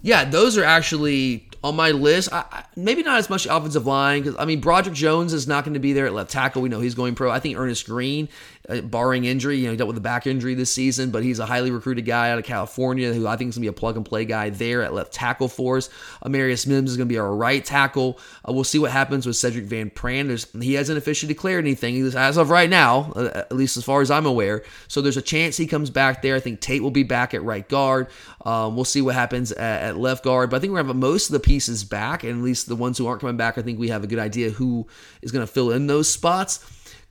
Yeah, 0.03 0.25
those 0.25 0.60
are 0.60 0.63
actually 0.63 1.49
on 1.67 1.75
my 1.75 1.91
list. 1.91 2.30
I, 2.32 2.63
maybe 2.75 3.03
not 3.03 3.17
as 3.17 3.30
much 3.30 3.45
offensive 3.45 3.86
line 3.86 4.23
because 4.23 4.36
I 4.39 4.45
mean 4.45 4.62
Broderick 4.62 4.95
Jones 4.95 5.34
is 5.34 5.47
not 5.47 5.63
going 5.63 5.73
to 5.73 5.80
be 5.80 5.93
there 5.93 6.06
at 6.06 6.13
left 6.13 6.32
tackle. 6.32 6.62
We 6.62 6.69
know 6.69 6.80
he's 6.80 6.95
going 6.95 7.15
pro. 7.15 7.30
I 7.30 7.39
think 7.39 7.58
Earnest 7.58 7.86
Greene, 7.86 8.30
uh, 8.69 8.82
barring 8.82 9.25
injury, 9.25 9.58
you 9.58 9.65
know, 9.65 9.71
he 9.71 9.77
dealt 9.77 9.88
with 9.88 9.97
a 9.97 10.01
back 10.01 10.27
injury 10.27 10.53
this 10.53 10.73
season, 10.73 11.12
but 11.12 11.23
he's 11.23 11.39
a 11.39 11.45
highly 11.45 11.71
recruited 11.71 12.06
guy 12.06 12.32
out 12.32 12.39
of 12.39 12.45
California 12.45 13.13
who 13.13 13.27
I 13.27 13.36
think 13.36 13.49
is 13.49 13.56
going 13.56 13.65
to 13.65 13.71
be 13.71 13.75
a 13.75 13.80
plug 13.80 13.97
and 13.97 14.06
play 14.06 14.25
guy 14.25 14.49
there 14.49 14.82
at 14.82 14.93
left 14.93 15.13
tackle 15.13 15.47
for 15.47 15.77
us. 15.77 15.89
Amarius 16.23 16.65
Mims 16.65 16.91
is 16.91 16.97
going 16.97 17.08
to 17.08 17.13
be 17.13 17.19
our 17.19 17.34
right 17.34 17.63
tackle. 17.63 18.19
Uh, 18.47 18.53
we'll 18.53 18.63
see 18.63 18.80
what 18.80 18.91
happens 18.91 19.25
with 19.25 19.36
Sedrick 19.36 19.65
Van 19.65 19.89
Pran. 19.89 20.27
There's, 20.27 20.51
he 20.53 20.73
hasn't 20.73 20.97
officially 20.97 21.27
declared 21.34 21.65
anything 21.65 21.97
as 22.15 22.38
of 22.38 22.49
right 22.49 22.69
now, 22.69 23.12
uh, 23.15 23.32
at 23.34 23.51
least 23.51 23.77
as 23.77 23.84
far 23.84 24.01
as 24.01 24.10
I'm 24.10 24.25
aware. 24.25 24.63
So 24.88 25.01
there's 25.01 25.17
a 25.17 25.21
chance 25.21 25.58
he 25.58 25.67
comes 25.67 25.89
back 25.89 26.21
there. 26.21 26.36
I 26.36 26.39
think 26.39 26.62
Tate 26.62 26.82
will 26.82 26.91
be 26.91 27.03
back 27.03 27.34
at 27.34 27.43
right 27.43 27.67
guard. 27.67 28.08
Um, 28.45 28.75
we'll 28.75 28.86
see 28.86 29.01
what 29.01 29.15
happens 29.15 29.51
at, 29.51 29.82
at 29.82 29.97
left 29.97 30.23
guard, 30.23 30.49
but 30.49 30.58
I 30.58 30.60
think 30.60 30.71
we're 30.71 30.77
going 30.77 30.88
to 30.88 30.93
have 30.93 31.01
most 31.01 31.27
of 31.27 31.34
the 31.34 31.39
pieces 31.39 31.56
back, 31.83 32.23
and 32.23 32.39
at 32.39 32.43
least 32.43 32.67
the 32.67 32.75
ones 32.75 32.97
who 32.97 33.07
aren't 33.07 33.21
coming 33.21 33.37
back, 33.37 33.57
I 33.57 33.61
think 33.61 33.79
we 33.79 33.89
have 33.89 34.03
a 34.03 34.07
good 34.07 34.19
idea 34.19 34.49
who 34.49 34.87
is 35.21 35.31
going 35.31 35.45
to 35.45 35.51
fill 35.51 35.71
in 35.71 35.87
those 35.87 36.09
spots. 36.09 36.59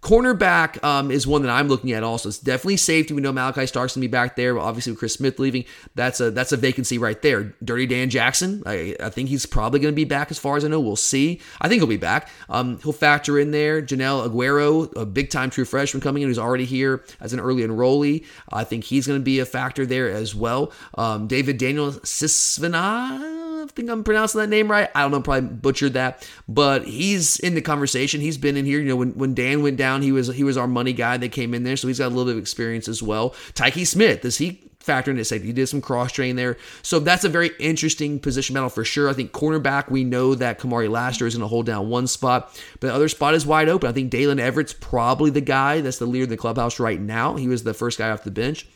Cornerback 0.02 0.84
um, 0.84 1.10
is 1.10 1.26
one 1.26 1.42
that 1.42 1.50
I'm 1.50 1.66
looking 1.66 1.90
at 1.90 2.04
also. 2.04 2.28
It's 2.28 2.38
definitely 2.38 2.76
safety. 2.76 3.12
We 3.12 3.22
know 3.22 3.32
Malaki 3.32 3.66
Starks 3.66 3.96
gonna 3.96 4.02
be 4.02 4.08
back 4.08 4.36
there. 4.36 4.56
Obviously, 4.56 4.92
with 4.92 5.00
Chris 5.00 5.14
Smith 5.14 5.40
leaving, 5.40 5.64
that's 5.96 6.20
a 6.20 6.30
that's 6.30 6.52
a 6.52 6.56
vacancy 6.56 6.96
right 6.96 7.20
there. 7.22 7.54
Dirty 7.64 7.86
Dan 7.86 8.08
Jackson, 8.08 8.62
I, 8.66 8.94
I 9.00 9.10
think 9.10 9.30
he's 9.30 9.46
probably 9.46 9.80
gonna 9.80 9.94
be 9.94 10.04
back 10.04 10.30
as 10.30 10.38
far 10.38 10.56
as 10.56 10.64
I 10.64 10.68
know. 10.68 10.78
We'll 10.78 10.94
see. 10.94 11.40
I 11.60 11.68
think 11.68 11.80
he'll 11.80 11.88
be 11.88 11.96
back. 11.96 12.28
Um, 12.48 12.78
he'll 12.82 12.92
factor 12.92 13.36
in 13.36 13.50
there. 13.50 13.80
Joenel 13.82 14.28
Aguero, 14.28 14.94
a 14.96 15.06
big 15.06 15.28
time 15.30 15.50
true 15.50 15.64
freshman 15.64 16.00
coming 16.00 16.22
in, 16.22 16.28
who's 16.28 16.38
already 16.38 16.66
here 16.66 17.04
as 17.20 17.32
an 17.32 17.40
early 17.40 17.64
enrollee. 17.64 18.24
I 18.52 18.62
think 18.62 18.84
he's 18.84 19.08
gonna 19.08 19.18
be 19.18 19.40
a 19.40 19.46
factor 19.46 19.86
there 19.86 20.08
as 20.08 20.36
well. 20.36 20.72
Um, 20.96 21.26
David 21.26 21.58
Daniel-Sisavanh. 21.58 23.45
I 23.66 23.72
think 23.72 23.90
I'm 23.90 24.04
pronouncing 24.04 24.40
that 24.40 24.48
name 24.48 24.70
right. 24.70 24.88
I 24.94 25.02
don't 25.02 25.10
know, 25.10 25.20
probably 25.20 25.48
butchered 25.48 25.94
that, 25.94 26.28
but 26.48 26.84
he's 26.84 27.38
in 27.40 27.54
the 27.54 27.60
conversation. 27.60 28.20
He's 28.20 28.38
been 28.38 28.56
in 28.56 28.64
here. 28.64 28.78
You 28.78 28.88
know, 28.88 28.96
when, 28.96 29.10
when 29.12 29.34
Dan 29.34 29.62
went 29.62 29.76
down, 29.76 30.02
he 30.02 30.12
was 30.12 30.28
he 30.28 30.44
was 30.44 30.56
our 30.56 30.68
money 30.68 30.92
guy 30.92 31.16
that 31.16 31.32
came 31.32 31.52
in 31.52 31.64
there, 31.64 31.76
so 31.76 31.88
he's 31.88 31.98
got 31.98 32.06
a 32.06 32.14
little 32.14 32.26
bit 32.26 32.32
of 32.32 32.38
experience 32.38 32.86
as 32.88 33.02
well. 33.02 33.30
Tykee 33.54 33.86
Smith, 33.86 34.22
does 34.22 34.38
he 34.38 34.62
factor 34.78 35.10
into 35.10 35.24
safety? 35.24 35.48
He 35.48 35.52
did 35.52 35.66
some 35.66 35.80
cross 35.80 36.12
train 36.12 36.36
there, 36.36 36.56
so 36.82 37.00
that's 37.00 37.24
a 37.24 37.28
very 37.28 37.50
interesting 37.58 38.20
position 38.20 38.54
battle 38.54 38.68
for 38.68 38.84
sure. 38.84 39.08
I 39.08 39.14
think 39.14 39.32
cornerback, 39.32 39.90
we 39.90 40.04
know 40.04 40.36
that 40.36 40.60
Kamari 40.60 40.88
Lassiter 40.88 41.26
is 41.26 41.34
going 41.34 41.42
to 41.42 41.48
hold 41.48 41.66
down 41.66 41.88
one 41.88 42.06
spot, 42.06 42.56
but 42.80 42.86
the 42.88 42.94
other 42.94 43.08
spot 43.08 43.34
is 43.34 43.44
wide 43.44 43.68
open. 43.68 43.90
I 43.90 43.92
think 43.92 44.12
Daylen 44.12 44.38
Everett's 44.38 44.74
probably 44.74 45.30
the 45.30 45.40
guy 45.40 45.80
that's 45.80 45.98
the 45.98 46.06
leader 46.06 46.24
of 46.24 46.30
the 46.30 46.36
clubhouse 46.36 46.78
right 46.78 47.00
now. 47.00 47.34
He 47.34 47.48
was 47.48 47.64
the 47.64 47.74
first 47.74 47.98
guy 47.98 48.10
off 48.10 48.22
the 48.22 48.30
bench 48.30 48.66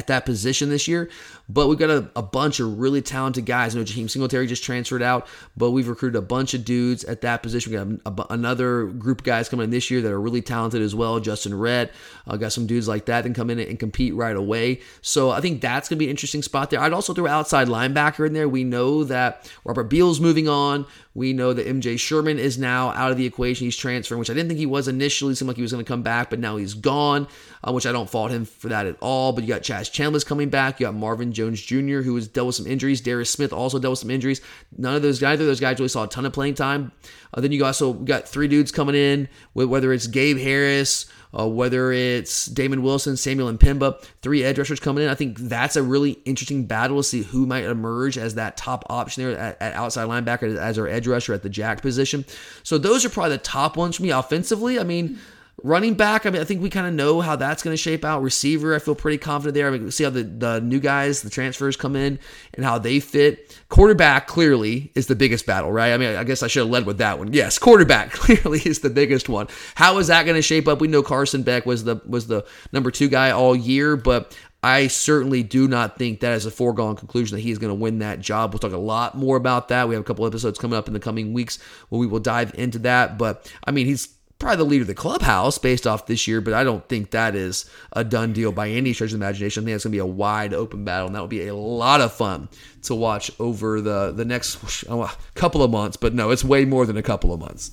at 0.00 0.06
that 0.06 0.24
position 0.24 0.70
this 0.70 0.88
year. 0.88 1.10
But 1.48 1.66
we've 1.66 1.78
got 1.78 1.90
a, 1.90 2.08
a 2.16 2.22
bunch 2.22 2.58
of 2.58 2.78
really 2.78 3.02
talented 3.02 3.44
guys. 3.44 3.74
I 3.74 3.78
know 3.78 3.84
Jaheim 3.84 4.08
Singletary 4.08 4.46
just 4.46 4.64
transferred 4.64 5.02
out, 5.02 5.26
but 5.56 5.72
we've 5.72 5.88
recruited 5.88 6.16
a 6.16 6.22
bunch 6.22 6.54
of 6.54 6.64
dudes 6.64 7.04
at 7.04 7.20
that 7.20 7.42
position. 7.42 7.72
We 7.72 7.78
got 7.78 8.18
a, 8.18 8.32
another 8.32 8.86
group 8.86 9.20
of 9.20 9.24
guys 9.24 9.48
coming 9.48 9.64
in 9.64 9.70
this 9.70 9.90
year 9.90 10.00
that 10.00 10.10
are 10.10 10.20
really 10.20 10.40
talented 10.40 10.80
as 10.80 10.94
well. 10.94 11.20
Justyn 11.20 11.58
Rhett, 11.58 11.92
uh, 12.26 12.36
got 12.36 12.52
some 12.52 12.66
dudes 12.66 12.88
like 12.88 13.04
that 13.06 13.24
that 13.24 13.34
come 13.34 13.50
in 13.50 13.58
and 13.58 13.78
compete 13.78 14.14
right 14.14 14.36
away. 14.36 14.80
So 15.02 15.30
I 15.30 15.40
think 15.40 15.60
that's 15.60 15.88
going 15.88 15.98
to 15.98 16.00
be 16.00 16.06
an 16.06 16.10
interesting 16.10 16.42
spot 16.42 16.70
there. 16.70 16.80
I'd 16.80 16.94
also 16.94 17.12
throw 17.12 17.26
outside 17.26 17.68
linebacker 17.68 18.26
in 18.26 18.32
there. 18.32 18.48
We 18.48 18.64
know 18.64 19.04
that 19.04 19.52
Robert 19.64 19.84
Beal's 19.84 20.20
moving 20.20 20.48
on. 20.48 20.86
We 21.12 21.32
know 21.32 21.52
that 21.52 21.66
MJ 21.66 21.98
Sherman 21.98 22.38
is 22.38 22.56
now 22.56 22.90
out 22.90 23.10
of 23.10 23.16
the 23.16 23.26
equation. 23.26 23.66
He's 23.66 23.76
transferring, 23.76 24.20
which 24.20 24.30
I 24.30 24.34
didn't 24.34 24.48
think 24.48 24.60
he 24.60 24.66
was 24.66 24.86
initially. 24.86 25.32
It 25.32 25.36
seemed 25.36 25.48
like 25.48 25.56
he 25.56 25.62
was 25.62 25.72
going 25.72 25.84
to 25.84 25.88
come 25.88 26.02
back, 26.02 26.30
but 26.30 26.38
now 26.38 26.56
he's 26.56 26.74
gone, 26.74 27.26
uh, 27.66 27.72
which 27.72 27.84
I 27.84 27.90
don't 27.90 28.08
fault 28.08 28.30
him 28.30 28.44
for 28.44 28.68
that 28.68 28.86
at 28.86 28.96
all. 29.00 29.32
But 29.32 29.42
you 29.42 29.48
got 29.48 29.62
Chaz 29.62 29.90
Chambliss 29.90 30.24
coming 30.24 30.50
back. 30.50 30.78
You 30.78 30.86
got 30.86 30.94
Marvin 30.94 31.32
Jones 31.32 31.60
Jr., 31.60 32.02
who 32.02 32.14
has 32.14 32.28
dealt 32.28 32.46
with 32.46 32.56
some 32.56 32.66
injuries. 32.68 33.00
Darius 33.00 33.30
Smith 33.30 33.52
also 33.52 33.80
dealt 33.80 33.92
with 33.92 33.98
some 33.98 34.10
injuries. 34.10 34.40
None 34.78 34.94
of 34.94 35.02
those 35.02 35.18
guys, 35.18 35.34
either 35.34 35.46
those 35.46 35.60
guys 35.60 35.78
really 35.78 35.88
saw 35.88 36.04
a 36.04 36.08
ton 36.08 36.26
of 36.26 36.32
playing 36.32 36.54
time. 36.54 36.92
Uh, 37.34 37.40
then 37.40 37.50
you 37.50 37.64
also 37.64 37.92
got 37.92 38.28
three 38.28 38.46
dudes 38.46 38.70
coming 38.70 38.94
in, 38.94 39.28
with 39.54 39.68
whether 39.68 39.92
it's 39.92 40.06
Gabe 40.06 40.38
Harris, 40.38 41.06
uh, 41.38 41.46
whether 41.46 41.92
it's 41.92 42.46
Damon 42.46 42.82
Wilson, 42.82 43.16
Samuel 43.16 43.52
M'Pemba, 43.52 44.02
three 44.22 44.42
edge 44.42 44.58
rushers 44.58 44.80
coming 44.80 45.04
in. 45.04 45.10
I 45.10 45.14
think 45.14 45.38
that's 45.38 45.76
a 45.76 45.82
really 45.82 46.12
interesting 46.24 46.66
battle 46.66 46.96
to 46.96 47.02
see 47.02 47.22
who 47.22 47.46
might 47.46 47.64
emerge 47.64 48.18
as 48.18 48.34
that 48.34 48.56
top 48.56 48.84
option 48.90 49.24
there 49.24 49.38
at, 49.38 49.60
at 49.60 49.74
outside 49.74 50.08
linebacker 50.08 50.56
as 50.56 50.78
our 50.78 50.88
edge 50.88 51.06
rusher 51.06 51.32
at 51.32 51.42
the 51.42 51.48
jack 51.48 51.82
position. 51.82 52.24
So 52.62 52.78
those 52.78 53.04
are 53.04 53.10
probably 53.10 53.36
the 53.36 53.38
top 53.38 53.76
ones 53.76 53.96
for 53.96 54.02
me 54.02 54.10
offensively. 54.10 54.78
I 54.78 54.84
mean, 54.84 55.18
Running 55.62 55.94
back, 55.94 56.26
I 56.26 56.30
mean, 56.30 56.40
I 56.40 56.44
think 56.44 56.62
we 56.62 56.70
kind 56.70 56.86
of 56.86 56.94
know 56.94 57.20
how 57.20 57.36
that's 57.36 57.62
going 57.62 57.74
to 57.74 57.82
shape 57.82 58.04
out. 58.04 58.22
Receiver, 58.22 58.74
I 58.74 58.78
feel 58.78 58.94
pretty 58.94 59.18
confident 59.18 59.54
there. 59.54 59.68
I 59.68 59.70
mean, 59.70 59.90
see 59.90 60.04
how 60.04 60.10
the, 60.10 60.22
the 60.22 60.60
new 60.60 60.80
guys, 60.80 61.22
the 61.22 61.30
transfers 61.30 61.76
come 61.76 61.96
in 61.96 62.18
and 62.54 62.64
how 62.64 62.78
they 62.78 63.00
fit. 63.00 63.56
Quarterback 63.68 64.26
clearly 64.26 64.90
is 64.94 65.06
the 65.06 65.14
biggest 65.14 65.46
battle, 65.46 65.70
right? 65.70 65.92
I 65.92 65.96
mean, 65.98 66.16
I 66.16 66.24
guess 66.24 66.42
I 66.42 66.46
should 66.46 66.60
have 66.60 66.70
led 66.70 66.86
with 66.86 66.98
that 66.98 67.18
one. 67.18 67.32
Yes, 67.32 67.58
quarterback 67.58 68.10
clearly 68.12 68.60
is 68.60 68.80
the 68.80 68.90
biggest 68.90 69.28
one. 69.28 69.48
How 69.74 69.98
is 69.98 70.06
that 70.06 70.24
going 70.24 70.36
to 70.36 70.42
shape 70.42 70.68
up? 70.68 70.80
We 70.80 70.88
know 70.88 71.02
Carson 71.02 71.42
Beck 71.42 71.66
was 71.66 71.84
the 71.84 72.00
was 72.06 72.26
the 72.26 72.46
number 72.72 72.90
two 72.90 73.08
guy 73.08 73.30
all 73.30 73.54
year, 73.54 73.96
but 73.96 74.36
I 74.62 74.88
certainly 74.88 75.42
do 75.42 75.68
not 75.68 75.96
think 75.96 76.20
that 76.20 76.34
is 76.34 76.44
a 76.44 76.50
foregone 76.50 76.96
conclusion 76.96 77.36
that 77.36 77.42
he 77.42 77.50
is 77.50 77.58
going 77.58 77.70
to 77.70 77.74
win 77.74 78.00
that 78.00 78.20
job. 78.20 78.52
We'll 78.52 78.58
talk 78.58 78.72
a 78.72 78.76
lot 78.76 79.16
more 79.16 79.36
about 79.36 79.68
that. 79.68 79.88
We 79.88 79.94
have 79.94 80.02
a 80.02 80.04
couple 80.04 80.26
episodes 80.26 80.58
coming 80.58 80.76
up 80.76 80.86
in 80.86 80.92
the 80.92 81.00
coming 81.00 81.32
weeks 81.32 81.58
where 81.88 81.98
we 81.98 82.06
will 82.06 82.20
dive 82.20 82.52
into 82.54 82.78
that. 82.80 83.16
But 83.16 83.50
I 83.64 83.70
mean, 83.70 83.86
he's 83.86 84.08
probably 84.40 84.56
the 84.56 84.64
leader 84.64 84.82
of 84.82 84.88
the 84.88 84.94
clubhouse 84.94 85.58
based 85.58 85.86
off 85.86 86.06
this 86.06 86.26
year, 86.26 86.40
but 86.40 86.54
I 86.54 86.64
don't 86.64 86.86
think 86.88 87.12
that 87.12 87.36
is 87.36 87.70
a 87.92 88.02
done 88.02 88.32
deal 88.32 88.50
by 88.50 88.68
any 88.70 88.92
stretch 88.92 89.10
of 89.10 89.16
imagination. 89.16 89.62
I 89.62 89.64
think 89.66 89.74
it's 89.76 89.84
going 89.84 89.92
to 89.92 89.96
be 89.96 90.00
a 90.00 90.06
wide 90.06 90.52
open 90.52 90.84
battle, 90.84 91.06
and 91.06 91.14
that 91.14 91.20
will 91.20 91.28
be 91.28 91.46
a 91.46 91.54
lot 91.54 92.00
of 92.00 92.12
fun 92.12 92.48
to 92.82 92.94
watch 92.94 93.30
over 93.38 93.80
the, 93.80 94.10
the 94.10 94.24
next 94.24 94.84
oh, 94.88 95.14
couple 95.34 95.62
of 95.62 95.70
months. 95.70 95.96
But 95.96 96.14
no, 96.14 96.30
it's 96.30 96.42
way 96.42 96.64
more 96.64 96.86
than 96.86 96.96
a 96.96 97.02
couple 97.02 97.32
of 97.32 97.38
months. 97.38 97.70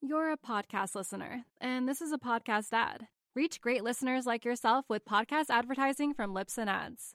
You're 0.00 0.32
a 0.32 0.36
podcast 0.36 0.94
listener, 0.94 1.44
and 1.60 1.88
this 1.88 2.00
is 2.00 2.12
a 2.12 2.18
podcast 2.18 2.72
ad. 2.72 3.06
Reach 3.36 3.60
great 3.60 3.84
listeners 3.84 4.26
like 4.26 4.44
yourself 4.44 4.86
with 4.88 5.04
podcast 5.04 5.46
advertising 5.50 6.14
from 6.14 6.34
Libsyn 6.34 6.68
Ads. 6.68 7.14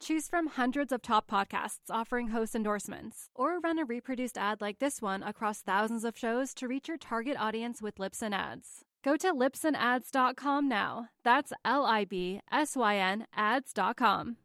Choose 0.00 0.28
from 0.28 0.46
hundreds 0.46 0.92
of 0.92 1.02
top 1.02 1.28
podcasts 1.28 1.90
offering 1.90 2.28
host 2.28 2.54
endorsements, 2.54 3.30
or 3.34 3.58
run 3.58 3.78
a 3.78 3.84
reproduced 3.84 4.38
ad 4.38 4.60
like 4.60 4.78
this 4.78 5.02
one 5.02 5.22
across 5.22 5.60
thousands 5.60 6.04
of 6.04 6.16
shows 6.16 6.54
to 6.54 6.68
reach 6.68 6.88
your 6.88 6.98
target 6.98 7.36
audience 7.38 7.82
with 7.82 7.96
Libsyn 7.96 8.32
Ads. 8.32 8.84
Go 9.02 9.16
to 9.16 9.32
libsynads.com 9.32 10.68
now. 10.68 11.08
That's 11.24 11.52
L 11.64 11.84
I 11.84 12.04
B 12.04 12.40
S 12.50 12.76
Y 12.76 12.96
N 12.96 13.26
ads.com. 13.34 14.36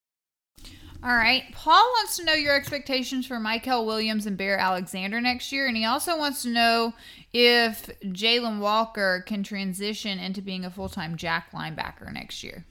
All 1.04 1.16
right. 1.16 1.44
Paul 1.52 1.84
wants 1.98 2.16
to 2.18 2.24
know 2.24 2.34
your 2.34 2.56
expectations 2.56 3.28
for 3.28 3.36
Mykel 3.36 3.86
Williams 3.86 4.26
and 4.26 4.38
Bear 4.38 4.58
Alexander 4.58 5.20
next 5.20 5.52
year. 5.52 5.68
And 5.68 5.76
he 5.76 5.84
also 5.84 6.18
wants 6.18 6.44
to 6.44 6.50
know 6.50 6.94
if 7.34 7.90
Jalon 8.06 8.60
Walker 8.60 9.22
can 9.28 9.44
transition 9.44 10.18
into 10.18 10.42
being 10.42 10.64
a 10.64 10.72
full 10.72 10.88
time 10.88 11.18
jack 11.18 11.52
linebacker 11.52 12.12
next 12.14 12.42
year. 12.42 12.66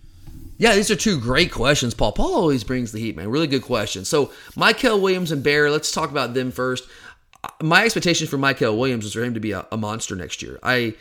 Yeah, 0.59 0.74
these 0.74 0.90
are 0.90 0.96
two 0.96 1.18
great 1.18 1.50
questions, 1.50 1.94
Paul. 1.94 2.12
Paul 2.12 2.34
always 2.34 2.62
brings 2.64 2.92
the 2.92 3.00
heat, 3.00 3.16
man. 3.16 3.30
Really 3.30 3.46
good 3.46 3.62
question. 3.62 4.05
So, 4.05 4.26
Mykel 4.53 5.00
Williams 5.00 5.32
and 5.32 5.42
Bear, 5.42 5.70
let's 5.70 5.90
talk 5.90 6.11
about 6.11 6.34
them 6.34 6.53
first. 6.53 6.84
My 7.61 7.84
expectation 7.84 8.28
for 8.28 8.38
Mykel 8.38 8.78
Williams 8.78 9.05
is 9.05 9.14
for 9.14 9.24
him 9.24 9.34
to 9.34 9.40
be 9.40 9.53
a, 9.53 9.66
a 9.72 9.76
monster 9.76 10.14
next 10.14 10.42
year. 10.42 10.61
I 10.62 10.94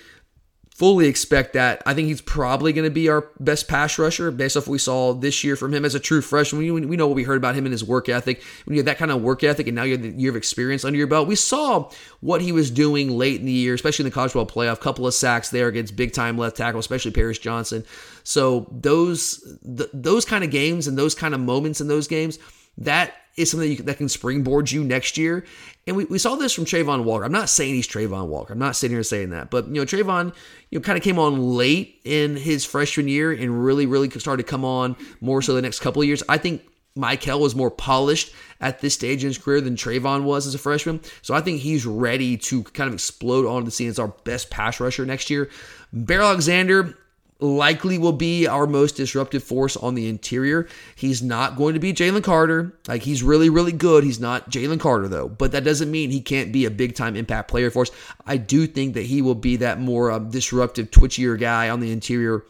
fully 0.73 1.05
expect 1.05 1.53
that. 1.53 1.83
I 1.85 1.93
think 1.93 2.07
he's 2.07 2.21
probably 2.21 2.73
going 2.73 2.85
to 2.85 2.91
be 2.91 3.07
our 3.07 3.29
best 3.39 3.67
pass 3.67 3.99
rusher 3.99 4.31
based 4.31 4.57
off 4.57 4.67
what 4.67 4.71
we 4.71 4.77
saw 4.79 5.13
this 5.13 5.43
year 5.43 5.55
from 5.55 5.73
him 5.73 5.85
as 5.85 5.93
a 5.93 5.99
true 5.99 6.21
freshman. 6.21 6.61
We, 6.61 6.71
we 6.71 6.97
know 6.97 7.07
what 7.07 7.15
we 7.15 7.23
heard 7.23 7.37
about 7.37 7.55
him 7.55 7.65
and 7.65 7.71
his 7.71 7.83
work 7.83 8.09
ethic. 8.09 8.41
When 8.65 8.75
you 8.75 8.79
have 8.79 8.85
that 8.85 8.97
kind 8.97 9.11
of 9.11 9.21
work 9.21 9.43
ethic 9.43 9.67
and 9.67 9.75
now 9.75 9.83
you 9.83 9.91
have 9.91 10.01
the 10.01 10.09
year 10.09 10.31
of 10.31 10.35
experience 10.35 10.83
under 10.83 10.97
your 10.97 11.07
belt, 11.07 11.27
we 11.27 11.35
saw 11.35 11.91
what 12.21 12.41
he 12.41 12.51
was 12.51 12.71
doing 12.71 13.11
late 13.11 13.39
in 13.39 13.45
the 13.45 13.51
year, 13.51 13.73
especially 13.73 14.03
in 14.03 14.09
the 14.09 14.15
college 14.15 14.31
football 14.31 14.63
playoff. 14.63 14.79
Couple 14.79 15.05
of 15.05 15.13
sacks 15.13 15.49
there 15.49 15.67
against 15.67 15.95
big 15.95 16.13
time 16.13 16.37
left 16.37 16.57
tackle, 16.57 16.79
especially 16.79 17.11
Paris 17.11 17.37
Johnson. 17.37 17.83
So 18.23 18.67
those 18.71 19.57
th- 19.63 19.89
those 19.93 20.25
kind 20.25 20.43
of 20.43 20.49
games 20.49 20.87
and 20.87 20.97
those 20.97 21.13
kind 21.13 21.35
of 21.35 21.39
moments 21.39 21.81
in 21.81 21.89
those 21.89 22.07
games, 22.07 22.39
that 22.79 23.13
is 23.37 23.51
something 23.51 23.69
that, 23.69 23.75
you, 23.75 23.83
that 23.83 23.97
can 23.97 24.09
springboard 24.09 24.71
you 24.71 24.83
next 24.83 25.17
year. 25.17 25.45
And 25.87 25.95
we, 25.95 26.05
we 26.05 26.17
saw 26.17 26.35
this 26.35 26.53
from 26.53 26.65
Travon 26.65 27.03
Walker. 27.03 27.23
I'm 27.23 27.31
not 27.31 27.49
saying 27.49 27.75
he's 27.75 27.87
Travon 27.87 28.27
Walker. 28.27 28.53
I'm 28.53 28.59
not 28.59 28.75
sitting 28.75 28.95
here 28.95 29.03
saying 29.03 29.31
that. 29.31 29.49
But, 29.49 29.67
you 29.67 29.73
know, 29.73 29.85
Travon, 29.85 30.33
you 30.69 30.79
know, 30.79 30.83
kind 30.83 30.97
of 30.97 31.03
came 31.03 31.17
on 31.17 31.55
late 31.55 32.01
in 32.03 32.35
his 32.35 32.65
freshman 32.65 33.07
year 33.07 33.31
and 33.31 33.63
really, 33.63 33.85
really 33.85 34.09
started 34.09 34.43
to 34.43 34.49
come 34.49 34.65
on 34.65 34.95
more 35.21 35.41
so 35.41 35.53
the 35.53 35.61
next 35.61 35.79
couple 35.79 36.01
of 36.01 36.07
years. 36.07 36.23
I 36.29 36.37
think 36.37 36.61
Mykel 36.97 37.39
was 37.39 37.55
more 37.55 37.71
polished 37.71 38.33
at 38.59 38.79
this 38.79 38.93
stage 38.93 39.23
in 39.23 39.29
his 39.29 39.37
career 39.37 39.61
than 39.61 39.75
Travon 39.75 40.23
was 40.23 40.45
as 40.45 40.53
a 40.53 40.59
freshman. 40.59 40.99
So 41.21 41.33
I 41.33 41.41
think 41.41 41.61
he's 41.61 41.85
ready 41.85 42.37
to 42.37 42.63
kind 42.63 42.87
of 42.87 42.93
explode 42.93 43.45
onto 43.45 43.65
the 43.65 43.71
scene 43.71 43.89
as 43.89 43.97
our 43.97 44.09
best 44.09 44.49
pass 44.49 44.79
rusher 44.79 45.05
next 45.05 45.29
year. 45.29 45.49
Bear 45.93 46.21
Alexander, 46.21 46.97
likely 47.41 47.97
will 47.97 48.11
be 48.11 48.47
our 48.47 48.67
most 48.67 48.95
disruptive 48.95 49.43
force 49.43 49.75
on 49.75 49.95
the 49.95 50.07
interior. 50.07 50.67
He's 50.95 51.21
not 51.21 51.55
going 51.55 51.73
to 51.73 51.79
be 51.79 51.91
Jalen 51.91 52.23
Carter. 52.23 52.73
Like 52.87 53.01
he's 53.01 53.23
really, 53.23 53.49
really 53.49 53.71
good. 53.71 54.03
He's 54.03 54.19
not 54.19 54.49
Jalen 54.51 54.79
Carter 54.79 55.07
though, 55.07 55.27
but 55.27 55.51
that 55.51 55.63
doesn't 55.63 55.91
mean 55.91 56.11
he 56.11 56.21
can't 56.21 56.51
be 56.51 56.65
a 56.65 56.71
big 56.71 56.95
time 56.95 57.15
impact 57.15 57.49
player 57.49 57.71
for 57.71 57.81
us. 57.81 57.91
I 58.25 58.37
do 58.37 58.67
think 58.67 58.93
that 58.93 59.07
he 59.07 59.21
will 59.21 59.35
be 59.35 59.57
that 59.57 59.79
more 59.79 60.11
uh, 60.11 60.19
disruptive, 60.19 60.91
twitchier 60.91 61.39
guy 61.39 61.69
on 61.69 61.79
the 61.79 61.91
interior. 61.91 62.45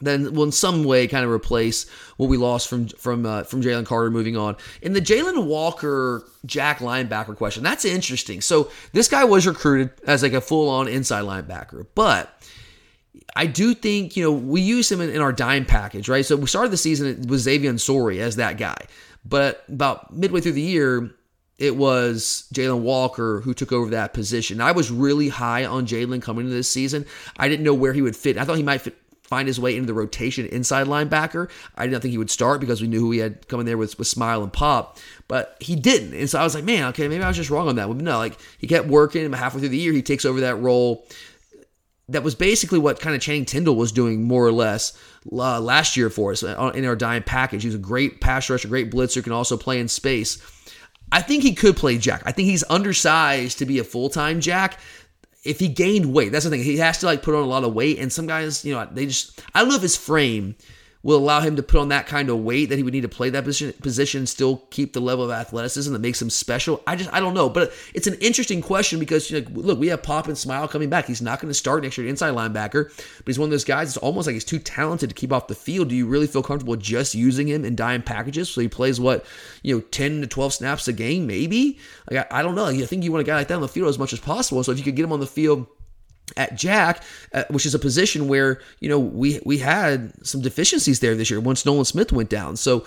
Then 0.00 0.34
will 0.34 0.44
in 0.44 0.52
some 0.52 0.82
way 0.82 1.06
kind 1.06 1.24
of 1.24 1.30
replace 1.30 1.88
what 2.16 2.28
we 2.28 2.36
lost 2.36 2.66
from 2.66 2.88
from 2.88 3.24
uh, 3.24 3.44
from 3.44 3.62
Jalen 3.62 3.86
Carter 3.86 4.10
moving 4.10 4.36
on. 4.36 4.56
In 4.80 4.94
the 4.94 5.00
Jalon 5.00 5.44
Walker 5.44 6.24
Jack 6.44 6.78
linebacker 6.78 7.36
question, 7.36 7.62
that's 7.62 7.84
interesting. 7.84 8.40
So 8.40 8.70
this 8.92 9.06
guy 9.06 9.22
was 9.22 9.46
recruited 9.46 9.92
as 10.04 10.24
like 10.24 10.32
a 10.32 10.40
full 10.40 10.68
on 10.70 10.88
inside 10.88 11.22
linebacker, 11.22 11.86
but 11.94 12.36
I 13.36 13.46
do 13.46 13.74
think, 13.74 14.16
you 14.16 14.24
know, 14.24 14.32
we 14.32 14.60
use 14.60 14.90
him 14.90 15.00
in, 15.00 15.10
in, 15.10 15.20
our 15.20 15.32
dime 15.32 15.64
package, 15.64 16.08
right? 16.08 16.24
So 16.24 16.36
we 16.36 16.46
started 16.46 16.72
the 16.72 16.76
season 16.76 17.26
with 17.26 17.40
Xavian 17.40 17.78
Sorey 17.78 18.20
as 18.20 18.36
that 18.36 18.56
guy. 18.56 18.76
But 19.24 19.64
about 19.68 20.12
midway 20.12 20.40
through 20.40 20.52
the 20.52 20.62
year, 20.62 21.14
it 21.58 21.76
was 21.76 22.48
Jalon 22.52 22.80
Walker 22.80 23.40
who 23.40 23.54
took 23.54 23.70
over 23.70 23.90
that 23.90 24.14
position. 24.14 24.60
I 24.60 24.72
was 24.72 24.90
really 24.90 25.28
high 25.28 25.64
on 25.64 25.86
Jalon 25.86 26.20
coming 26.20 26.46
into 26.46 26.56
this 26.56 26.70
season. 26.70 27.06
I 27.36 27.48
didn't 27.48 27.64
know 27.64 27.74
where 27.74 27.92
he 27.92 28.02
would 28.02 28.16
fit. 28.16 28.38
I 28.38 28.44
thought 28.44 28.56
he 28.56 28.62
might 28.62 28.80
fit, 28.80 28.96
find 29.22 29.46
his 29.46 29.60
way 29.60 29.74
into 29.74 29.86
the 29.86 29.94
rotation 29.94 30.44
inside 30.46 30.86
linebacker. 30.88 31.48
I 31.76 31.86
didn't 31.86 32.02
think 32.02 32.12
he 32.12 32.18
would 32.18 32.30
start 32.30 32.60
because 32.60 32.82
we 32.82 32.88
knew 32.88 33.00
who 33.00 33.12
he 33.12 33.18
had 33.18 33.46
coming 33.48 33.64
there 33.64 33.78
with, 33.78 33.98
with 33.98 34.08
Smile 34.08 34.42
and 34.42 34.52
Pop, 34.52 34.98
but 35.28 35.56
he 35.60 35.76
didn't. 35.76 36.14
And 36.14 36.28
so 36.28 36.40
I 36.40 36.44
was 36.44 36.54
like, 36.54 36.64
man, 36.64 36.84
okay, 36.88 37.08
maybe 37.08 37.22
I 37.22 37.28
was 37.28 37.36
just 37.36 37.48
wrong 37.48 37.68
on 37.68 37.76
that. 37.76 37.86
But 37.86 37.98
no, 37.98 38.18
like 38.18 38.38
he 38.58 38.66
kept 38.66 38.88
working. 38.88 39.32
Halfway 39.32 39.60
through 39.60 39.70
the 39.70 39.78
year, 39.78 39.92
he 39.92 40.02
takes 40.02 40.24
over 40.24 40.40
that 40.40 40.56
role 40.56 41.06
that 42.12 42.22
was 42.22 42.34
basically 42.34 42.78
what 42.78 43.00
kind 43.00 43.14
of 43.14 43.22
Channing 43.22 43.44
Tindall 43.44 43.76
was 43.76 43.92
doing 43.92 44.22
more 44.22 44.46
or 44.46 44.52
less 44.52 44.96
uh, 45.30 45.60
last 45.60 45.96
year 45.96 46.10
for 46.10 46.32
us 46.32 46.42
uh, 46.42 46.72
in 46.74 46.84
our 46.84 46.96
dime 46.96 47.22
package. 47.22 47.62
He 47.62 47.68
was 47.68 47.74
a 47.74 47.78
great 47.78 48.20
pass 48.20 48.48
rusher, 48.48 48.68
great 48.68 48.90
blitzer, 48.90 49.22
can 49.22 49.32
also 49.32 49.56
play 49.56 49.80
in 49.80 49.88
space. 49.88 50.40
I 51.10 51.20
think 51.20 51.42
he 51.42 51.54
could 51.54 51.76
play 51.76 51.98
Jack. 51.98 52.22
I 52.24 52.32
think 52.32 52.48
he's 52.48 52.64
undersized 52.70 53.58
to 53.58 53.66
be 53.66 53.78
a 53.78 53.84
full 53.84 54.08
time 54.08 54.40
Jack. 54.40 54.78
If 55.44 55.58
he 55.58 55.68
gained 55.68 56.12
weight, 56.12 56.32
that's 56.32 56.44
the 56.44 56.50
thing. 56.50 56.62
He 56.62 56.78
has 56.78 56.98
to 56.98 57.06
like 57.06 57.22
put 57.22 57.34
on 57.34 57.42
a 57.42 57.48
lot 57.48 57.64
of 57.64 57.74
weight, 57.74 57.98
and 57.98 58.12
some 58.12 58.26
guys, 58.26 58.64
you 58.64 58.72
know, 58.72 58.88
they 58.90 59.06
just. 59.06 59.42
I 59.54 59.62
love 59.62 59.82
his 59.82 59.96
frame 59.96 60.54
will 61.02 61.16
allow 61.16 61.40
him 61.40 61.56
to 61.56 61.62
put 61.62 61.80
on 61.80 61.88
that 61.88 62.06
kind 62.06 62.28
of 62.28 62.38
weight 62.40 62.68
that 62.68 62.76
he 62.76 62.82
would 62.82 62.92
need 62.92 63.02
to 63.02 63.08
play 63.08 63.30
that 63.30 63.44
position, 63.44 63.72
position 63.80 64.26
still 64.26 64.58
keep 64.70 64.92
the 64.92 65.00
level 65.00 65.24
of 65.24 65.30
athleticism 65.30 65.92
that 65.92 65.98
makes 65.98 66.22
him 66.22 66.30
special? 66.30 66.82
I 66.86 66.96
just 66.96 67.12
I 67.12 67.20
don't 67.20 67.34
know, 67.34 67.48
but 67.48 67.72
it's 67.94 68.06
an 68.06 68.14
interesting 68.14 68.62
question 68.62 68.98
because 68.98 69.30
you 69.30 69.40
know, 69.40 69.48
look, 69.52 69.78
we 69.78 69.88
have 69.88 70.02
Pop 70.02 70.28
and 70.28 70.38
Smile 70.38 70.68
coming 70.68 70.88
back. 70.88 71.06
He's 71.06 71.22
not 71.22 71.40
going 71.40 71.50
to 71.50 71.54
start 71.54 71.82
next 71.82 71.98
year 71.98 72.06
inside 72.06 72.34
linebacker, 72.34 72.88
but 73.18 73.26
he's 73.26 73.38
one 73.38 73.46
of 73.46 73.50
those 73.50 73.64
guys. 73.64 73.88
It's 73.88 73.96
almost 73.96 74.26
like 74.26 74.34
he's 74.34 74.44
too 74.44 74.58
talented 74.58 75.10
to 75.10 75.14
keep 75.14 75.32
off 75.32 75.48
the 75.48 75.54
field. 75.54 75.88
Do 75.88 75.94
you 75.94 76.06
really 76.06 76.26
feel 76.26 76.42
comfortable 76.42 76.76
just 76.76 77.14
using 77.14 77.48
him 77.48 77.64
in 77.64 77.74
dime 77.74 78.02
packages 78.02 78.50
so 78.50 78.60
he 78.60 78.68
plays 78.68 79.00
what 79.00 79.24
you 79.62 79.74
know 79.74 79.80
ten 79.80 80.20
to 80.20 80.26
twelve 80.26 80.52
snaps 80.52 80.88
a 80.88 80.92
game, 80.92 81.26
maybe? 81.26 81.78
Like 82.10 82.26
I, 82.30 82.40
I 82.40 82.42
don't 82.42 82.54
know. 82.54 82.66
I 82.66 82.86
think 82.86 83.04
you 83.04 83.10
want 83.10 83.22
a 83.22 83.24
guy 83.24 83.36
like 83.36 83.48
that 83.48 83.54
on 83.54 83.60
the 83.60 83.68
field 83.68 83.88
as 83.88 83.98
much 83.98 84.12
as 84.12 84.20
possible. 84.20 84.62
So 84.62 84.72
if 84.72 84.78
you 84.78 84.84
could 84.84 84.96
get 84.96 85.04
him 85.04 85.12
on 85.12 85.20
the 85.20 85.26
field 85.26 85.66
at 86.36 86.56
Jack, 86.56 87.02
uh, 87.32 87.44
which 87.50 87.66
is 87.66 87.74
a 87.74 87.78
position 87.78 88.28
where 88.28 88.60
you 88.80 88.88
know 88.88 88.98
we 88.98 89.40
we 89.44 89.58
had 89.58 90.12
some 90.26 90.40
deficiencies 90.40 91.00
there 91.00 91.14
this 91.14 91.30
year 91.30 91.40
once 91.40 91.64
Nolan 91.64 91.84
Smith 91.84 92.12
went 92.12 92.30
down. 92.30 92.56
So 92.56 92.84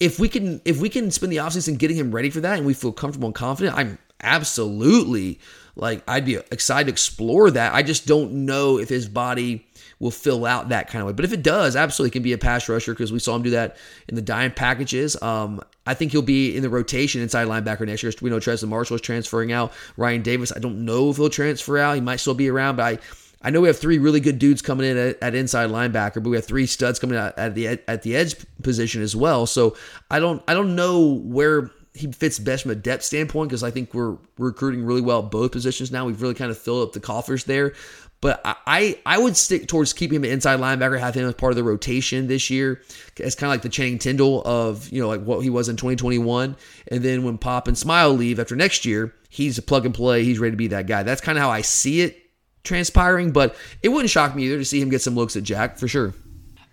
if 0.00 0.18
we 0.18 0.28
can 0.28 0.60
if 0.64 0.80
we 0.80 0.88
can 0.88 1.10
spend 1.10 1.32
the 1.32 1.38
offseason 1.38 1.78
getting 1.78 1.96
him 1.96 2.14
ready 2.14 2.30
for 2.30 2.40
that 2.40 2.58
and 2.58 2.66
we 2.66 2.74
feel 2.74 2.92
comfortable 2.92 3.26
and 3.26 3.34
confident, 3.34 3.76
I'm 3.76 3.98
absolutely 4.22 5.40
like 5.76 6.02
I'd 6.08 6.24
be 6.24 6.36
excited 6.36 6.86
to 6.86 6.92
explore 6.92 7.50
that. 7.50 7.74
I 7.74 7.82
just 7.82 8.06
don't 8.06 8.46
know 8.46 8.78
if 8.78 8.88
his 8.88 9.08
body 9.08 9.66
will 9.98 10.10
fill 10.10 10.44
out 10.44 10.68
that 10.68 10.88
kind 10.88 11.00
of 11.00 11.06
way. 11.06 11.12
But 11.12 11.24
if 11.24 11.32
it 11.32 11.42
does, 11.42 11.76
absolutely 11.76 12.10
can 12.10 12.22
be 12.22 12.32
a 12.32 12.38
pass 12.38 12.68
rusher 12.68 12.92
because 12.92 13.12
we 13.12 13.18
saw 13.18 13.36
him 13.36 13.42
do 13.42 13.50
that 13.50 13.76
in 14.08 14.14
the 14.14 14.22
dime 14.22 14.52
packages. 14.52 15.20
Um, 15.22 15.62
I 15.86 15.94
think 15.94 16.12
he'll 16.12 16.22
be 16.22 16.56
in 16.56 16.62
the 16.62 16.70
rotation 16.70 17.20
inside 17.20 17.46
linebacker 17.46 17.86
next 17.86 18.02
year. 18.02 18.12
We 18.22 18.30
know 18.30 18.38
Trezmen 18.38 18.68
Marshall 18.68 18.96
is 18.96 19.00
transferring 19.00 19.52
out. 19.52 19.72
Rian 19.98 20.22
Davis, 20.22 20.52
I 20.54 20.58
don't 20.58 20.84
know 20.84 21.10
if 21.10 21.16
he'll 21.16 21.28
transfer 21.28 21.78
out. 21.78 21.94
He 21.94 22.00
might 22.00 22.16
still 22.16 22.34
be 22.34 22.48
around, 22.48 22.76
but 22.76 22.84
I 22.84 22.98
I 23.46 23.50
know 23.50 23.60
we 23.60 23.68
have 23.68 23.78
three 23.78 23.98
really 23.98 24.20
good 24.20 24.38
dudes 24.38 24.62
coming 24.62 24.90
in 24.90 24.96
at, 24.96 25.22
at 25.22 25.34
inside 25.34 25.68
linebacker, 25.68 26.14
but 26.14 26.30
we 26.30 26.36
have 26.36 26.46
three 26.46 26.66
studs 26.66 26.98
coming 26.98 27.18
out 27.18 27.38
at 27.38 27.54
the 27.54 27.78
at 27.86 28.02
the 28.02 28.16
edge 28.16 28.36
position 28.62 29.02
as 29.02 29.14
well. 29.14 29.46
So 29.46 29.76
I 30.10 30.18
don't 30.18 30.42
I 30.48 30.54
don't 30.54 30.74
know 30.74 31.20
where 31.22 31.70
he 31.92 32.10
fits 32.10 32.38
best 32.38 32.62
from 32.62 32.72
a 32.72 32.74
depth 32.74 33.04
standpoint 33.04 33.50
because 33.50 33.62
I 33.62 33.70
think 33.70 33.94
we're 33.94 34.16
recruiting 34.38 34.84
really 34.84 35.02
well 35.02 35.22
both 35.22 35.52
positions 35.52 35.92
now. 35.92 36.06
We've 36.06 36.20
really 36.20 36.34
kind 36.34 36.50
of 36.50 36.58
filled 36.58 36.88
up 36.88 36.92
the 36.92 37.00
coffers 37.00 37.44
there. 37.44 37.74
But 38.24 38.40
I, 38.44 38.98
I 39.04 39.18
would 39.18 39.36
stick 39.36 39.68
towards 39.68 39.92
keeping 39.92 40.16
him 40.16 40.24
an 40.24 40.30
inside 40.30 40.58
linebacker, 40.58 40.98
have 40.98 41.14
him 41.14 41.28
as 41.28 41.34
part 41.34 41.52
of 41.52 41.56
the 41.56 41.62
rotation 41.62 42.26
this 42.26 42.48
year. 42.48 42.80
It's 43.18 43.34
kind 43.34 43.48
of 43.48 43.52
like 43.52 43.60
the 43.60 43.68
Channing 43.68 43.98
Tindall 43.98 44.42
of, 44.46 44.88
you 44.88 45.02
know, 45.02 45.08
like 45.08 45.20
what 45.20 45.40
he 45.40 45.50
was 45.50 45.68
in 45.68 45.76
2021. 45.76 46.56
And 46.88 47.02
then 47.02 47.22
when 47.24 47.36
Pop 47.36 47.68
and 47.68 47.76
Smile 47.76 48.14
leave 48.14 48.40
after 48.40 48.56
next 48.56 48.86
year, 48.86 49.14
he's 49.28 49.58
a 49.58 49.62
plug 49.62 49.84
and 49.84 49.94
play. 49.94 50.24
He's 50.24 50.38
ready 50.38 50.52
to 50.52 50.56
be 50.56 50.68
that 50.68 50.86
guy. 50.86 51.02
That's 51.02 51.20
kind 51.20 51.36
of 51.36 51.42
how 51.42 51.50
I 51.50 51.60
see 51.60 52.00
it 52.00 52.16
transpiring, 52.62 53.30
but 53.30 53.56
it 53.82 53.90
wouldn't 53.90 54.08
shock 54.08 54.34
me 54.34 54.44
either 54.44 54.56
to 54.56 54.64
see 54.64 54.80
him 54.80 54.88
get 54.88 55.02
some 55.02 55.14
looks 55.14 55.36
at 55.36 55.42
Jack 55.42 55.76
for 55.76 55.86
sure. 55.86 56.14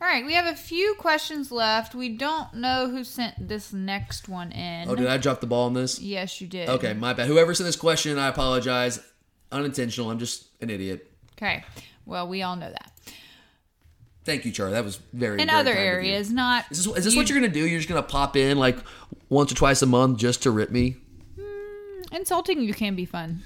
All 0.02 0.08
right, 0.08 0.26
we 0.26 0.36
have 0.36 0.46
a 0.46 0.56
few 0.56 0.96
questions 1.00 1.52
left. 1.52 1.94
We 1.94 2.16
don't 2.16 2.54
know 2.54 2.88
who 2.90 3.04
sent 3.04 3.50
this 3.50 3.74
next 3.74 4.30
one 4.30 4.54
in. 4.54 4.88
Oh, 4.88 4.96
did 4.96 5.08
I 5.08 5.18
drop 5.18 5.42
the 5.42 5.48
ball 5.48 5.66
on 5.66 5.74
this? 5.74 6.00
Yes, 6.00 6.40
you 6.40 6.48
did. 6.48 6.70
Okay, 6.70 6.94
my 6.94 7.12
bad. 7.12 7.28
Whoever 7.28 7.54
sent 7.54 7.66
this 7.66 7.76
question, 7.76 8.18
I 8.18 8.30
apologize. 8.30 9.02
Unintentional. 9.52 10.10
I'm 10.10 10.18
just 10.18 10.48
an 10.62 10.70
idiot. 10.70 11.10
Okay. 11.42 11.64
Well, 12.06 12.28
we 12.28 12.42
all 12.44 12.56
know 12.56 12.70
that. 12.70 12.92
Thank 14.24 14.46
you, 14.46 14.52
Charlie. 14.52 14.74
That 14.74 14.84
was 14.84 14.98
very 15.14 15.42
in 15.42 15.48
very 15.48 15.60
other 15.60 15.72
kind 15.72 15.80
of 15.80 15.86
you. 15.86 15.92
areas, 15.92 16.32
not. 16.32 16.66
Is 16.70 16.86
this, 16.86 16.98
is 16.98 17.06
this 17.06 17.16
what 17.16 17.28
you're 17.28 17.40
gonna 17.40 17.52
do? 17.52 17.66
You're 17.68 17.80
just 17.80 17.90
gonna 17.90 18.04
pop 18.04 18.38
in 18.38 18.60
like 18.60 18.78
once 19.30 19.52
or 19.52 19.56
twice 19.56 19.82
a 19.82 19.88
month 19.88 20.20
just 20.20 20.44
to 20.44 20.52
rip 20.52 20.70
me? 20.70 20.98
Hmm, 21.40 22.16
insulting 22.16 22.62
you 22.62 22.74
can 22.74 22.96
be 22.96 23.06
fun. 23.06 23.42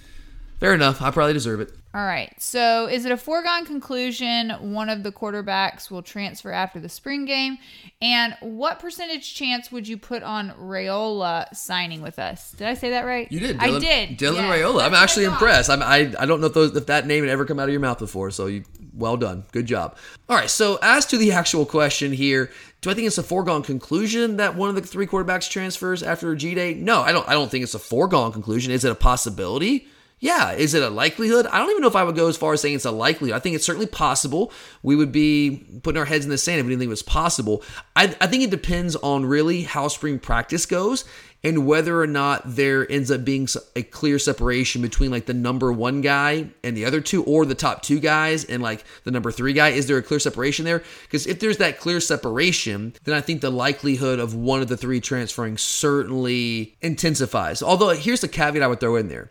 Fair 0.65 0.73
enough. 0.73 0.99
I 0.99 1.11
probably 1.11 1.33
deserve 1.33 1.59
it. 1.59 1.71
All 1.93 2.03
right. 2.03 2.33
So, 2.41 2.87
is 2.87 3.05
it 3.05 3.11
a 3.11 3.17
foregone 3.17 3.67
conclusion 3.67 4.49
one 4.73 4.89
of 4.89 5.03
the 5.03 5.11
quarterbacks 5.11 5.91
will 5.91 6.01
transfer 6.01 6.51
after 6.51 6.79
the 6.79 6.89
spring 6.89 7.25
game? 7.25 7.59
And 8.01 8.35
what 8.41 8.79
percentage 8.79 9.35
chance 9.35 9.71
would 9.71 9.87
you 9.87 9.95
put 9.95 10.23
on 10.23 10.49
Raiola 10.59 11.55
signing 11.55 12.01
with 12.01 12.17
us? 12.17 12.51
Did 12.53 12.67
I 12.67 12.73
say 12.73 12.89
that 12.89 13.05
right? 13.05 13.31
You 13.31 13.39
did. 13.39 13.57
I 13.59 13.77
did. 13.77 14.17
Dylan. 14.17 14.49
Raiola. 14.49 14.83
I'm 14.83 14.91
That's 14.91 14.91
what 14.91 14.93
I 14.95 15.03
actually 15.03 15.25
impressed. 15.25 15.69
I'm, 15.69 15.83
I 15.83 16.11
I 16.17 16.25
don't 16.25 16.41
know 16.41 16.47
if 16.47 16.55
those 16.55 16.75
if 16.75 16.87
that 16.87 17.05
name 17.05 17.23
had 17.23 17.29
ever 17.29 17.45
come 17.45 17.59
out 17.59 17.69
of 17.69 17.71
your 17.71 17.79
mouth 17.79 17.99
before. 17.99 18.31
So 18.31 18.47
you 18.47 18.63
well 18.95 19.17
done. 19.17 19.43
Good 19.51 19.67
job. 19.67 19.95
All 20.27 20.35
right. 20.35 20.49
So 20.49 20.79
as 20.81 21.05
to 21.07 21.17
the 21.19 21.31
actual 21.31 21.67
question 21.67 22.11
here, 22.11 22.49
do 22.81 22.89
I 22.89 22.95
think 22.95 23.05
it's 23.05 23.19
a 23.19 23.23
foregone 23.23 23.61
conclusion 23.61 24.37
that 24.37 24.55
one 24.55 24.69
of 24.69 24.75
the 24.75 24.81
three 24.81 25.05
quarterbacks 25.05 25.47
transfers 25.47 26.01
after 26.01 26.33
G 26.33 26.55
Day? 26.55 26.73
No, 26.73 27.01
I 27.01 27.11
don't. 27.11 27.29
I 27.29 27.33
don't 27.33 27.51
think 27.51 27.61
it's 27.61 27.75
a 27.75 27.79
foregone 27.79 28.31
conclusion. 28.31 28.71
Is 28.71 28.83
it 28.83 28.91
a 28.91 28.95
possibility? 28.95 29.89
Yeah. 30.25 30.53
Is 30.53 30.73
it 30.73 30.81
a 30.81 30.89
likelihood? 30.89 31.45
I 31.45 31.59
don't 31.59 31.69
even 31.69 31.83
know 31.83 31.87
if 31.87 31.95
I 31.95 32.03
would 32.03 32.15
go 32.15 32.27
as 32.27 32.35
far 32.35 32.51
as 32.53 32.59
saying 32.59 32.73
it's 32.73 32.85
a 32.85 32.89
likelihood. 32.89 33.35
I 33.35 33.39
think 33.39 33.55
it's 33.55 33.63
certainly 33.63 33.85
possible. 33.85 34.51
We 34.81 34.95
would 34.95 35.11
be 35.11 35.63
putting 35.83 35.99
our 35.99 36.05
heads 36.05 36.25
in 36.25 36.31
the 36.31 36.37
sand 36.39 36.59
if 36.59 36.81
it 36.81 36.87
was 36.87 37.03
possible. 37.03 37.61
I, 37.95 38.05
I 38.19 38.25
think 38.25 38.43
it 38.43 38.49
depends 38.49 38.95
on 38.95 39.27
really 39.27 39.61
how 39.61 39.87
spring 39.87 40.17
practice 40.17 40.65
goes 40.65 41.05
and 41.43 41.67
whether 41.67 42.01
or 42.01 42.07
not 42.07 42.41
there 42.43 42.91
ends 42.91 43.11
up 43.11 43.23
being 43.23 43.47
a 43.75 43.83
clear 43.83 44.17
separation 44.17 44.81
between 44.81 45.11
like 45.11 45.27
the 45.27 45.33
number 45.35 45.71
one 45.71 46.01
guy 46.01 46.47
and 46.63 46.75
the 46.75 46.85
other 46.85 47.01
two, 47.01 47.23
or 47.25 47.45
the 47.45 47.53
top 47.53 47.83
two 47.83 47.99
guys 47.99 48.45
and 48.45 48.63
like 48.63 48.83
the 49.03 49.11
number 49.11 49.31
three 49.31 49.53
guy. 49.53 49.69
Is 49.69 49.85
there 49.85 49.97
a 49.97 50.01
clear 50.01 50.19
separation 50.19 50.65
there? 50.65 50.81
Because 51.03 51.27
if 51.27 51.39
there's 51.39 51.57
that 51.57 51.79
clear 51.79 51.99
separation, 51.99 52.95
then 53.03 53.13
I 53.13 53.21
think 53.21 53.41
the 53.41 53.51
likelihood 53.51 54.17
of 54.17 54.33
one 54.33 54.63
of 54.63 54.69
the 54.69 54.77
three 54.77 54.99
transferring 54.99 55.59
certainly 55.59 56.75
intensifies. 56.81 57.61
Although, 57.61 57.89
here's 57.89 58.21
the 58.21 58.27
caveat 58.27 58.63
I 58.63 58.67
would 58.67 58.79
throw 58.79 58.95
in 58.95 59.09
there. 59.09 59.29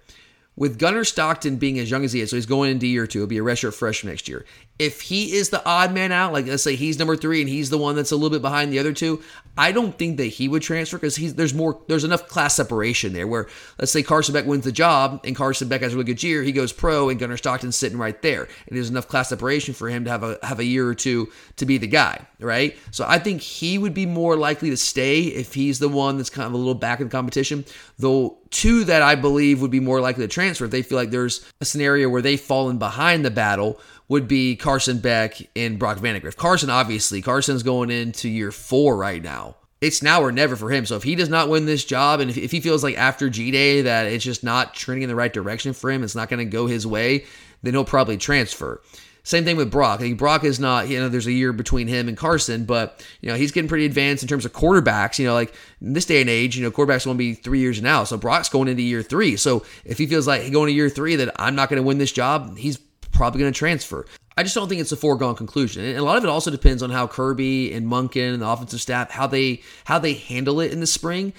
With 0.57 0.79
Gunnar 0.79 1.05
Stockton 1.05 1.57
being 1.57 1.79
as 1.81 1.91
young 1.91 2.05
as 2.05 2.13
he 2.13 2.21
is, 2.21 2.31
so 2.31 2.37
he's 2.37 2.47
going 2.47 2.71
into 2.71 2.87
year 2.87 3.07
two, 3.07 3.21
he'll 3.21 3.27
be 3.27 3.39
a 3.39 3.43
redshirt 3.43 3.75
freshman 3.75 4.13
next 4.13 4.29
year. 4.29 4.45
If 4.77 5.03
he 5.03 5.35
is 5.37 5.51
the 5.51 5.65
odd 5.65 5.95
man 5.95 6.11
out, 6.11 6.33
like 6.33 6.47
let's 6.47 6.65
say 6.65 6.75
he's 6.75 6.99
number 6.99 7.17
three 7.17 7.41
and 7.41 7.49
he's 7.49 7.71
the 7.71 7.79
one 7.79 7.95
that's 7.95 8.11
a 8.11 8.17
little 8.17 8.31
bit 8.31 8.43
behind 8.43 8.73
the 8.73 8.81
other 8.81 8.93
two, 8.93 9.23
I 9.57 9.71
don't 9.71 9.97
think 9.97 10.17
that 10.17 10.25
he 10.25 10.49
would 10.49 10.63
transfer 10.63 10.97
because 10.97 11.15
he's 11.15 11.37
there's 11.37 11.55
more 11.55 11.81
there's 11.87 12.03
enough 12.03 12.27
class 12.27 12.57
separation 12.57 13.13
there. 13.13 13.27
Where 13.27 13.47
let's 13.79 13.93
say 13.93 14.03
Carson 14.03 14.33
Beck 14.33 14.47
wins 14.47 14.65
the 14.65 14.73
job 14.73 15.21
and 15.25 15.37
Carson 15.37 15.69
Beck 15.69 15.83
has 15.83 15.93
a 15.93 15.97
really 15.97 16.07
good 16.07 16.23
year, 16.23 16.43
he 16.43 16.51
goes 16.51 16.73
pro 16.73 17.09
and 17.09 17.21
Gunnar 17.21 17.37
Stockton's 17.37 17.77
sitting 17.77 17.99
right 17.99 18.21
there, 18.21 18.43
and 18.43 18.77
there's 18.77 18.91
enough 18.91 19.07
class 19.07 19.29
separation 19.29 19.75
for 19.75 19.89
him 19.89 20.05
to 20.05 20.11
have 20.11 20.25
a 20.25 20.39
have 20.43 20.59
a 20.59 20.65
year 20.65 20.89
or 20.89 20.95
two 20.95 21.31
to 21.57 21.67
be 21.67 21.79
the 21.79 21.87
guy, 21.87 22.27
right? 22.41 22.77
So 22.91 23.05
I 23.07 23.21
think 23.21 23.43
he 23.43 23.79
would 23.79 23.95
be 23.95 24.07
more 24.07 24.37
likely 24.37 24.71
to 24.71 24.77
stay 24.77 25.23
if 25.23 25.55
he's 25.55 25.79
the 25.79 25.89
one 25.89 26.17
that's 26.17 26.31
kind 26.31 26.49
of 26.49 26.53
a 26.53 26.57
little 26.57 26.75
back 26.75 26.99
in 26.99 27.07
the 27.07 27.13
competition. 27.13 27.65
Though 27.99 28.39
two 28.51 28.85
that 28.85 29.03
I 29.03 29.15
believe 29.15 29.61
would 29.61 29.71
be 29.71 29.81
more 29.81 30.01
likely 30.01 30.25
to 30.25 30.33
transfer 30.33 30.65
if 30.65 30.71
they 30.71 30.83
feel 30.83 30.99
like 30.99 31.11
there's 31.11 31.45
a 31.61 31.65
scenario 31.65 32.09
where 32.09 32.23
they've 32.23 32.41
fallen 32.41 32.79
behind 32.79 33.25
the 33.25 33.31
battle 33.31 33.81
would 34.09 34.29
be 34.29 34.57
Carson 34.57 34.99
Beck 34.99 35.39
and 35.57 35.79
Brock 35.79 35.99
Vandegrift. 35.99 36.39
Carson, 36.39 36.71
obviously, 36.71 37.23
Carson's 37.23 37.63
going 37.63 37.91
into 37.91 38.29
year 38.29 38.53
four 38.53 38.97
right 38.97 39.23
now. 39.23 39.57
It's 39.81 40.03
now 40.03 40.23
or 40.23 40.33
never 40.33 40.57
for 40.57 40.71
him. 40.71 40.87
So 40.87 40.97
if 40.97 41.03
he 41.03 41.15
does 41.15 41.29
not 41.29 41.49
win 41.49 41.67
this 41.67 41.85
job, 41.85 42.21
and 42.21 42.31
if, 42.31 42.39
if 42.39 42.51
he 42.51 42.61
feels 42.61 42.83
like 42.83 42.97
after 42.97 43.29
G 43.29 43.51
Day 43.51 43.83
that 43.83 44.07
it's 44.07 44.25
just 44.25 44.43
not 44.45 44.75
trending 44.75 45.03
in 45.03 45.09
the 45.09 45.15
right 45.15 45.33
direction 45.33 45.73
for 45.73 45.91
him, 45.91 46.03
it's 46.03 46.15
not 46.15 46.29
going 46.29 46.39
to 46.39 46.51
go 46.51 46.67
his 46.67 46.87
way, 46.87 47.25
then 47.63 47.75
he'll 47.75 47.85
probably 47.85 48.17
transfer. 48.17 48.81
Same 49.27 49.45
thing 49.45 49.57
with 49.57 49.71
Brock. 49.71 50.01
I 50.01 50.03
think 50.03 50.19
Brock 50.19 50.45
is 50.45 50.61
not, 50.61 50.89
you 50.89 51.01
know, 51.01 51.09
there's 51.09 51.27
a 51.27 51.33
year 51.33 51.55
between 51.55 51.89
him 51.89 52.09
and 52.09 52.17
Carson, 52.17 52.67
but, 52.67 53.03
you 53.23 53.31
know, 53.31 53.37
he's 53.37 53.53
getting 53.53 53.69
pretty 53.69 53.87
advanced 53.87 54.23
in 54.23 54.29
terms 54.29 54.45
of 54.45 54.53
quarterbacks. 54.53 55.19
You 55.19 55.27
know, 55.27 55.33
like 55.33 55.55
in 55.81 55.95
this 55.95 56.05
day 56.05 56.21
and 56.21 56.29
age, 56.29 56.59
you 56.59 56.63
know, 56.63 56.71
quarterbacks 56.71 57.05
to 57.05 57.15
be 57.15 57.33
three 57.33 57.61
years 57.61 57.81
now. 57.81 58.05
So 58.05 58.19
Brock's 58.19 58.51
going 58.51 58.69
into 58.69 58.83
year 58.83 59.03
three. 59.03 59.37
So 59.37 59.65
if 59.87 59.97
he 59.97 60.07
feels 60.07 60.27
like 60.27 60.53
going 60.53 60.67
to 60.67 60.75
year 60.75 60.91
three 60.91 61.17
that 61.17 61.35
I'm 61.37 61.55
not 61.55 61.71
going 61.71 61.81
to 61.81 61.87
win 61.87 61.97
this 61.97 62.13
job, 62.13 62.59
he's 62.59 62.79
probably 63.15 63.41
going 63.41 63.53
to 63.53 63.59
transfer. 63.59 64.07
I 64.37 64.43
just 64.43 64.55
don't 64.55 64.69
think 64.69 64.81
it's 64.81 64.93
a 64.93 64.97
foregone 64.97 65.37
conclusion. 65.37 65.85
And 65.85 65.97
a 65.97 66.03
lot 66.03 66.19
of 66.19 66.25
it 66.25 66.31
also 66.31 66.51
depends 66.51 66.83
on 66.83 66.91
how 66.91 67.07
Kirby 67.07 67.73
and 67.73 67.87
Monken 67.87 68.35
and 68.35 68.43
the 68.43 68.49
offensive 68.49 68.81
staff 68.81 69.11
how 69.11 69.27
they 69.27 69.63
how 69.85 69.99
they 69.99 70.15
handle 70.15 70.61
it 70.61 70.73
in 70.73 70.81
the 70.81 70.87
spring. 70.87 71.33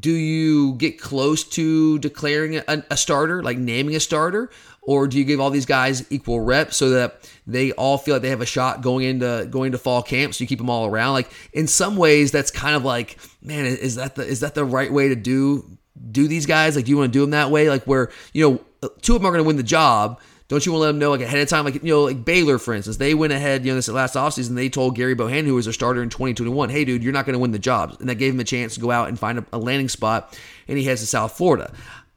Do 0.00 0.10
you 0.10 0.74
get 0.74 0.98
close 0.98 1.44
to 1.50 1.98
declaring 1.98 2.56
a, 2.56 2.84
a 2.90 2.96
starter, 2.96 3.42
like 3.42 3.58
naming 3.58 3.94
a 3.94 4.00
starter, 4.00 4.50
or 4.80 5.06
do 5.06 5.18
you 5.18 5.24
give 5.24 5.40
all 5.40 5.50
these 5.50 5.66
guys 5.66 6.10
equal 6.10 6.40
reps 6.40 6.78
so 6.78 6.90
that 6.90 7.30
they 7.46 7.72
all 7.72 7.98
feel 7.98 8.14
like 8.14 8.22
they 8.22 8.30
have 8.30 8.40
a 8.40 8.46
shot 8.46 8.80
going 8.80 9.04
into 9.04 9.46
going 9.50 9.72
to 9.72 9.78
fall 9.78 10.02
camp? 10.02 10.34
So 10.34 10.42
you 10.42 10.48
keep 10.48 10.58
them 10.58 10.70
all 10.70 10.86
around. 10.86 11.12
Like 11.12 11.30
in 11.52 11.66
some 11.66 11.96
ways, 11.96 12.32
that's 12.32 12.50
kind 12.50 12.74
of 12.74 12.84
like, 12.84 13.18
man, 13.42 13.66
is 13.66 13.96
that 13.96 14.14
the 14.14 14.26
is 14.26 14.40
that 14.40 14.54
the 14.54 14.64
right 14.64 14.92
way 14.92 15.08
to 15.08 15.16
do 15.16 15.78
do 16.10 16.26
these 16.26 16.46
guys? 16.46 16.76
Like, 16.76 16.86
do 16.86 16.90
you 16.90 16.96
want 16.96 17.12
to 17.12 17.16
do 17.16 17.20
them 17.20 17.30
that 17.30 17.50
way? 17.50 17.68
Like 17.68 17.84
where 17.84 18.10
you 18.32 18.48
know 18.48 18.90
two 19.02 19.14
of 19.14 19.22
them 19.22 19.26
are 19.28 19.32
going 19.32 19.44
to 19.44 19.46
win 19.46 19.56
the 19.56 19.62
job. 19.62 20.20
Don't 20.48 20.64
you 20.66 20.72
want 20.72 20.80
to 20.80 20.84
let 20.84 20.92
them 20.92 20.98
know 20.98 21.10
like 21.10 21.22
ahead 21.22 21.40
of 21.40 21.48
time? 21.48 21.64
Like, 21.64 21.82
you 21.82 21.92
know, 21.92 22.02
like 22.02 22.24
Baylor, 22.24 22.58
for 22.58 22.74
instance, 22.74 22.98
they 22.98 23.14
went 23.14 23.32
ahead, 23.32 23.64
you 23.64 23.72
know, 23.72 23.76
this 23.76 23.88
last 23.88 24.14
offseason, 24.14 24.54
they 24.54 24.68
told 24.68 24.96
Gerry 24.96 25.14
Bohanon, 25.14 25.46
who 25.46 25.54
was 25.54 25.66
a 25.66 25.72
starter 25.72 26.02
in 26.02 26.10
2021, 26.10 26.68
hey, 26.68 26.84
dude, 26.84 27.02
you're 27.02 27.14
not 27.14 27.24
going 27.24 27.32
to 27.32 27.38
win 27.38 27.52
the 27.52 27.58
jobs. 27.58 27.96
And 27.98 28.08
that 28.08 28.16
gave 28.16 28.34
him 28.34 28.40
a 28.40 28.44
chance 28.44 28.74
to 28.74 28.80
go 28.80 28.90
out 28.90 29.08
and 29.08 29.18
find 29.18 29.38
a, 29.38 29.46
a 29.54 29.58
landing 29.58 29.88
spot, 29.88 30.38
and 30.68 30.76
he 30.76 30.84
heads 30.84 31.00
to 31.00 31.06
South 31.06 31.36
Florida. 31.36 31.72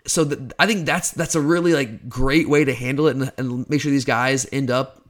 So 0.05 0.23
the, 0.23 0.53
I 0.59 0.67
think 0.67 0.85
that's 0.85 1.11
that's 1.11 1.35
a 1.35 1.41
really 1.41 1.73
like 1.73 2.07
great 2.07 2.47
way 2.47 2.63
to 2.63 2.73
handle 2.73 3.07
it 3.07 3.17
and, 3.17 3.31
and 3.37 3.69
make 3.69 3.81
sure 3.81 3.91
these 3.91 4.05
guys 4.05 4.47
end 4.53 4.71
up 4.71 5.01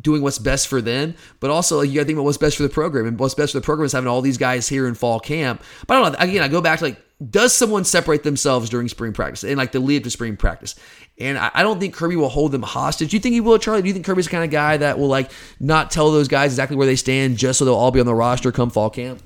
doing 0.00 0.22
what's 0.22 0.38
best 0.38 0.68
for 0.68 0.80
them, 0.80 1.14
but 1.40 1.50
also 1.50 1.78
like, 1.78 1.88
you 1.88 1.96
got 1.96 2.02
to 2.02 2.06
think 2.06 2.16
about 2.16 2.24
what's 2.24 2.38
best 2.38 2.56
for 2.56 2.62
the 2.62 2.68
program. 2.68 3.06
And 3.06 3.18
what's 3.18 3.34
best 3.34 3.52
for 3.52 3.60
the 3.60 3.64
program 3.64 3.86
is 3.86 3.92
having 3.92 4.08
all 4.08 4.22
these 4.22 4.38
guys 4.38 4.68
here 4.68 4.86
in 4.86 4.94
fall 4.94 5.20
camp. 5.20 5.62
But 5.86 5.96
I 5.96 6.00
don't 6.00 6.12
know. 6.12 6.18
Again, 6.18 6.42
I 6.42 6.48
go 6.48 6.60
back 6.60 6.78
to 6.78 6.86
like, 6.86 7.02
does 7.28 7.54
someone 7.54 7.84
separate 7.84 8.22
themselves 8.22 8.70
during 8.70 8.88
spring 8.88 9.12
practice 9.12 9.44
and 9.44 9.56
like 9.56 9.72
the 9.72 9.80
lead 9.80 10.04
to 10.04 10.10
spring 10.10 10.36
practice? 10.36 10.74
And 11.20 11.38
I, 11.38 11.50
I 11.54 11.62
don't 11.62 11.78
think 11.78 11.94
Kirby 11.94 12.16
will 12.16 12.28
hold 12.28 12.52
them 12.52 12.62
hostage. 12.62 13.10
Do 13.10 13.16
you 13.16 13.20
think 13.20 13.34
he 13.34 13.40
will, 13.40 13.58
Charlie? 13.58 13.82
Do 13.82 13.88
you 13.88 13.94
think 13.94 14.06
Kirby's 14.06 14.24
the 14.24 14.30
kind 14.30 14.44
of 14.44 14.50
guy 14.50 14.78
that 14.78 14.98
will 14.98 15.08
like 15.08 15.30
not 15.60 15.90
tell 15.90 16.10
those 16.10 16.28
guys 16.28 16.52
exactly 16.52 16.76
where 16.76 16.86
they 16.86 16.96
stand 16.96 17.36
just 17.36 17.58
so 17.58 17.64
they'll 17.64 17.74
all 17.74 17.90
be 17.90 18.00
on 18.00 18.06
the 18.06 18.14
roster 18.14 18.50
come 18.50 18.70
fall 18.70 18.90
camp? 18.90 19.22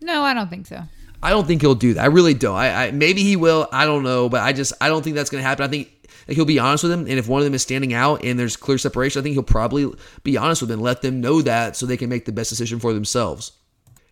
No, 0.00 0.22
I 0.22 0.34
don't 0.34 0.50
think 0.50 0.66
so. 0.66 0.82
I 1.22 1.30
don't 1.30 1.46
think 1.46 1.62
he'll 1.62 1.74
do 1.74 1.94
that. 1.94 2.02
I 2.02 2.06
really 2.06 2.34
don't. 2.34 2.54
I, 2.54 2.88
I 2.88 2.90
maybe 2.90 3.22
he 3.22 3.36
will. 3.36 3.66
I 3.72 3.86
don't 3.86 4.02
know, 4.02 4.28
but 4.28 4.42
I 4.42 4.52
just 4.52 4.74
I 4.80 4.88
don't 4.88 5.02
think 5.02 5.16
that's 5.16 5.30
going 5.30 5.42
to 5.42 5.48
happen. 5.48 5.64
I 5.64 5.68
think 5.68 5.90
like, 6.28 6.36
he'll 6.36 6.44
be 6.44 6.58
honest 6.58 6.84
with 6.84 6.90
them, 6.90 7.00
and 7.00 7.18
if 7.18 7.28
one 7.28 7.40
of 7.40 7.44
them 7.44 7.54
is 7.54 7.62
standing 7.62 7.94
out 7.94 8.22
and 8.22 8.38
there's 8.38 8.56
clear 8.56 8.76
separation, 8.76 9.20
I 9.20 9.22
think 9.22 9.32
he'll 9.32 9.42
probably 9.42 9.90
be 10.22 10.36
honest 10.36 10.60
with 10.60 10.68
them, 10.68 10.80
let 10.80 11.00
them 11.00 11.20
know 11.22 11.40
that 11.42 11.76
so 11.76 11.86
they 11.86 11.96
can 11.96 12.10
make 12.10 12.26
the 12.26 12.32
best 12.32 12.50
decision 12.50 12.78
for 12.78 12.92
themselves. 12.92 13.52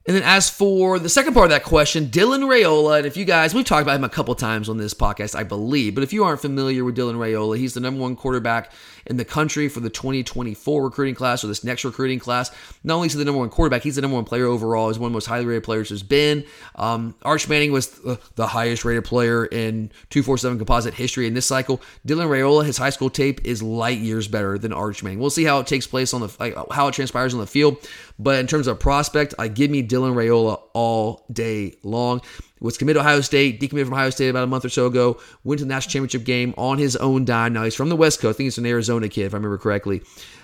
And 0.05 0.17
then 0.17 0.25
as 0.25 0.51
for 0.51 0.99
the 0.99 1.09
second 1.09 1.35
part 1.35 1.45
of 1.45 1.51
that 1.51 1.63
question, 1.63 2.07
Dylan 2.07 2.41
Raiola, 2.41 2.99
and 2.99 3.07
if 3.07 3.17
you 3.17 3.25
guys, 3.25 3.55
we've 3.55 3.65
talked 3.65 3.83
about 3.83 3.97
him 3.97 4.05
a 4.05 4.09
couple 4.09 4.35
times 4.35 4.69
on 4.69 4.77
this 4.77 4.95
podcast, 4.95 5.37
I 5.37 5.45
believe, 5.45 5.95
but 5.95 6.03
if 6.03 6.13
you 6.13 6.25
aren't 6.25 6.41
familiar 6.41 6.85
with 6.85 6.97
Dylan 6.97 7.15
Raiola, 7.15 7.57
he's 7.57 7.75
the 7.75 7.81
number 7.81 8.01
one 8.01 8.17
quarterback 8.17 8.73
in 9.07 9.17
the 9.17 9.25
country 9.25 9.69
for 9.69 9.81
the 9.81 9.91
2024 9.91 10.83
recruiting 10.83 11.15
class 11.15 11.45
or 11.45 11.47
this 11.47 11.65
next 11.65 11.85
recruiting 11.85 12.19
class. 12.19 12.51
Not 12.83 12.97
only 12.97 13.07
is 13.07 13.13
he 13.13 13.19
the 13.19 13.25
number 13.25 13.39
one 13.39 13.49
quarterback, 13.49 13.83
he's 13.83 13.97
the 13.97 14.03
number 14.03 14.17
one 14.17 14.25
player 14.25 14.47
overall. 14.47 14.89
He's 14.89 14.99
one 14.99 15.09
of 15.09 15.13
the 15.13 15.17
most 15.17 15.27
highly 15.27 15.45
rated 15.45 15.65
players 15.65 15.91
there's 15.91 16.03
been. 16.03 16.45
Um, 16.77 17.15
Arch 17.23 17.49
Manning 17.49 17.73
was 17.73 17.89
the, 17.89 18.19
the 18.35 18.47
highest 18.47 18.85
rated 18.85 19.05
player 19.05 19.47
in 19.47 19.91
247 20.11 20.59
composite 20.59 20.95
history 20.95 21.27
in 21.27 21.35
this 21.35 21.47
cycle. 21.47 21.81
Dylan 22.07 22.29
Raiola, 22.29 22.65
his 22.65 22.77
high 22.77 22.91
school 22.91 23.11
tape 23.11 23.45
is 23.45 23.63
light 23.63 23.99
years 23.99 24.29
better 24.29 24.59
than 24.59 24.73
Arch 24.73 25.03
Manning. 25.03 25.19
We'll 25.19 25.31
see 25.31 25.45
how 25.45 25.61
it 25.61 25.67
takes 25.67 25.87
place 25.87 26.13
on 26.13 26.23
the 26.23 26.67
how 26.71 26.89
it 26.89 26.95
transpires 26.95 27.35
on 27.35 27.41
the 27.41 27.47
field, 27.47 27.77
but 28.23 28.39
in 28.39 28.47
terms 28.47 28.67
of 28.67 28.79
prospect, 28.79 29.35
I 29.39 29.49
give 29.49 29.71
me 29.71 29.87
Dylan 29.87 30.15
Raiola 30.15 30.61
all 30.75 31.25
day 31.33 31.75
long. 31.83 32.21
Was 32.61 32.79
committed 32.79 33.03
to 33.03 33.07
Ohio 33.07 33.21
State, 33.23 33.61
decommitted 33.61 33.87
from 33.87 33.95
Ohio 33.95 34.11
State 34.11 34.29
about 34.29 34.45
a 34.45 34.47
month 34.47 34.65
or 34.65 34.69
so 34.69 34.87
ago, 34.87 35.21
went 35.43 35.59
to 35.59 35.65
the 35.65 35.69
national 35.69 35.91
championship 35.91 36.25
game 36.25 36.55
on 36.57 36.79
his 36.79 36.95
own 36.97 37.25
dime. 37.25 37.53
Now 37.53 37.65
he's 37.65 37.75
from 37.75 37.89
the 37.89 37.97
West 37.97 38.21
Coast. 38.21 38.37
I 38.37 38.39
think 38.39 38.47
he's 38.47 38.59
an 38.59 38.67
Arizona 38.67 39.09
kid, 39.09 39.27
if 39.27 39.35
I 39.35 39.37
remember 39.37 39.59
correctly. 39.59 40.03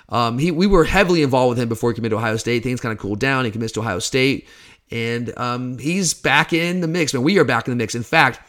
Um, 0.08 0.38
he 0.38 0.50
we 0.50 0.66
were 0.66 0.84
heavily 0.84 1.22
involved 1.22 1.50
with 1.50 1.58
him 1.60 1.68
before 1.68 1.90
he 1.90 1.94
committed 1.94 2.16
to 2.16 2.18
Ohio 2.18 2.36
State. 2.36 2.62
Things 2.62 2.80
kind 2.80 2.92
of 2.92 2.98
cooled 2.98 3.20
down. 3.20 3.44
He 3.44 3.50
commits 3.50 3.72
to 3.74 3.80
Ohio 3.80 4.00
State, 4.00 4.48
and 4.90 5.36
um, 5.38 5.78
he's 5.78 6.14
back 6.14 6.52
in 6.52 6.80
the 6.80 6.88
mix. 6.88 7.14
Man, 7.14 7.22
we 7.22 7.38
are 7.38 7.44
back 7.44 7.68
in 7.68 7.72
the 7.72 7.76
mix. 7.76 7.94
In 7.94 8.02
fact, 8.02 8.40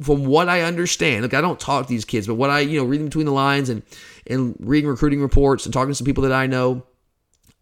from 0.00 0.24
what 0.24 0.48
I 0.48 0.62
understand, 0.62 1.22
look, 1.22 1.34
I 1.34 1.40
don't 1.40 1.60
talk 1.60 1.86
to 1.86 1.88
these 1.92 2.04
kids, 2.04 2.26
but 2.26 2.36
what 2.36 2.50
I 2.50 2.60
you 2.60 2.78
know 2.78 2.84
reading 2.84 3.06
between 3.06 3.26
the 3.26 3.32
lines 3.32 3.68
and 3.68 3.82
and 4.26 4.56
reading 4.60 4.88
recruiting 4.88 5.20
reports 5.20 5.66
and 5.66 5.72
talking 5.72 5.90
to 5.90 5.94
some 5.94 6.06
people 6.06 6.22
that 6.22 6.32
I 6.32 6.46
know, 6.46 6.84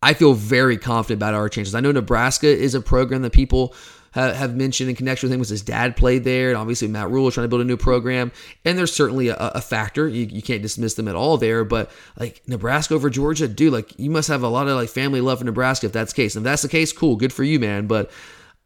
I 0.02 0.14
feel 0.14 0.32
very 0.32 0.78
confident 0.78 1.18
about 1.18 1.34
our 1.34 1.48
chances. 1.48 1.74
I 1.74 1.80
know 1.80 1.92
Nebraska 1.92 2.46
is 2.46 2.74
a 2.74 2.80
program 2.80 3.22
that 3.22 3.32
people 3.32 3.74
have, 4.12 4.56
mentioned 4.56 4.90
in 4.90 4.96
connection 4.96 5.28
with 5.28 5.34
him 5.34 5.40
because 5.40 5.50
his 5.50 5.62
dad 5.62 5.96
played 5.96 6.24
there, 6.24 6.48
and 6.48 6.58
obviously 6.58 6.88
Matt 6.88 7.10
Rhule 7.10 7.28
is 7.28 7.34
trying 7.34 7.44
to 7.44 7.48
build 7.48 7.62
a 7.62 7.64
new 7.64 7.76
program, 7.76 8.32
and 8.64 8.76
there's 8.76 8.92
certainly 8.92 9.28
a, 9.28 9.36
a 9.36 9.60
factor. 9.60 10.08
You, 10.08 10.26
you 10.26 10.42
can't 10.42 10.62
dismiss 10.62 10.94
them 10.94 11.06
at 11.06 11.14
all 11.14 11.36
there, 11.36 11.64
but 11.64 11.90
like 12.18 12.42
Nebraska 12.46 12.94
over 12.94 13.10
Georgia, 13.10 13.46
dude, 13.46 13.72
like 13.72 13.96
you 13.98 14.10
must 14.10 14.28
have 14.28 14.42
a 14.42 14.48
lot 14.48 14.66
of 14.68 14.76
like 14.76 14.88
family 14.88 15.20
love 15.20 15.38
for 15.38 15.44
Nebraska 15.44 15.86
if 15.86 15.92
that's 15.92 16.12
the 16.12 16.16
case. 16.16 16.34
And 16.34 16.44
if 16.44 16.50
that's 16.50 16.62
the 16.62 16.68
case, 16.68 16.92
cool, 16.92 17.16
good 17.16 17.32
for 17.32 17.44
you, 17.44 17.60
man. 17.60 17.86
But 17.86 18.10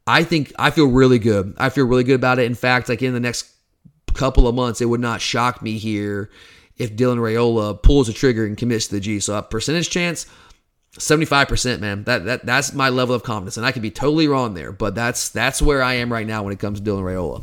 I 0.06 0.24
think 0.24 0.52
I 0.58 0.70
feel 0.70 0.86
really 0.86 1.18
good. 1.18 1.54
I 1.58 1.68
feel 1.68 1.86
really 1.86 2.04
good 2.04 2.14
about 2.14 2.38
it. 2.38 2.46
In 2.46 2.54
fact, 2.54 2.88
like 2.88 3.02
in 3.02 3.12
the 3.12 3.20
next 3.20 3.50
couple 4.14 4.48
of 4.48 4.54
months, 4.54 4.80
it 4.80 4.86
would 4.86 5.00
not 5.00 5.20
shock 5.20 5.60
me 5.60 5.78
here 5.78 6.30
if 6.76 6.96
Dylan 6.96 7.18
Raiola 7.18 7.82
pulls 7.82 8.08
a 8.08 8.12
trigger 8.12 8.46
and 8.46 8.56
commits 8.56 8.88
to 8.88 8.94
the 8.94 9.00
G. 9.00 9.20
So 9.20 9.36
a 9.36 9.42
percentage 9.42 9.90
chance, 9.90 10.26
75%, 10.98 11.80
man. 11.80 12.04
That 12.04 12.24
that 12.24 12.46
that's 12.46 12.72
my 12.72 12.88
level 12.88 13.14
of 13.14 13.22
confidence. 13.22 13.56
And 13.56 13.66
I 13.66 13.72
could 13.72 13.82
be 13.82 13.90
totally 13.90 14.28
wrong 14.28 14.54
there, 14.54 14.72
but 14.72 14.94
that's 14.94 15.28
that's 15.28 15.60
where 15.60 15.82
I 15.82 15.94
am 15.94 16.12
right 16.12 16.26
now 16.26 16.42
when 16.42 16.52
it 16.52 16.58
comes 16.58 16.80
to 16.80 16.90
Dylan 16.90 17.02
Raiola. 17.02 17.42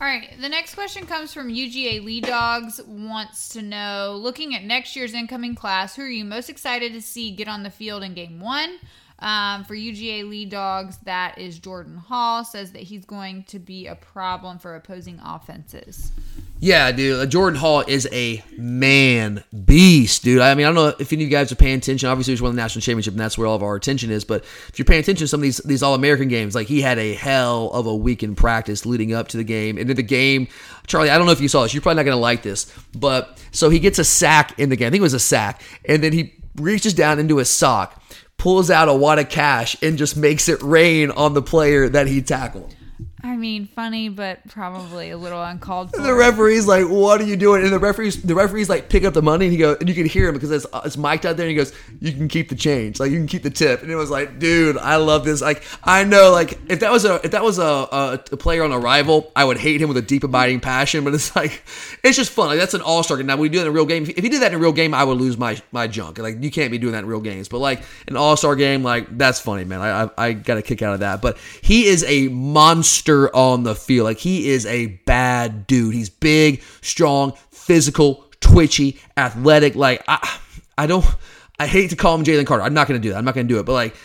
All 0.00 0.06
right, 0.06 0.30
the 0.40 0.48
next 0.48 0.76
question 0.76 1.06
comes 1.06 1.34
from 1.34 1.48
UGA 1.48 2.04
Lead 2.04 2.24
Dogs. 2.24 2.80
Wants 2.86 3.48
to 3.50 3.62
know, 3.62 4.16
looking 4.20 4.54
at 4.54 4.62
next 4.62 4.94
year's 4.94 5.12
incoming 5.12 5.56
class, 5.56 5.96
who 5.96 6.02
are 6.02 6.08
you 6.08 6.24
most 6.24 6.48
excited 6.48 6.92
to 6.92 7.02
see 7.02 7.32
get 7.32 7.48
on 7.48 7.64
the 7.64 7.70
field 7.70 8.04
in 8.04 8.14
game 8.14 8.38
one? 8.38 8.78
Um, 9.20 9.64
for 9.64 9.74
UGA 9.74 10.28
lead 10.28 10.50
dogs, 10.50 10.98
that 10.98 11.38
is 11.38 11.58
Jordan 11.58 11.96
Hall. 11.96 12.44
Says 12.44 12.72
that 12.72 12.82
he's 12.82 13.04
going 13.04 13.42
to 13.44 13.58
be 13.58 13.86
a 13.88 13.96
problem 13.96 14.58
for 14.58 14.76
opposing 14.76 15.20
offenses. 15.24 16.12
Yeah, 16.60 16.90
dude. 16.92 17.20
Uh, 17.20 17.26
Jordan 17.26 17.58
Hall 17.58 17.84
is 17.86 18.08
a 18.12 18.42
man 18.56 19.44
beast, 19.64 20.24
dude. 20.24 20.40
I 20.40 20.54
mean, 20.54 20.66
I 20.66 20.68
don't 20.68 20.74
know 20.74 20.94
if 20.98 21.12
any 21.12 21.22
of 21.22 21.30
you 21.30 21.36
guys 21.36 21.52
are 21.52 21.56
paying 21.56 21.78
attention. 21.78 22.08
Obviously, 22.08 22.32
he's 22.32 22.42
won 22.42 22.54
the 22.54 22.60
national 22.60 22.82
championship, 22.82 23.12
and 23.12 23.20
that's 23.20 23.36
where 23.36 23.46
all 23.46 23.56
of 23.56 23.62
our 23.62 23.76
attention 23.76 24.10
is. 24.10 24.24
But 24.24 24.44
if 24.68 24.78
you're 24.78 24.86
paying 24.86 25.00
attention 25.00 25.24
to 25.24 25.28
some 25.28 25.38
of 25.38 25.42
these 25.42 25.58
these 25.58 25.82
All 25.82 25.94
American 25.94 26.28
games, 26.28 26.54
like 26.54 26.68
he 26.68 26.80
had 26.80 26.98
a 26.98 27.14
hell 27.14 27.70
of 27.70 27.86
a 27.86 27.94
week 27.94 28.22
in 28.22 28.34
practice 28.34 28.86
leading 28.86 29.14
up 29.14 29.28
to 29.28 29.36
the 29.36 29.44
game. 29.44 29.78
And 29.78 29.90
in 29.90 29.96
the 29.96 30.02
game, 30.02 30.48
Charlie, 30.86 31.10
I 31.10 31.18
don't 31.18 31.26
know 31.26 31.32
if 31.32 31.40
you 31.40 31.48
saw 31.48 31.62
this. 31.62 31.74
You're 31.74 31.82
probably 31.82 31.96
not 31.96 32.04
going 32.04 32.16
to 32.16 32.20
like 32.20 32.42
this, 32.42 32.72
but 32.94 33.42
so 33.50 33.68
he 33.68 33.78
gets 33.78 33.98
a 33.98 34.04
sack 34.04 34.58
in 34.58 34.68
the 34.68 34.76
game. 34.76 34.88
I 34.88 34.90
think 34.90 35.00
it 35.00 35.02
was 35.02 35.14
a 35.14 35.20
sack, 35.20 35.62
and 35.84 36.02
then 36.02 36.12
he 36.12 36.34
reaches 36.56 36.92
down 36.92 37.18
into 37.18 37.36
his 37.36 37.48
sock 37.48 38.02
pulls 38.38 38.70
out 38.70 38.88
a 38.88 38.94
wad 38.94 39.18
of 39.18 39.28
cash 39.28 39.76
and 39.82 39.98
just 39.98 40.16
makes 40.16 40.48
it 40.48 40.62
rain 40.62 41.10
on 41.10 41.34
the 41.34 41.42
player 41.42 41.88
that 41.88 42.06
he 42.06 42.22
tackled. 42.22 42.74
I 43.20 43.36
mean, 43.36 43.66
funny, 43.66 44.08
but 44.08 44.46
probably 44.48 45.10
a 45.10 45.16
little 45.16 45.42
uncalled 45.42 45.90
for. 45.90 46.00
The 46.00 46.14
referee's 46.14 46.68
like, 46.68 46.86
"What 46.86 47.20
are 47.20 47.24
you 47.24 47.34
doing?" 47.34 47.64
And 47.64 47.72
the 47.72 47.78
referee's 47.80 48.22
the 48.22 48.36
referee's 48.36 48.68
like, 48.68 48.88
"Pick 48.88 49.02
up 49.02 49.12
the 49.12 49.22
money." 49.22 49.46
And 49.46 49.52
he 49.52 49.58
goes, 49.58 49.76
and 49.80 49.88
you 49.88 49.94
can 49.94 50.06
hear 50.06 50.28
him 50.28 50.34
because 50.34 50.52
it's 50.52 50.66
it's 50.84 50.96
mic'd 50.96 51.26
out 51.26 51.36
there. 51.36 51.46
And 51.46 51.50
he 51.50 51.56
goes, 51.56 51.72
"You 52.00 52.12
can 52.12 52.28
keep 52.28 52.48
the 52.48 52.54
change, 52.54 53.00
like 53.00 53.10
you 53.10 53.16
can 53.16 53.26
keep 53.26 53.42
the 53.42 53.50
tip." 53.50 53.82
And 53.82 53.90
it 53.90 53.96
was 53.96 54.08
like, 54.08 54.38
dude, 54.38 54.78
I 54.78 54.96
love 54.96 55.24
this. 55.24 55.40
Like, 55.40 55.64
I 55.82 56.04
know, 56.04 56.30
like 56.30 56.60
if 56.68 56.78
that 56.78 56.92
was 56.92 57.04
a 57.04 57.16
if 57.24 57.32
that 57.32 57.42
was 57.42 57.58
a, 57.58 57.64
a, 57.64 58.20
a 58.30 58.36
player 58.36 58.62
on 58.62 58.70
a 58.70 58.78
rival, 58.78 59.32
I 59.34 59.44
would 59.44 59.58
hate 59.58 59.82
him 59.82 59.88
with 59.88 59.96
a 59.96 60.02
deep 60.02 60.22
abiding 60.22 60.60
passion. 60.60 61.02
But 61.02 61.12
it's 61.14 61.34
like, 61.36 61.64
it's 62.04 62.16
just 62.16 62.30
fun. 62.30 62.46
Like 62.46 62.58
that's 62.60 62.74
an 62.74 62.82
all 62.82 63.02
star. 63.02 63.16
Game. 63.16 63.26
Now 63.26 63.36
we 63.36 63.48
do 63.48 63.58
that 63.58 63.64
in 63.64 63.68
a 63.68 63.72
real 63.72 63.86
game. 63.86 64.04
If 64.04 64.22
he 64.22 64.28
did 64.28 64.42
that 64.42 64.52
in 64.52 64.58
a 64.58 64.62
real 64.62 64.72
game, 64.72 64.94
I 64.94 65.02
would 65.02 65.18
lose 65.18 65.36
my 65.36 65.60
my 65.72 65.88
junk. 65.88 66.18
Like 66.18 66.40
you 66.40 66.52
can't 66.52 66.70
be 66.70 66.78
doing 66.78 66.92
that 66.92 67.00
in 67.00 67.06
real 67.06 67.20
games. 67.20 67.48
But 67.48 67.58
like 67.58 67.82
an 68.06 68.16
all 68.16 68.36
star 68.36 68.54
game, 68.54 68.84
like 68.84 69.18
that's 69.18 69.40
funny, 69.40 69.64
man. 69.64 69.80
I 69.80 70.04
I, 70.04 70.10
I 70.18 70.32
got 70.34 70.56
a 70.56 70.62
kick 70.62 70.82
out 70.82 70.94
of 70.94 71.00
that. 71.00 71.20
But 71.20 71.36
he 71.62 71.86
is 71.86 72.04
a 72.04 72.28
monster 72.28 73.07
on 73.08 73.62
the 73.62 73.74
field. 73.74 74.04
Like 74.04 74.18
he 74.18 74.50
is 74.50 74.66
a 74.66 74.86
bad 75.06 75.66
dude. 75.66 75.94
He's 75.94 76.10
big, 76.10 76.62
strong, 76.80 77.32
physical, 77.50 78.26
twitchy, 78.40 79.00
athletic. 79.16 79.74
Like 79.74 80.04
I, 80.08 80.38
I 80.76 80.86
don't. 80.86 81.04
I 81.60 81.66
hate 81.66 81.90
to 81.90 81.96
call 81.96 82.14
him 82.14 82.24
Jalen 82.24 82.46
Carter. 82.46 82.62
I'm 82.62 82.74
not 82.74 82.86
going 82.86 83.00
to 83.00 83.02
do 83.06 83.10
that. 83.12 83.18
I'm 83.18 83.24
not 83.24 83.34
going 83.34 83.48
to 83.48 83.52
do 83.52 83.58
it. 83.58 83.66
But 83.66 83.72
like, 83.72 83.96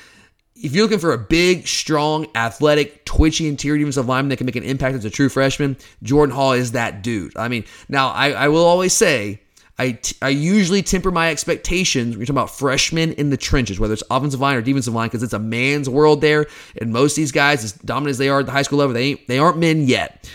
if 0.56 0.74
you're 0.74 0.86
looking 0.86 0.98
for 0.98 1.14
a 1.14 1.20
big, 1.20 1.68
strong, 1.68 2.26
athletic, 2.34 3.06
twitchy 3.06 3.48
interior 3.48 3.78
defensive 3.78 4.08
lineman 4.08 4.30
that 4.30 4.38
can 4.38 4.48
make 4.48 4.56
an 4.56 4.64
impact 4.64 4.96
as 4.96 5.06
a 5.06 5.10
true 5.12 5.30
freshman, 5.30 5.78
Jordan 6.02 6.36
Hall 6.36 6.54
is 6.54 6.72
that 6.72 7.04
dude. 7.04 7.38
I 7.38 7.50
mean, 7.50 7.66
now 7.90 8.10
I, 8.10 8.32
I 8.32 8.48
will 8.48 8.66
always 8.66 8.94
say. 8.94 9.42
I, 9.80 9.94
t- 9.94 10.16
I 10.22 10.30
usually 10.30 10.84
temper 10.84 11.10
my 11.10 11.32
expectations 11.32 12.12
when 12.12 12.20
you're 12.20 12.26
talking 12.28 12.38
about 12.38 12.52
freshmen 12.52 13.14
in 13.14 13.32
the 13.32 13.38
trenches, 13.38 13.80
whether 13.80 13.94
it's 13.94 14.04
offensive 14.12 14.40
line 14.40 14.56
or 14.56 14.62
defensive 14.62 14.94
line, 14.94 15.08
because 15.08 15.24
it's 15.24 15.34
a 15.34 15.40
man's 15.40 15.90
world 15.90 16.22
there. 16.22 16.46
And 16.80 16.94
most 16.94 17.14
of 17.14 17.16
these 17.18 17.32
guys, 17.32 17.64
as 17.64 17.74
dominant 17.74 18.12
as 18.12 18.18
they 18.20 18.30
are 18.30 18.42
at 18.42 18.46
the 18.46 18.52
high 18.52 18.62
school 18.62 18.80
level, 18.80 18.94
they 18.94 19.06
ain't, 19.06 19.28
they 19.28 19.40
aren't 19.40 19.58
men 19.58 19.88
yet. 19.88 20.30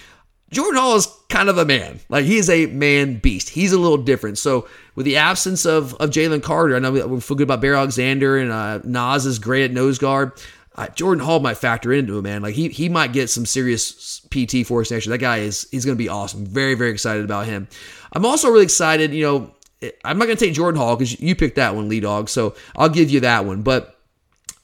Jordan 0.51 0.81
Hall 0.81 0.97
is 0.97 1.07
kind 1.29 1.49
of 1.49 1.59
a 1.59 1.65
man. 1.65 2.01
Like 2.09 2.25
he 2.25 2.39
is 2.39 2.49
a 2.49 2.67
man 2.67 3.19
beast. 3.19 3.51
He's 3.51 3.73
a 3.73 3.79
little 3.79 3.99
different. 3.99 4.39
So 4.39 4.67
with 4.95 5.05
the 5.05 5.17
absence 5.17 5.67
of 5.67 5.95
of 5.95 6.11
Jalen 6.11 6.43
Carter, 6.43 6.75
I 6.75 6.79
know 6.79 6.93
we 6.93 7.21
feel 7.21 7.37
good 7.37 7.45
about 7.45 7.61
Bear 7.61 7.75
Alexander 7.75 8.39
and 8.39 8.51
uh, 8.51 8.81
Nas 8.85 9.27
is 9.27 9.39
great 9.39 9.65
at 9.65 9.73
nose 9.73 9.99
guard. 9.99 10.33
Uh, 10.75 10.87
Jordan 10.89 11.25
Hall 11.25 11.41
might 11.41 11.57
factor 11.57 11.93
into 11.93 12.19
it, 12.19 12.23
man. 12.23 12.41
Like 12.41 12.55
he 12.55 12.69
he 12.69 12.89
might 12.89 13.13
get 13.13 13.29
some 13.29 13.45
serious 13.45 14.21
PT 14.31 14.67
for 14.67 14.81
us 14.81 14.91
next 14.91 15.07
year. 15.07 15.13
That 15.13 15.19
guy 15.19 15.39
is 15.39 15.69
he's 15.71 15.85
going 15.85 15.97
to 15.97 16.03
be 16.03 16.09
awesome. 16.09 16.47
Very 16.47 16.75
very 16.75 16.93
excited 16.93 17.25
about 17.25 17.47
him. 17.47 17.69
I'm 18.13 18.27
also 18.27 18.49
really 18.49 18.65
excited. 18.65 19.13
You 19.13 19.25
know, 19.25 19.91
I'm 20.05 20.19
not 20.19 20.27
going 20.27 20.37
to 20.37 20.45
take 20.45 20.55
Jordan 20.55 20.81
Hall 20.81 20.97
because 20.97 21.21
you 21.21 21.35
picked 21.35 21.57
that 21.57 21.75
one, 21.75 21.89
lead 21.89 22.03
dog. 22.03 22.29
So 22.29 22.55
I'll 22.77 22.89
give 22.89 23.11
you 23.11 23.21
that 23.21 23.45
one. 23.45 23.63
But 23.63 23.97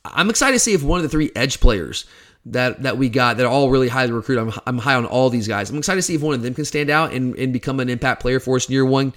I'm 0.04 0.30
excited 0.30 0.54
to 0.54 0.58
see 0.58 0.74
if 0.74 0.82
one 0.82 0.98
of 0.98 1.02
the 1.02 1.08
three 1.08 1.30
edge 1.34 1.60
players 1.60 2.06
that 2.46 2.82
that 2.82 2.98
we 2.98 3.08
got 3.08 3.38
that 3.38 3.46
are 3.46 3.50
all 3.50 3.70
really 3.70 3.88
highly 3.88 4.12
recruited. 4.12 4.48
I'm, 4.48 4.60
I'm 4.66 4.78
high 4.78 4.94
on 4.94 5.06
all 5.06 5.30
these 5.30 5.48
guys. 5.48 5.70
I'm 5.70 5.78
excited 5.78 5.98
to 5.98 6.02
see 6.02 6.14
if 6.14 6.22
one 6.22 6.34
of 6.34 6.42
them 6.42 6.54
can 6.54 6.64
stand 6.64 6.90
out 6.90 7.12
and, 7.12 7.34
and 7.36 7.52
become 7.52 7.80
an 7.80 7.88
impact 7.88 8.20
player 8.20 8.40
for 8.40 8.56
us 8.56 8.68
in 8.68 8.72
year 8.72 8.84
one. 8.84 9.12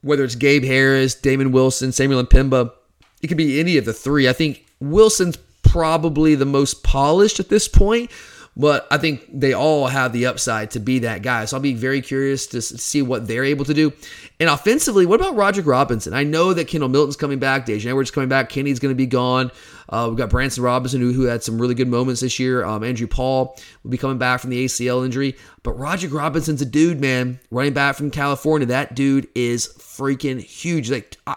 Whether 0.00 0.24
it's 0.24 0.34
Gabe 0.34 0.64
Harris, 0.64 1.14
Damon 1.14 1.50
Wilson, 1.52 1.92
Samuel 1.92 2.22
M'Pemba, 2.24 2.72
it 3.20 3.26
could 3.26 3.36
be 3.36 3.58
any 3.58 3.76
of 3.76 3.84
the 3.84 3.92
three. 3.92 4.28
I 4.28 4.32
think 4.32 4.64
Wilson's 4.80 5.36
probably 5.62 6.34
the 6.34 6.46
most 6.46 6.82
polished 6.82 7.40
at 7.40 7.48
this 7.48 7.68
point, 7.68 8.10
but 8.58 8.88
I 8.90 8.98
think 8.98 9.24
they 9.32 9.52
all 9.52 9.86
have 9.86 10.12
the 10.12 10.26
upside 10.26 10.72
to 10.72 10.80
be 10.80 10.98
that 11.00 11.22
guy. 11.22 11.44
So 11.44 11.56
I'll 11.56 11.62
be 11.62 11.74
very 11.74 12.02
curious 12.02 12.48
to 12.48 12.60
see 12.60 13.02
what 13.02 13.28
they're 13.28 13.44
able 13.44 13.64
to 13.64 13.72
do. 13.72 13.92
And 14.40 14.50
offensively, 14.50 15.06
what 15.06 15.20
about 15.20 15.36
Roderick 15.36 15.66
Robinson? 15.66 16.12
I 16.12 16.24
know 16.24 16.52
that 16.52 16.66
Kendall 16.66 16.88
Milton's 16.88 17.16
coming 17.16 17.38
back, 17.38 17.66
Daijun 17.66 17.86
Edwards 17.86 18.10
coming 18.10 18.28
back, 18.28 18.48
Kenny's 18.48 18.80
going 18.80 18.92
to 18.92 18.96
be 18.96 19.06
gone. 19.06 19.52
Uh, 19.88 20.06
we've 20.08 20.18
got 20.18 20.28
Branson 20.28 20.64
Robinson, 20.64 21.00
who, 21.00 21.12
who 21.12 21.22
had 21.22 21.42
some 21.44 21.60
really 21.60 21.74
good 21.74 21.88
moments 21.88 22.20
this 22.20 22.38
year. 22.38 22.64
Um, 22.64 22.82
Andrew 22.82 23.06
Paul 23.06 23.56
will 23.82 23.90
be 23.90 23.96
coming 23.96 24.18
back 24.18 24.40
from 24.40 24.50
the 24.50 24.64
ACL 24.64 25.04
injury. 25.04 25.36
But 25.62 25.72
Roger 25.72 26.08
Robinson's 26.08 26.60
a 26.60 26.66
dude, 26.66 27.00
man. 27.00 27.38
Running 27.50 27.72
back 27.72 27.94
from 27.94 28.10
California. 28.10 28.66
That 28.66 28.94
dude 28.94 29.28
is 29.34 29.68
freaking 29.78 30.40
huge. 30.40 30.90
Like, 30.90 31.16
uh, 31.26 31.36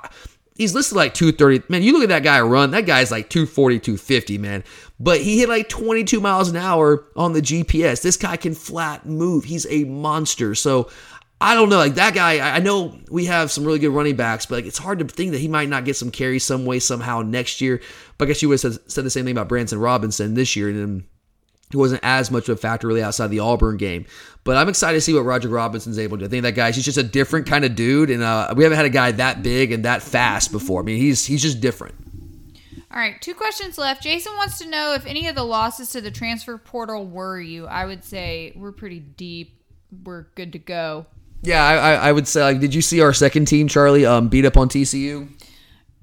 he's 0.56 0.74
listed 0.74 0.95
like 0.95 1.14
230. 1.14 1.72
Man, 1.72 1.84
you 1.84 1.93
look 1.93 2.04
at 2.04 2.10
that 2.10 2.24
guy 2.24 2.41
run, 2.41 2.72
that 2.72 2.86
guy's 2.86 3.12
like 3.12 3.30
240, 3.30 3.80
250, 3.80 4.38
man. 4.38 4.64
But 4.99 5.22
he 5.22 5.39
hit 5.39 5.49
like 5.49 5.70
22 5.70 6.20
miles 6.20 6.49
an 6.49 6.58
hour 6.58 7.06
on 7.16 7.34
the 7.34 7.41
GPS. 7.41 8.02
This 8.02 8.18
guy 8.18 8.38
can 8.38 8.54
flat 8.54 9.06
move. 9.06 9.45
He's 9.45 9.66
a 9.70 9.84
monster. 9.86 10.54
So 10.56 10.89
I 11.39 11.56
don't 11.56 11.70
know. 11.70 11.78
Like 11.78 11.95
that 11.95 12.14
guy, 12.14 12.39
I 12.39 12.60
know 12.60 12.95
we 13.10 13.26
have 13.26 13.52
some 13.52 13.66
really 13.66 13.80
good 13.80 13.89
running 13.89 14.16
backs, 14.16 14.45
but 14.45 14.56
like 14.56 14.66
it's 14.66 14.78
hard 14.78 14.99
to 14.99 15.06
think 15.06 15.32
that 15.32 15.39
he 15.39 15.47
might 15.47 15.70
not 15.70 15.86
get 15.86 15.95
some 15.95 16.12
carry 16.12 16.38
some 16.38 16.66
way, 16.66 16.80
somehow 16.80 17.24
next 17.24 17.62
year. 17.62 17.82
But 18.18 18.26
I 18.26 18.28
guess 18.28 18.41
you 18.43 18.49
would 18.49 18.62
have 18.62 18.74
said, 18.74 18.91
said 18.91 19.06
the 19.06 19.10
same 19.10 19.26
thing 19.26 19.36
about 19.36 19.49
Branson 19.49 19.80
Robinson 19.80 20.36
this 20.36 20.56
year. 20.56 20.70
And 20.70 21.04
he 21.72 21.78
wasn't 21.78 22.01
as 22.03 22.32
much 22.32 22.49
of 22.49 22.57
a 22.57 22.61
factor 22.61 22.88
really 22.88 23.01
outside 23.03 23.28
the 23.28 23.39
Auburn 23.39 23.78
game. 23.78 24.05
But 24.43 24.57
I'm 24.57 24.69
excited 24.69 24.97
to 24.97 25.01
see 25.01 25.13
what 25.13 25.22
Roger 25.22 25.49
Robinson's 25.49 25.99
able 25.99 26.17
to 26.17 26.22
do. 26.22 26.26
I 26.26 26.30
think 26.30 26.43
that 26.43 26.55
guy, 26.55 26.72
he's 26.72 26.84
just 26.84 26.97
a 26.97 27.03
different 27.03 27.45
kind 27.45 27.63
of 27.63 27.76
dude, 27.76 28.09
and 28.09 28.24
uh, 28.24 28.53
we 28.55 28.63
haven't 28.63 28.78
had 28.78 28.86
a 28.86 28.89
guy 28.89 29.11
that 29.11 29.43
big 29.43 29.72
and 29.72 29.86
that 29.86 30.01
fast 30.01 30.51
before. 30.51 30.82
I 30.82 30.84
mean, 30.84 30.97
he's 30.97 31.26
he's 31.26 31.41
just 31.41 31.61
different. 31.61 31.95
All 32.91 32.99
right, 32.99 33.22
two 33.22 33.34
questions 33.34 33.78
left. 33.78 34.03
Jason 34.03 34.34
wants 34.36 34.59
to 34.59 34.69
know 34.69 34.93
if 34.93 35.05
any 35.05 35.28
of 35.28 35.36
the 35.36 35.43
losses 35.43 35.91
to 35.91 36.01
the 36.01 36.11
transfer 36.11 36.57
portal 36.57 37.05
worry 37.05 37.47
you. 37.47 37.65
I 37.65 37.86
would 37.86 38.03
say 38.03 38.51
we're 38.55 38.74
pretty 38.74 38.99
deep. 38.99 39.61
We're 40.03 40.24
good 40.36 40.53
to 40.53 40.59
go. 40.59 41.05
Yeah, 41.41 41.63
I, 41.63 41.76
I, 41.76 41.93
I 41.93 42.11
would 42.11 42.28
say 42.28 42.43
like, 42.43 42.59
did 42.59 42.76
you 42.76 42.82
see 42.82 43.01
our 43.01 43.13
second 43.13 43.45
team, 43.45 43.67
Charlie, 43.67 44.05
um, 44.05 44.28
beat 44.28 44.45
up 44.45 44.57
on 44.57 44.67
TCU? 44.67 45.30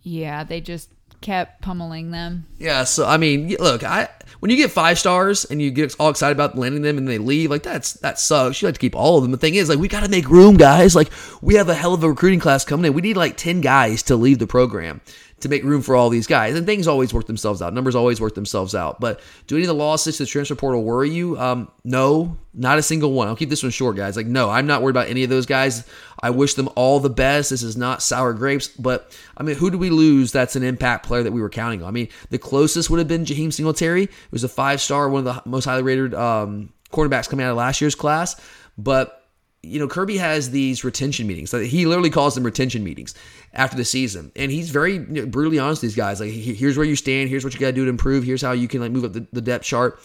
Yeah, 0.02 0.44
they 0.44 0.60
just 0.60 0.88
kept 1.20 1.62
pummeling 1.62 2.10
them. 2.10 2.46
Yeah, 2.58 2.84
so 2.84 3.06
I 3.06 3.16
mean, 3.16 3.54
look, 3.58 3.84
I 3.84 4.08
when 4.40 4.50
you 4.50 4.56
get 4.56 4.70
five 4.70 4.98
stars 4.98 5.44
and 5.44 5.60
you 5.60 5.70
get 5.70 5.94
all 5.98 6.10
excited 6.10 6.36
about 6.36 6.56
landing 6.56 6.82
them 6.82 6.98
and 6.98 7.08
they 7.08 7.18
leave, 7.18 7.50
like 7.50 7.62
that's 7.62 7.94
that 7.94 8.18
sucks. 8.18 8.62
You 8.62 8.68
like 8.68 8.74
to 8.74 8.80
keep 8.80 8.94
all 8.94 9.16
of 9.16 9.22
them. 9.22 9.32
The 9.32 9.38
thing 9.38 9.54
is, 9.54 9.68
like, 9.68 9.78
we 9.78 9.88
got 9.88 10.04
to 10.04 10.10
make 10.10 10.28
room, 10.28 10.56
guys. 10.56 10.94
Like, 10.94 11.10
we 11.42 11.54
have 11.54 11.68
a 11.68 11.74
hell 11.74 11.94
of 11.94 12.02
a 12.02 12.08
recruiting 12.08 12.40
class 12.40 12.64
coming 12.64 12.86
in. 12.86 12.94
We 12.94 13.02
need 13.02 13.16
like 13.16 13.36
ten 13.36 13.60
guys 13.60 14.02
to 14.04 14.16
leave 14.16 14.38
the 14.38 14.46
program 14.46 15.00
to 15.40 15.48
make 15.48 15.62
room 15.62 15.82
for 15.82 15.94
all 15.94 16.10
these 16.10 16.26
guys. 16.26 16.56
And 16.56 16.66
things 16.66 16.88
always 16.88 17.14
work 17.14 17.26
themselves 17.26 17.62
out. 17.62 17.72
Numbers 17.72 17.94
always 17.94 18.20
work 18.20 18.34
themselves 18.34 18.74
out. 18.74 19.00
But 19.00 19.20
do 19.46 19.54
any 19.54 19.64
of 19.64 19.68
the 19.68 19.74
losses 19.74 20.16
to 20.16 20.24
the 20.24 20.26
transfer 20.26 20.54
portal 20.54 20.82
worry 20.82 21.10
you? 21.10 21.38
Um, 21.38 21.70
no, 21.84 22.36
not 22.54 22.78
a 22.78 22.82
single 22.82 23.12
one. 23.12 23.28
I'll 23.28 23.36
keep 23.36 23.48
this 23.48 23.62
one 23.62 23.70
short, 23.70 23.96
guys. 23.96 24.16
Like, 24.16 24.26
no, 24.26 24.50
I'm 24.50 24.66
not 24.66 24.82
worried 24.82 24.96
about 24.96 25.08
any 25.08 25.22
of 25.22 25.30
those 25.30 25.46
guys. 25.46 25.86
I 26.20 26.30
wish 26.30 26.54
them 26.54 26.68
all 26.74 26.98
the 26.98 27.10
best. 27.10 27.50
This 27.50 27.62
is 27.62 27.76
not 27.76 28.02
sour 28.02 28.32
grapes, 28.32 28.66
but 28.68 29.16
I 29.36 29.44
mean, 29.44 29.56
who 29.56 29.70
do 29.70 29.78
we 29.78 29.90
lose? 29.90 30.32
That's 30.32 30.56
an 30.56 30.64
impact 30.64 31.06
player 31.06 31.22
that 31.22 31.32
we 31.32 31.40
were 31.40 31.50
counting 31.50 31.82
on. 31.82 31.88
I 31.88 31.92
mean, 31.92 32.08
the 32.30 32.38
closest 32.38 32.90
would 32.90 32.98
have 32.98 33.08
been 33.08 33.24
Jaheim 33.24 33.52
Singletary. 33.52 34.04
It 34.04 34.32
was 34.32 34.44
a 34.44 34.48
five 34.48 34.80
star, 34.80 35.08
one 35.08 35.26
of 35.26 35.34
the 35.34 35.48
most 35.48 35.66
highly 35.66 35.82
rated 35.82 36.14
um, 36.14 36.72
coming 36.90 37.12
out 37.12 37.50
of 37.50 37.56
last 37.56 37.80
year's 37.80 37.94
class. 37.94 38.40
But 38.76 39.17
you 39.62 39.80
know, 39.80 39.88
Kirby 39.88 40.18
has 40.18 40.50
these 40.50 40.84
retention 40.84 41.26
meetings. 41.26 41.50
He 41.50 41.86
literally 41.86 42.10
calls 42.10 42.34
them 42.34 42.44
retention 42.44 42.84
meetings 42.84 43.14
after 43.52 43.76
the 43.76 43.84
season, 43.84 44.30
and 44.36 44.52
he's 44.52 44.70
very 44.70 44.98
brutally 44.98 45.58
honest 45.58 45.82
with 45.82 45.90
these 45.90 45.96
guys. 45.96 46.20
Like, 46.20 46.30
here's 46.30 46.76
where 46.76 46.86
you 46.86 46.96
stand. 46.96 47.28
Here's 47.28 47.44
what 47.44 47.54
you 47.54 47.60
got 47.60 47.68
to 47.68 47.72
do 47.72 47.84
to 47.84 47.90
improve. 47.90 48.24
Here's 48.24 48.42
how 48.42 48.52
you 48.52 48.68
can 48.68 48.80
like 48.80 48.92
move 48.92 49.04
up 49.04 49.12
the, 49.12 49.26
the 49.32 49.40
depth 49.40 49.64
chart. 49.64 49.98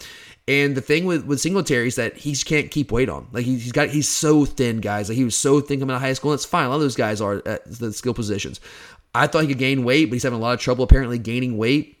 And 0.46 0.76
the 0.76 0.80
thing 0.80 1.06
with 1.06 1.24
with 1.24 1.40
Singletary 1.40 1.88
is 1.88 1.94
that 1.94 2.16
he 2.16 2.34
can't 2.34 2.70
keep 2.70 2.92
weight 2.92 3.08
on. 3.08 3.28
Like 3.32 3.44
he, 3.44 3.52
he's 3.52 3.72
got 3.72 3.88
he's 3.88 4.08
so 4.08 4.44
thin, 4.44 4.80
guys. 4.80 5.08
Like 5.08 5.16
he 5.16 5.24
was 5.24 5.36
so 5.36 5.60
thin 5.60 5.80
coming 5.80 5.94
out 5.94 5.96
of 5.96 6.02
high 6.02 6.12
school. 6.12 6.34
It's 6.34 6.44
fine. 6.44 6.66
A 6.66 6.68
lot 6.68 6.76
of 6.76 6.82
those 6.82 6.96
guys 6.96 7.20
are 7.20 7.42
at 7.46 7.64
the 7.64 7.92
skill 7.92 8.12
positions. 8.12 8.60
I 9.14 9.28
thought 9.28 9.42
he 9.42 9.48
could 9.48 9.58
gain 9.58 9.84
weight, 9.84 10.06
but 10.06 10.14
he's 10.14 10.24
having 10.24 10.38
a 10.38 10.42
lot 10.42 10.54
of 10.54 10.60
trouble 10.60 10.84
apparently 10.84 11.18
gaining 11.18 11.56
weight 11.56 11.96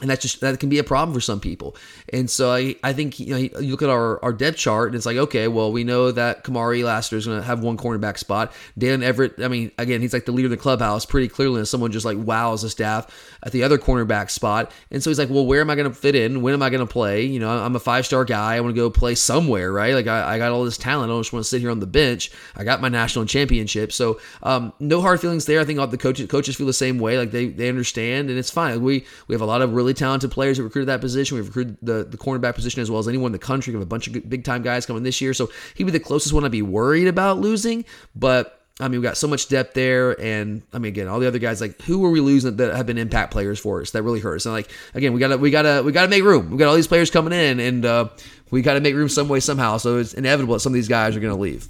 and 0.00 0.08
that's 0.08 0.22
just 0.22 0.40
that 0.40 0.58
can 0.58 0.70
be 0.70 0.78
a 0.78 0.84
problem 0.84 1.14
for 1.14 1.20
some 1.20 1.38
people. 1.38 1.76
And 2.12 2.30
so 2.30 2.50
I, 2.50 2.76
I 2.82 2.94
think 2.94 3.20
you 3.20 3.26
know 3.26 3.36
you 3.36 3.70
look 3.70 3.82
at 3.82 3.90
our, 3.90 4.22
our 4.24 4.32
depth 4.32 4.56
chart 4.56 4.88
and 4.88 4.96
it's 4.96 5.04
like 5.04 5.18
okay, 5.18 5.48
well 5.48 5.70
we 5.70 5.84
know 5.84 6.10
that 6.10 6.44
Kamari 6.44 6.82
Lassiter 6.82 7.18
is 7.18 7.26
going 7.26 7.38
to 7.38 7.46
have 7.46 7.62
one 7.62 7.76
cornerback 7.76 8.16
spot. 8.16 8.52
Dan 8.78 9.02
Everett, 9.02 9.34
I 9.38 9.48
mean 9.48 9.70
again 9.76 10.00
he's 10.00 10.14
like 10.14 10.24
the 10.24 10.32
leader 10.32 10.46
of 10.46 10.50
the 10.50 10.56
clubhouse 10.56 11.04
pretty 11.04 11.28
clearly, 11.28 11.58
and 11.58 11.68
someone 11.68 11.92
just 11.92 12.06
like 12.06 12.16
wows 12.18 12.62
the 12.62 12.70
staff 12.70 13.36
at 13.42 13.52
the 13.52 13.62
other 13.62 13.76
cornerback 13.76 14.30
spot. 14.30 14.72
And 14.90 15.02
so 15.02 15.10
he's 15.10 15.18
like, 15.18 15.28
well 15.28 15.44
where 15.44 15.60
am 15.60 15.68
I 15.68 15.74
going 15.74 15.88
to 15.88 15.94
fit 15.94 16.14
in? 16.14 16.40
When 16.40 16.54
am 16.54 16.62
I 16.62 16.70
going 16.70 16.86
to 16.86 16.90
play? 16.90 17.24
You 17.26 17.38
know 17.38 17.50
I'm 17.50 17.76
a 17.76 17.80
five 17.80 18.06
star 18.06 18.24
guy. 18.24 18.56
I 18.56 18.60
want 18.60 18.74
to 18.74 18.80
go 18.80 18.88
play 18.88 19.14
somewhere, 19.14 19.70
right? 19.70 19.94
Like 19.94 20.06
I, 20.06 20.36
I 20.36 20.38
got 20.38 20.52
all 20.52 20.64
this 20.64 20.78
talent. 20.78 21.10
I 21.10 21.12
don't 21.12 21.20
just 21.20 21.34
want 21.34 21.44
to 21.44 21.48
sit 21.48 21.60
here 21.60 21.70
on 21.70 21.80
the 21.80 21.86
bench. 21.86 22.30
I 22.56 22.64
got 22.64 22.80
my 22.80 22.88
national 22.88 23.26
championship. 23.26 23.92
So 23.92 24.18
um, 24.42 24.72
no 24.80 25.02
hard 25.02 25.20
feelings 25.20 25.44
there. 25.44 25.60
I 25.60 25.64
think 25.64 25.78
all 25.78 25.86
the 25.86 25.98
coaches 25.98 26.28
coaches 26.28 26.56
feel 26.56 26.66
the 26.66 26.72
same 26.72 26.98
way. 26.98 27.18
Like 27.18 27.30
they 27.30 27.48
they 27.48 27.68
understand 27.68 28.30
and 28.30 28.38
it's 28.38 28.50
fine. 28.50 28.82
We 28.82 29.04
we 29.28 29.34
have 29.34 29.42
a 29.42 29.46
lot 29.46 29.60
of 29.60 29.74
really 29.74 29.81
talented 29.94 30.30
players 30.30 30.56
that 30.56 30.62
recruited 30.62 30.88
that 30.88 31.00
position. 31.00 31.36
We've 31.36 31.46
recruited 31.46 31.76
the, 31.82 32.04
the 32.04 32.16
cornerback 32.16 32.54
position 32.54 32.80
as 32.80 32.90
well 32.90 33.00
as 33.00 33.08
anyone 33.08 33.26
in 33.26 33.32
the 33.32 33.38
country. 33.38 33.72
We 33.72 33.78
have 33.78 33.82
a 33.82 33.86
bunch 33.86 34.06
of 34.06 34.28
big 34.28 34.44
time 34.44 34.62
guys 34.62 34.86
coming 34.86 35.02
this 35.02 35.20
year. 35.20 35.34
So 35.34 35.50
he'd 35.74 35.84
be 35.84 35.90
the 35.90 36.00
closest 36.00 36.32
one 36.32 36.44
I'd 36.44 36.52
be 36.52 36.62
worried 36.62 37.08
about 37.08 37.38
losing. 37.38 37.84
But 38.14 38.60
I 38.80 38.84
mean, 38.84 39.00
we've 39.00 39.02
got 39.02 39.16
so 39.16 39.28
much 39.28 39.48
depth 39.48 39.74
there, 39.74 40.18
and 40.20 40.62
I 40.72 40.78
mean, 40.78 40.88
again, 40.88 41.06
all 41.06 41.20
the 41.20 41.28
other 41.28 41.38
guys, 41.38 41.60
like 41.60 41.80
who 41.82 42.04
are 42.06 42.10
we 42.10 42.20
losing 42.20 42.56
that 42.56 42.74
have 42.74 42.86
been 42.86 42.98
impact 42.98 43.30
players 43.32 43.60
for 43.60 43.82
us? 43.82 43.90
That 43.90 44.02
really 44.02 44.20
hurts. 44.20 44.46
And 44.46 44.54
like, 44.54 44.70
again, 44.94 45.12
we 45.12 45.20
gotta, 45.20 45.36
we 45.36 45.50
gotta, 45.50 45.82
we 45.84 45.92
gotta 45.92 46.08
make 46.08 46.24
room. 46.24 46.50
We 46.50 46.56
got 46.56 46.68
all 46.68 46.74
these 46.74 46.86
players 46.86 47.10
coming 47.10 47.32
in, 47.32 47.60
and 47.60 47.84
uh, 47.84 48.08
we 48.52 48.62
got 48.62 48.74
to 48.74 48.80
make 48.80 48.94
room 48.94 49.08
some 49.08 49.28
way 49.28 49.40
somehow. 49.40 49.78
So 49.78 49.98
it's 49.98 50.14
inevitable 50.14 50.54
that 50.54 50.60
some 50.60 50.72
of 50.72 50.74
these 50.74 50.88
guys 50.88 51.16
are 51.16 51.20
to 51.20 51.34
leave. 51.34 51.68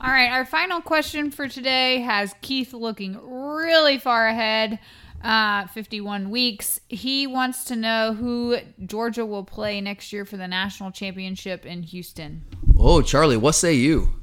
All 0.00 0.10
right, 0.10 0.30
our 0.30 0.46
final 0.46 0.80
question 0.80 1.30
for 1.30 1.48
today 1.48 2.00
has 2.00 2.34
Keith 2.40 2.72
looking 2.72 3.18
really 3.22 3.98
far 3.98 4.28
ahead. 4.28 4.78
Uh, 5.22 5.66
51 5.66 6.30
weeks. 6.30 6.80
He 6.88 7.26
wants 7.26 7.64
to 7.64 7.76
know 7.76 8.14
who 8.14 8.56
Georgia 8.86 9.26
will 9.26 9.44
play 9.44 9.80
next 9.80 10.12
year 10.12 10.24
for 10.24 10.38
the 10.38 10.48
national 10.48 10.92
championship 10.92 11.66
in 11.66 11.82
Houston. 11.82 12.44
Oh, 12.78 13.02
Charlie, 13.02 13.36
what 13.36 13.52
say 13.52 13.74
you? 13.74 14.20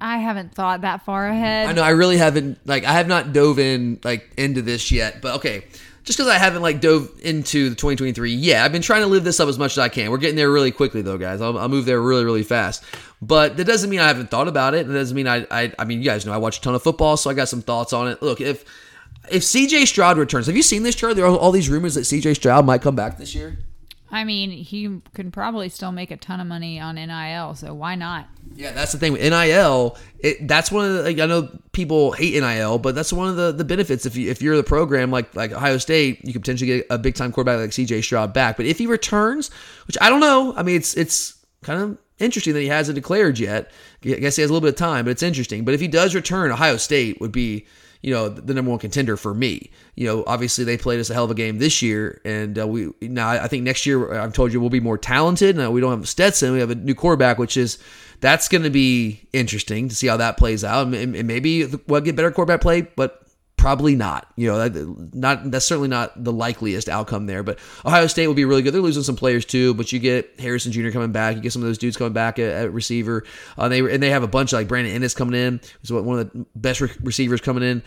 I 0.00 0.18
haven't 0.18 0.54
thought 0.54 0.82
that 0.82 1.04
far 1.04 1.26
ahead. 1.26 1.68
I 1.68 1.72
know 1.72 1.82
I 1.82 1.90
really 1.90 2.16
haven't 2.16 2.58
like 2.66 2.84
I 2.84 2.92
have 2.92 3.08
not 3.08 3.32
dove 3.32 3.58
in 3.58 4.00
like 4.04 4.30
into 4.36 4.62
this 4.62 4.90
yet, 4.90 5.20
but 5.20 5.36
okay. 5.36 5.64
Just 6.02 6.18
because 6.18 6.30
I 6.30 6.38
haven't 6.38 6.62
like 6.62 6.80
dove 6.80 7.10
into 7.22 7.68
the 7.68 7.76
2023, 7.76 8.32
yeah, 8.32 8.64
I've 8.64 8.72
been 8.72 8.80
trying 8.80 9.02
to 9.02 9.06
live 9.06 9.22
this 9.22 9.38
up 9.38 9.48
as 9.48 9.58
much 9.58 9.72
as 9.72 9.78
I 9.78 9.90
can. 9.90 10.10
We're 10.10 10.16
getting 10.16 10.36
there 10.36 10.50
really 10.50 10.70
quickly 10.70 11.02
though, 11.02 11.18
guys. 11.18 11.42
I'll, 11.42 11.58
I'll 11.58 11.68
move 11.68 11.84
there 11.84 12.00
really, 12.00 12.24
really 12.24 12.42
fast. 12.42 12.82
But 13.20 13.58
that 13.58 13.66
doesn't 13.66 13.90
mean 13.90 14.00
I 14.00 14.08
haven't 14.08 14.30
thought 14.30 14.48
about 14.48 14.74
it. 14.74 14.88
It 14.88 14.92
doesn't 14.92 15.14
mean 15.14 15.28
I, 15.28 15.46
I, 15.50 15.72
I 15.78 15.84
mean, 15.84 15.98
you 15.98 16.06
guys 16.06 16.24
know 16.24 16.32
I 16.32 16.38
watch 16.38 16.58
a 16.58 16.60
ton 16.62 16.74
of 16.74 16.82
football, 16.82 17.18
so 17.18 17.28
I 17.28 17.34
got 17.34 17.48
some 17.48 17.60
thoughts 17.60 17.92
on 17.92 18.08
it. 18.08 18.22
Look, 18.22 18.40
if 18.40 18.64
if 19.30 19.42
CJ 19.42 19.86
Stroud 19.86 20.18
returns, 20.18 20.46
have 20.46 20.56
you 20.56 20.62
seen 20.62 20.82
this, 20.82 20.94
Charlie? 20.94 21.14
There 21.14 21.26
are 21.26 21.36
all 21.36 21.52
these 21.52 21.68
rumors 21.68 21.94
that 21.94 22.02
CJ 22.02 22.36
Stroud 22.36 22.64
might 22.66 22.82
come 22.82 22.96
back 22.96 23.18
this 23.18 23.34
year. 23.34 23.58
I 24.12 24.24
mean, 24.24 24.50
he 24.50 25.00
could 25.14 25.32
probably 25.32 25.68
still 25.68 25.92
make 25.92 26.10
a 26.10 26.16
ton 26.16 26.40
of 26.40 26.46
money 26.48 26.80
on 26.80 26.96
NIL, 26.96 27.54
so 27.54 27.72
why 27.72 27.94
not? 27.94 28.26
Yeah, 28.54 28.72
that's 28.72 28.90
the 28.90 28.98
thing 28.98 29.12
with 29.12 29.20
NIL. 29.20 29.96
It, 30.18 30.48
that's 30.48 30.72
one 30.72 30.84
of 30.86 30.94
the. 30.94 31.02
Like, 31.04 31.20
I 31.20 31.26
know 31.26 31.48
people 31.70 32.10
hate 32.12 32.34
NIL, 32.34 32.78
but 32.78 32.96
that's 32.96 33.12
one 33.12 33.28
of 33.28 33.36
the, 33.36 33.52
the 33.52 33.64
benefits. 33.64 34.06
If 34.06 34.16
you 34.16 34.28
if 34.28 34.42
you're 34.42 34.56
the 34.56 34.64
program 34.64 35.12
like 35.12 35.34
like 35.36 35.52
Ohio 35.52 35.78
State, 35.78 36.24
you 36.24 36.32
could 36.32 36.42
potentially 36.42 36.66
get 36.66 36.86
a 36.90 36.98
big 36.98 37.14
time 37.14 37.30
quarterback 37.30 37.60
like 37.60 37.72
C.J. 37.72 38.02
Stroud 38.02 38.34
back. 38.34 38.56
But 38.56 38.66
if 38.66 38.78
he 38.78 38.88
returns, 38.88 39.50
which 39.86 39.96
I 40.00 40.10
don't 40.10 40.20
know, 40.20 40.54
I 40.56 40.64
mean, 40.64 40.74
it's 40.74 40.94
it's 40.94 41.38
kind 41.62 41.80
of 41.80 41.98
interesting 42.18 42.54
that 42.54 42.60
he 42.60 42.68
hasn't 42.68 42.96
declared 42.96 43.38
yet. 43.38 43.70
I 44.04 44.08
guess 44.14 44.34
he 44.34 44.42
has 44.42 44.50
a 44.50 44.52
little 44.52 44.60
bit 44.60 44.74
of 44.74 44.76
time, 44.76 45.04
but 45.04 45.12
it's 45.12 45.22
interesting. 45.22 45.64
But 45.64 45.74
if 45.74 45.80
he 45.80 45.88
does 45.88 46.16
return, 46.16 46.50
Ohio 46.50 46.76
State 46.76 47.20
would 47.20 47.32
be 47.32 47.66
you 48.02 48.12
know 48.12 48.28
the 48.28 48.54
number 48.54 48.70
one 48.70 48.80
contender 48.80 49.16
for 49.16 49.34
me. 49.34 49.70
You 49.94 50.06
know, 50.06 50.24
obviously 50.26 50.64
they 50.64 50.76
played 50.76 51.00
us 51.00 51.10
a 51.10 51.14
hell 51.14 51.24
of 51.24 51.30
a 51.30 51.34
game 51.34 51.58
this 51.58 51.82
year, 51.82 52.20
and 52.24 52.58
uh, 52.58 52.66
we 52.66 52.90
now 53.00 53.28
I 53.28 53.48
think 53.48 53.64
next 53.64 53.86
year 53.86 54.12
I've 54.14 54.32
told 54.32 54.52
you 54.52 54.60
we'll 54.60 54.70
be 54.70 54.80
more 54.80 54.98
talented. 54.98 55.56
Now 55.56 55.70
we 55.70 55.80
don't 55.80 55.96
have 55.96 56.08
Stetson, 56.08 56.52
we 56.52 56.60
have 56.60 56.70
a 56.70 56.74
new 56.74 56.94
quarterback, 56.94 57.38
which 57.38 57.56
is 57.56 57.78
that's 58.20 58.48
going 58.48 58.64
to 58.64 58.70
be 58.70 59.26
interesting 59.32 59.88
to 59.88 59.94
see 59.94 60.06
how 60.06 60.18
that 60.18 60.36
plays 60.36 60.62
out. 60.62 60.86
And, 60.86 61.16
and 61.16 61.26
maybe 61.26 61.66
we'll 61.86 62.00
get 62.00 62.16
better 62.16 62.30
quarterback 62.30 62.60
play, 62.60 62.82
but 62.82 63.22
probably 63.60 63.94
not. 63.94 64.26
You 64.36 64.48
know, 64.48 64.96
not 65.12 65.50
that's 65.50 65.66
certainly 65.66 65.88
not 65.88 66.24
the 66.24 66.32
likeliest 66.32 66.88
outcome 66.88 67.26
there. 67.26 67.42
But 67.42 67.58
Ohio 67.84 68.06
State 68.06 68.26
will 68.26 68.34
be 68.34 68.46
really 68.46 68.62
good. 68.62 68.72
They're 68.72 68.80
losing 68.80 69.02
some 69.02 69.16
players 69.16 69.44
too, 69.44 69.74
but 69.74 69.92
you 69.92 69.98
get 69.98 70.40
Harrison 70.40 70.72
Jr. 70.72 70.90
coming 70.90 71.12
back. 71.12 71.36
You 71.36 71.42
get 71.42 71.52
some 71.52 71.62
of 71.62 71.68
those 71.68 71.78
dudes 71.78 71.96
coming 71.96 72.14
back 72.14 72.38
at, 72.38 72.50
at 72.50 72.72
receiver. 72.72 73.24
Uh, 73.58 73.68
they 73.68 73.80
and 73.80 74.02
they 74.02 74.10
have 74.10 74.22
a 74.22 74.28
bunch 74.28 74.52
of 74.52 74.58
like 74.58 74.66
Brandon 74.66 75.00
Inniss 75.00 75.14
coming 75.14 75.38
in. 75.38 75.60
Who's 75.80 75.92
one 75.92 76.18
of 76.18 76.32
the 76.32 76.46
best 76.56 76.80
re- 76.80 76.90
receivers 77.02 77.42
coming 77.42 77.62
in 77.62 77.82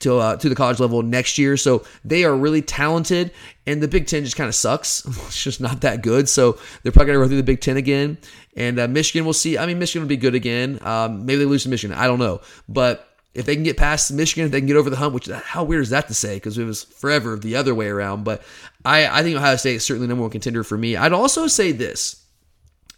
to 0.00 0.18
uh, 0.18 0.36
to 0.36 0.48
the 0.48 0.54
college 0.54 0.80
level 0.80 1.02
next 1.02 1.38
year. 1.38 1.56
So 1.56 1.84
they 2.04 2.24
are 2.24 2.34
really 2.34 2.62
talented, 2.62 3.32
and 3.66 3.80
the 3.80 3.88
Big 3.88 4.06
Ten 4.06 4.24
just 4.24 4.36
kind 4.36 4.48
of 4.48 4.54
sucks. 4.54 5.06
it's 5.06 5.42
just 5.42 5.60
not 5.60 5.82
that 5.82 6.02
good. 6.02 6.28
So 6.28 6.58
they're 6.82 6.92
probably 6.92 7.12
going 7.12 7.20
to 7.20 7.24
go 7.24 7.28
through 7.28 7.36
the 7.36 7.42
Big 7.44 7.60
Ten 7.60 7.76
again. 7.76 8.18
And 8.56 8.78
uh, 8.80 8.88
Michigan, 8.88 9.24
we'll 9.24 9.34
see. 9.34 9.56
I 9.56 9.66
mean, 9.66 9.78
Michigan 9.78 10.02
will 10.02 10.08
be 10.08 10.16
good 10.16 10.34
again. 10.34 10.80
Um, 10.82 11.26
maybe 11.26 11.38
they 11.38 11.44
lose 11.44 11.62
to 11.62 11.68
Michigan. 11.68 11.96
I 11.96 12.06
don't 12.06 12.18
know, 12.18 12.40
but. 12.68 13.08
If 13.36 13.44
they 13.44 13.54
can 13.54 13.64
get 13.64 13.76
past 13.76 14.12
Michigan, 14.12 14.46
if 14.46 14.52
they 14.52 14.60
can 14.60 14.66
get 14.66 14.76
over 14.76 14.88
the 14.88 14.96
hump, 14.96 15.14
which 15.14 15.28
how 15.28 15.62
weird 15.62 15.82
is 15.82 15.90
that 15.90 16.08
to 16.08 16.14
say? 16.14 16.36
Because 16.36 16.56
it 16.56 16.64
was 16.64 16.84
forever 16.84 17.36
the 17.36 17.56
other 17.56 17.74
way 17.74 17.88
around. 17.88 18.24
But 18.24 18.42
I, 18.84 19.06
I 19.06 19.22
think 19.22 19.36
Ohio 19.36 19.56
State 19.56 19.76
is 19.76 19.84
certainly 19.84 20.08
number 20.08 20.22
one 20.22 20.30
contender 20.30 20.64
for 20.64 20.78
me. 20.78 20.96
I'd 20.96 21.12
also 21.12 21.46
say 21.46 21.72
this, 21.72 22.24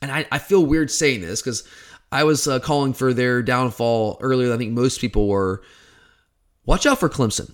and 0.00 0.12
I, 0.12 0.26
I 0.30 0.38
feel 0.38 0.64
weird 0.64 0.90
saying 0.90 1.22
this 1.22 1.42
because 1.42 1.66
I 2.12 2.24
was 2.24 2.46
uh, 2.46 2.60
calling 2.60 2.92
for 2.92 3.12
their 3.12 3.42
downfall 3.42 4.18
earlier. 4.20 4.48
Than 4.48 4.56
I 4.56 4.58
think 4.58 4.72
most 4.72 5.00
people 5.00 5.28
were 5.28 5.62
watch 6.64 6.86
out 6.86 7.00
for 7.00 7.08
Clemson. 7.08 7.52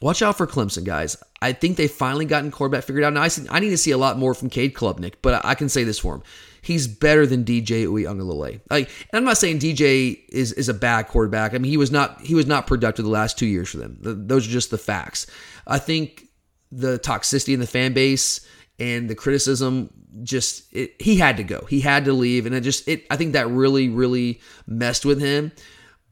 Watch 0.00 0.22
out 0.22 0.36
for 0.36 0.46
Clemson, 0.46 0.84
guys. 0.84 1.16
I 1.40 1.52
think 1.52 1.76
they 1.76 1.88
finally 1.88 2.24
gotten 2.24 2.50
quarterback 2.50 2.84
figured 2.84 3.04
out. 3.04 3.12
Now, 3.12 3.22
I, 3.22 3.28
see, 3.28 3.46
I 3.50 3.60
need 3.60 3.70
to 3.70 3.78
see 3.78 3.90
a 3.90 3.98
lot 3.98 4.18
more 4.18 4.34
from 4.34 4.50
Cade 4.50 4.74
Klubnik, 4.74 5.14
but 5.22 5.44
I 5.44 5.54
can 5.54 5.68
say 5.68 5.84
this 5.84 5.98
for 5.98 6.16
him. 6.16 6.22
He's 6.64 6.86
better 6.86 7.26
than 7.26 7.44
DJ 7.44 7.86
Uiagalelei. 7.86 8.60
Like, 8.70 8.88
and 9.12 9.18
I'm 9.18 9.24
not 9.24 9.36
saying 9.36 9.58
DJ 9.58 10.20
is 10.30 10.52
is 10.52 10.68
a 10.68 10.74
bad 10.74 11.08
quarterback. 11.08 11.54
I 11.54 11.58
mean, 11.58 11.70
he 11.70 11.76
was 11.76 11.90
not 11.90 12.20
he 12.22 12.34
was 12.34 12.46
not 12.46 12.66
productive 12.66 13.04
the 13.04 13.10
last 13.10 13.38
two 13.38 13.46
years 13.46 13.68
for 13.68 13.76
them. 13.76 13.98
The, 14.00 14.14
those 14.14 14.48
are 14.48 14.50
just 14.50 14.70
the 14.70 14.78
facts. 14.78 15.26
I 15.66 15.78
think 15.78 16.28
the 16.72 16.98
toxicity 16.98 17.52
in 17.52 17.60
the 17.60 17.66
fan 17.66 17.92
base 17.92 18.46
and 18.78 19.08
the 19.08 19.14
criticism 19.14 19.90
just 20.22 20.72
it, 20.72 20.94
he 20.98 21.16
had 21.16 21.36
to 21.36 21.44
go. 21.44 21.66
He 21.68 21.80
had 21.80 22.06
to 22.06 22.12
leave, 22.12 22.46
and 22.46 22.54
it 22.54 22.62
just 22.62 22.88
it. 22.88 23.06
I 23.10 23.16
think 23.16 23.34
that 23.34 23.48
really 23.48 23.88
really 23.88 24.40
messed 24.66 25.04
with 25.04 25.20
him. 25.20 25.52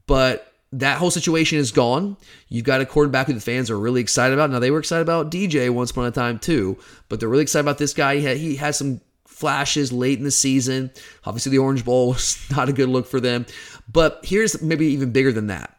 But 0.07 0.53
that 0.72 0.98
whole 0.98 1.11
situation 1.11 1.59
is 1.59 1.70
gone. 1.70 2.16
You've 2.48 2.64
got 2.64 2.80
a 2.80 2.86
quarterback 2.86 3.26
who 3.26 3.34
the 3.34 3.40
fans 3.40 3.70
are 3.70 3.78
really 3.78 4.00
excited 4.00 4.34
about. 4.34 4.50
Now 4.50 4.59
they 4.59 4.70
were 4.70 4.78
excited 4.78 5.03
about 5.03 5.30
DJ 5.30 5.70
once 5.70 5.90
upon 5.90 6.07
a 6.07 6.11
time 6.11 6.38
too, 6.38 6.78
but 7.09 7.20
they're 7.20 7.28
really 7.28 7.42
excited 7.42 7.64
about 7.64 7.78
this 7.78 7.94
guy. 7.94 8.16
He 8.16 8.22
had, 8.22 8.36
he 8.38 8.57
had 8.57 8.74
some 8.74 9.00
flashes 9.43 9.93
late 9.93 10.18
in 10.18 10.24
the 10.24 10.30
season. 10.30 10.93
Obviously, 11.24 11.51
the 11.51 11.59
Orange 11.59 11.84
Bowl 11.84 12.09
was 12.12 12.38
not 12.53 12.68
a 12.68 12.72
good 12.72 12.88
look 12.88 13.09
for 13.09 13.18
them. 13.18 13.45
But 13.93 14.20
here's 14.22 14.62
maybe 14.62 14.86
even 14.86 15.11
bigger 15.11 15.32
than 15.32 15.49
that: 15.49 15.76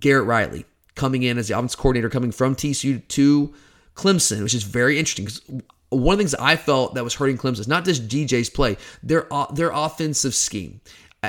Garrett 0.00 0.26
Riley 0.26 0.66
coming 0.96 1.22
in 1.22 1.38
as 1.38 1.46
the 1.46 1.56
offense 1.56 1.76
coordinator, 1.76 2.10
coming 2.10 2.32
from 2.32 2.56
TCU 2.56 3.06
to 3.06 3.54
Clemson, 3.94 4.42
which 4.42 4.54
is 4.54 4.64
very 4.64 4.98
interesting 4.98 5.26
because 5.26 5.40
one 5.90 6.14
of 6.14 6.18
the 6.18 6.24
things 6.24 6.34
I 6.34 6.56
felt 6.56 6.94
that 6.94 7.04
was 7.04 7.14
hurting 7.14 7.38
Clemson 7.38 7.60
is 7.60 7.68
not 7.68 7.84
just 7.84 8.08
DJ's 8.08 8.50
play, 8.50 8.76
their 9.04 9.28
their 9.54 9.70
offensive 9.72 10.34
scheme. 10.34 10.80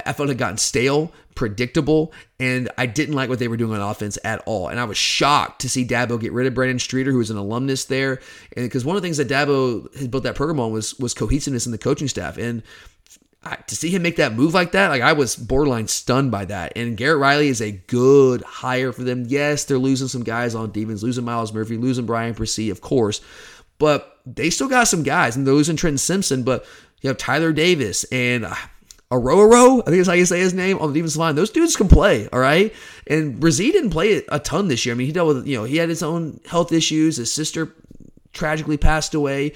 I 0.06 0.14
felt 0.14 0.30
it 0.30 0.32
had 0.32 0.38
gotten 0.38 0.58
stale, 0.58 1.12
predictable, 1.36 2.12
and 2.40 2.70
I 2.78 2.86
didn't 2.86 3.16
like 3.16 3.30
what 3.30 3.40
they 3.40 3.48
were 3.48 3.58
doing 3.58 3.80
on 3.80 3.90
offense 3.90 4.18
at 4.24 4.42
all. 4.46 4.68
And 4.68 4.80
I 4.80 4.86
was 4.86 4.98
shocked 4.98 5.62
to 5.62 5.70
see 5.70 5.86
Dabo 5.86 6.20
get 6.20 6.34
rid 6.34 6.48
of 6.48 6.54
Brandon 6.54 6.80
Streeter, 6.80 7.12
who 7.12 7.20
was 7.20 7.30
an 7.30 7.38
alumnus 7.38 7.86
there, 7.86 8.20
and 8.56 8.66
because 8.66 8.86
one 8.86 8.96
of 8.96 9.02
the 9.02 9.06
things 9.06 9.18
that 9.18 9.28
Dabo 9.28 9.96
had 9.98 10.12
built 10.12 10.24
that 10.24 10.36
program 10.36 10.60
on 10.60 10.72
was 10.72 10.98
was 11.00 11.14
cohesiveness 11.14 11.66
in 11.66 11.72
the 11.72 11.78
coaching 11.78 12.08
staff. 12.08 12.38
And 12.38 12.64
I, 13.44 13.56
to 13.56 13.76
see 13.76 13.90
him 13.90 14.02
make 14.02 14.18
that 14.18 14.34
move 14.34 14.54
like 14.54 14.72
that, 14.74 14.90
like 14.90 15.02
I 15.02 15.14
was 15.14 15.36
borderline 15.36 15.88
stunned 15.88 16.32
by 16.32 16.46
that. 16.46 16.74
And 16.76 16.98
Garrett 16.98 17.20
Riley 17.20 17.48
is 17.48 17.62
a 17.62 17.72
good 17.72 18.42
hire 18.42 18.92
for 18.92 19.04
them. 19.04 19.26
Yes, 19.28 19.64
they're 19.64 19.78
losing 19.78 20.08
some 20.08 20.24
guys 20.24 20.56
on 20.56 20.72
defense, 20.72 21.04
losing 21.04 21.26
Myles 21.26 21.54
Murphy, 21.54 21.78
losing 21.78 22.06
Bryan 22.06 22.34
Bresee, 22.34 22.72
of 22.72 22.82
course, 22.82 23.22
but 23.78 24.20
they 24.26 24.50
still 24.50 24.68
got 24.68 24.88
some 24.88 25.04
guys, 25.04 25.36
and 25.36 25.46
they're 25.46 25.54
losing 25.54 25.78
Trenton 25.78 25.98
Simpson. 25.98 26.44
But 26.44 26.66
you 27.02 27.08
have 27.10 27.18
Tyler 27.18 27.54
Davis 27.54 28.04
and 28.06 28.46
ah, 28.46 28.70
Arroyo, 29.10 29.82
I 29.82 29.86
think 29.86 29.98
that's 29.98 30.08
how 30.10 30.14
you 30.14 30.26
say 30.26 30.40
his 30.40 30.54
name 30.54 30.80
on 30.80 30.92
the 30.92 31.00
defensive 31.00 31.20
line. 31.20 31.36
Those 31.36 31.50
dudes 31.50 31.78
can 31.78 31.88
play, 31.88 32.28
all 32.34 32.40
right. 32.40 32.74
And 33.08 33.40
Brazil 33.40 33.72
didn't 33.72 33.92
play 33.92 34.24
a 34.28 34.40
ton 34.40 34.68
this 34.68 34.86
year. 34.86 34.94
I 34.94 34.98
mean, 34.98 35.08
he 35.08 35.14
dealt 35.14 35.28
with 35.28 35.48
you 35.48 35.58
know 35.58 35.64
he 35.64 35.78
had 35.78 35.90
his 35.90 36.04
own 36.04 36.42
health 36.46 36.74
issues. 36.74 37.18
His 37.18 37.34
sister 37.34 37.74
tragically 38.34 38.78
passed 38.78 39.14
away. 39.14 39.54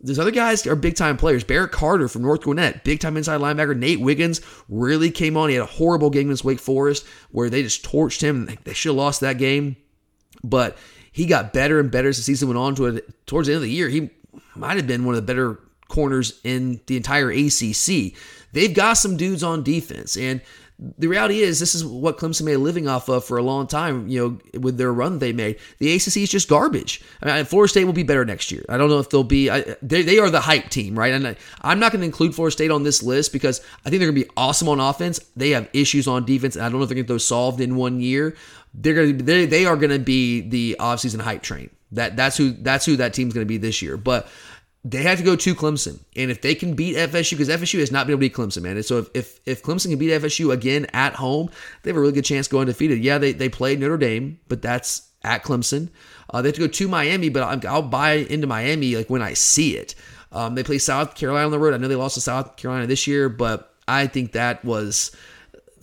There's 0.00 0.18
other 0.18 0.30
guys 0.30 0.66
are 0.66 0.76
big 0.76 0.94
time 0.94 1.16
players. 1.16 1.44
Barrett 1.44 1.72
Carter 1.72 2.08
from 2.08 2.22
North 2.22 2.42
Gwinnett, 2.42 2.84
big 2.84 3.00
time 3.00 3.16
inside 3.16 3.40
linebacker. 3.40 3.76
Nate 3.76 4.00
Wiggins 4.00 4.40
really 4.68 5.10
came 5.10 5.36
on. 5.36 5.48
He 5.50 5.56
had 5.56 5.64
a 5.64 5.66
horrible 5.66 6.10
game 6.10 6.28
against 6.28 6.44
Wake 6.44 6.60
Forest 6.60 7.06
where 7.30 7.50
they 7.50 7.62
just 7.62 7.84
torched 7.84 8.22
him. 8.22 8.48
They 8.64 8.72
should 8.72 8.90
have 8.90 8.96
lost 8.96 9.20
that 9.20 9.38
game, 9.38 9.76
but 10.42 10.78
he 11.12 11.26
got 11.26 11.52
better 11.52 11.80
and 11.80 11.90
better 11.90 12.08
as 12.08 12.16
the 12.16 12.22
season 12.22 12.48
went 12.48 12.58
on. 12.58 12.74
To 12.76 13.02
towards 13.26 13.48
the 13.48 13.54
end 13.54 13.58
of 13.58 13.62
the 13.62 13.70
year, 13.70 13.88
he 13.88 14.10
might 14.54 14.76
have 14.76 14.86
been 14.86 15.04
one 15.04 15.14
of 15.14 15.20
the 15.20 15.26
better 15.26 15.60
corners 15.88 16.40
in 16.44 16.80
the 16.86 16.96
entire 16.96 17.30
ACC. 17.30 18.14
They've 18.52 18.74
got 18.74 18.94
some 18.94 19.16
dudes 19.16 19.42
on 19.42 19.62
defense, 19.62 20.16
and 20.16 20.40
the 20.78 21.06
reality 21.06 21.40
is 21.40 21.58
this 21.58 21.74
is 21.74 21.84
what 21.84 22.18
Clemson 22.18 22.42
made 22.42 22.54
a 22.54 22.58
living 22.58 22.86
off 22.86 23.08
of 23.08 23.24
for 23.24 23.38
a 23.38 23.42
long 23.42 23.66
time. 23.66 24.08
You 24.08 24.40
know, 24.54 24.60
with 24.60 24.76
their 24.76 24.92
run 24.92 25.18
they 25.18 25.32
made, 25.32 25.58
the 25.78 25.94
ACC 25.94 26.18
is 26.18 26.30
just 26.30 26.48
garbage. 26.48 27.02
I 27.22 27.36
mean, 27.36 27.44
Florida 27.46 27.70
State 27.70 27.84
will 27.84 27.94
be 27.94 28.02
better 28.02 28.24
next 28.24 28.52
year. 28.52 28.64
I 28.68 28.76
don't 28.76 28.90
know 28.90 28.98
if 28.98 29.08
they'll 29.08 29.24
be. 29.24 29.48
I, 29.48 29.62
they, 29.80 30.02
they 30.02 30.18
are 30.18 30.28
the 30.28 30.40
hype 30.40 30.68
team, 30.68 30.98
right? 30.98 31.14
And 31.14 31.28
I, 31.28 31.36
I'm 31.62 31.80
not 31.80 31.92
going 31.92 32.00
to 32.00 32.06
include 32.06 32.34
Florida 32.34 32.52
State 32.52 32.70
on 32.70 32.82
this 32.82 33.02
list 33.02 33.32
because 33.32 33.60
I 33.84 33.90
think 33.90 34.00
they're 34.00 34.10
going 34.10 34.20
to 34.20 34.26
be 34.26 34.32
awesome 34.36 34.68
on 34.68 34.78
offense. 34.78 35.18
They 35.34 35.50
have 35.50 35.68
issues 35.72 36.06
on 36.06 36.26
defense, 36.26 36.56
and 36.56 36.64
I 36.64 36.68
don't 36.68 36.78
know 36.78 36.82
if 36.82 36.90
they're 36.90 36.96
going 36.96 37.06
to 37.06 37.08
get 37.08 37.14
those 37.14 37.24
solved 37.24 37.60
in 37.60 37.76
one 37.76 38.00
year. 38.00 38.36
They're 38.74 38.94
going 38.94 39.16
to 39.16 39.24
they, 39.24 39.46
they 39.46 39.64
are 39.64 39.76
going 39.76 39.90
to 39.90 39.98
be 39.98 40.42
the 40.42 40.76
offseason 40.78 41.22
hype 41.22 41.42
train. 41.42 41.70
That 41.92 42.16
that's 42.16 42.36
who 42.36 42.50
that's 42.50 42.84
who 42.84 42.96
that 42.96 43.14
team's 43.14 43.32
going 43.32 43.46
to 43.46 43.48
be 43.48 43.56
this 43.56 43.80
year. 43.80 43.96
But 43.96 44.28
they 44.90 45.02
have 45.02 45.18
to 45.18 45.24
go 45.24 45.34
to 45.34 45.54
Clemson, 45.54 45.98
and 46.14 46.30
if 46.30 46.42
they 46.42 46.54
can 46.54 46.74
beat 46.74 46.96
FSU, 46.96 47.32
because 47.32 47.48
FSU 47.48 47.80
has 47.80 47.90
not 47.90 48.06
been 48.06 48.12
able 48.12 48.20
to 48.20 48.28
beat 48.28 48.34
Clemson, 48.34 48.62
man. 48.62 48.76
And 48.76 48.84
so 48.84 48.98
if, 48.98 49.08
if 49.14 49.40
if 49.44 49.62
Clemson 49.62 49.88
can 49.90 49.98
beat 49.98 50.10
FSU 50.10 50.52
again 50.52 50.86
at 50.92 51.14
home, 51.14 51.50
they 51.82 51.90
have 51.90 51.96
a 51.96 52.00
really 52.00 52.12
good 52.12 52.24
chance 52.24 52.46
going 52.46 52.62
undefeated. 52.62 53.02
Yeah, 53.02 53.18
they 53.18 53.32
they 53.32 53.48
played 53.48 53.80
Notre 53.80 53.96
Dame, 53.96 54.38
but 54.46 54.62
that's 54.62 55.08
at 55.24 55.42
Clemson. 55.42 55.88
Uh, 56.30 56.40
they 56.40 56.48
have 56.48 56.54
to 56.54 56.60
go 56.60 56.68
to 56.68 56.88
Miami, 56.88 57.28
but 57.28 57.42
I'll, 57.42 57.74
I'll 57.74 57.82
buy 57.82 58.12
into 58.12 58.46
Miami 58.46 58.94
like 58.96 59.10
when 59.10 59.22
I 59.22 59.32
see 59.32 59.76
it. 59.76 59.96
Um, 60.30 60.54
they 60.54 60.62
play 60.62 60.78
South 60.78 61.14
Carolina 61.14 61.46
on 61.46 61.50
the 61.50 61.58
road. 61.58 61.74
I 61.74 61.78
know 61.78 61.88
they 61.88 61.96
lost 61.96 62.14
to 62.14 62.20
South 62.20 62.56
Carolina 62.56 62.86
this 62.86 63.06
year, 63.06 63.28
but 63.28 63.74
I 63.88 64.06
think 64.06 64.32
that 64.32 64.64
was 64.64 65.10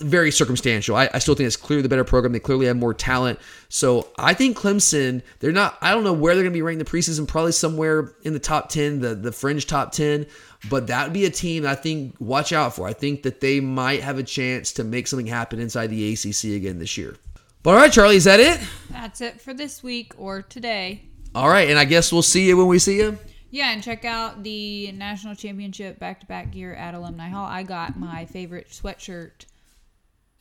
very 0.03 0.31
circumstantial. 0.31 0.95
I, 0.95 1.09
I, 1.13 1.19
still 1.19 1.35
think 1.35 1.47
it's 1.47 1.55
clearly 1.55 1.81
the 1.81 1.89
better 1.89 2.03
program. 2.03 2.33
They 2.33 2.39
clearly 2.39 2.67
have 2.67 2.77
more 2.77 2.93
talent. 2.93 3.39
So 3.69 4.09
I 4.17 4.33
think 4.33 4.57
Clemson, 4.57 5.21
they're 5.39 5.51
not, 5.51 5.77
I 5.81 5.91
don't 5.91 6.03
know 6.03 6.13
where 6.13 6.35
they're 6.35 6.43
going 6.43 6.53
to 6.53 6.57
be 6.57 6.61
ranked 6.61 6.79
in 6.79 6.85
the 6.85 6.91
preseason, 6.91 7.27
probably 7.27 7.53
somewhere 7.53 8.13
in 8.23 8.33
the 8.33 8.39
top 8.39 8.69
10, 8.69 8.99
the, 8.99 9.15
the 9.15 9.31
fringe 9.31 9.65
top 9.65 9.91
10. 9.91 10.27
But 10.69 10.87
that 10.87 11.05
would 11.05 11.13
be 11.13 11.25
a 11.25 11.29
team 11.29 11.65
I 11.65 11.75
think 11.75 12.15
watch 12.19 12.53
out 12.53 12.75
for. 12.75 12.87
I 12.87 12.93
think 12.93 13.23
that 13.23 13.41
they 13.41 13.59
might 13.59 14.01
have 14.01 14.17
a 14.17 14.23
chance 14.23 14.73
to 14.73 14.83
make 14.83 15.07
something 15.07 15.27
happen 15.27 15.59
inside 15.59 15.87
the 15.87 16.13
ACC 16.13 16.55
again 16.55 16.79
this 16.79 16.97
year. 16.97 17.15
But 17.63 17.71
all 17.71 17.77
right, 17.77 17.91
Charlie, 17.91 18.17
is 18.17 18.25
that 18.25 18.39
it? 18.39 18.59
That's 18.89 19.21
it 19.21 19.41
for 19.41 19.53
this 19.53 19.81
week 19.81 20.13
or 20.17 20.41
today. 20.41 21.03
All 21.35 21.49
right, 21.49 21.69
and 21.69 21.79
I 21.79 21.85
guess 21.85 22.11
we'll 22.11 22.21
see 22.21 22.47
you 22.47 22.57
when 22.57 22.67
we 22.67 22.77
see 22.77 22.97
you. 22.97 23.17
Yeah, 23.49 23.71
and 23.71 23.83
check 23.83 24.03
out 24.03 24.43
the 24.43 24.91
national 24.93 25.35
championship 25.35 25.99
back 25.99 26.19
to 26.21 26.25
back 26.25 26.51
gear 26.51 26.73
at 26.73 26.93
Alumni 26.93 27.29
Hall. 27.29 27.45
I 27.45 27.63
got 27.63 27.97
my 27.97 28.25
favorite 28.25 28.69
sweatshirt 28.69 29.45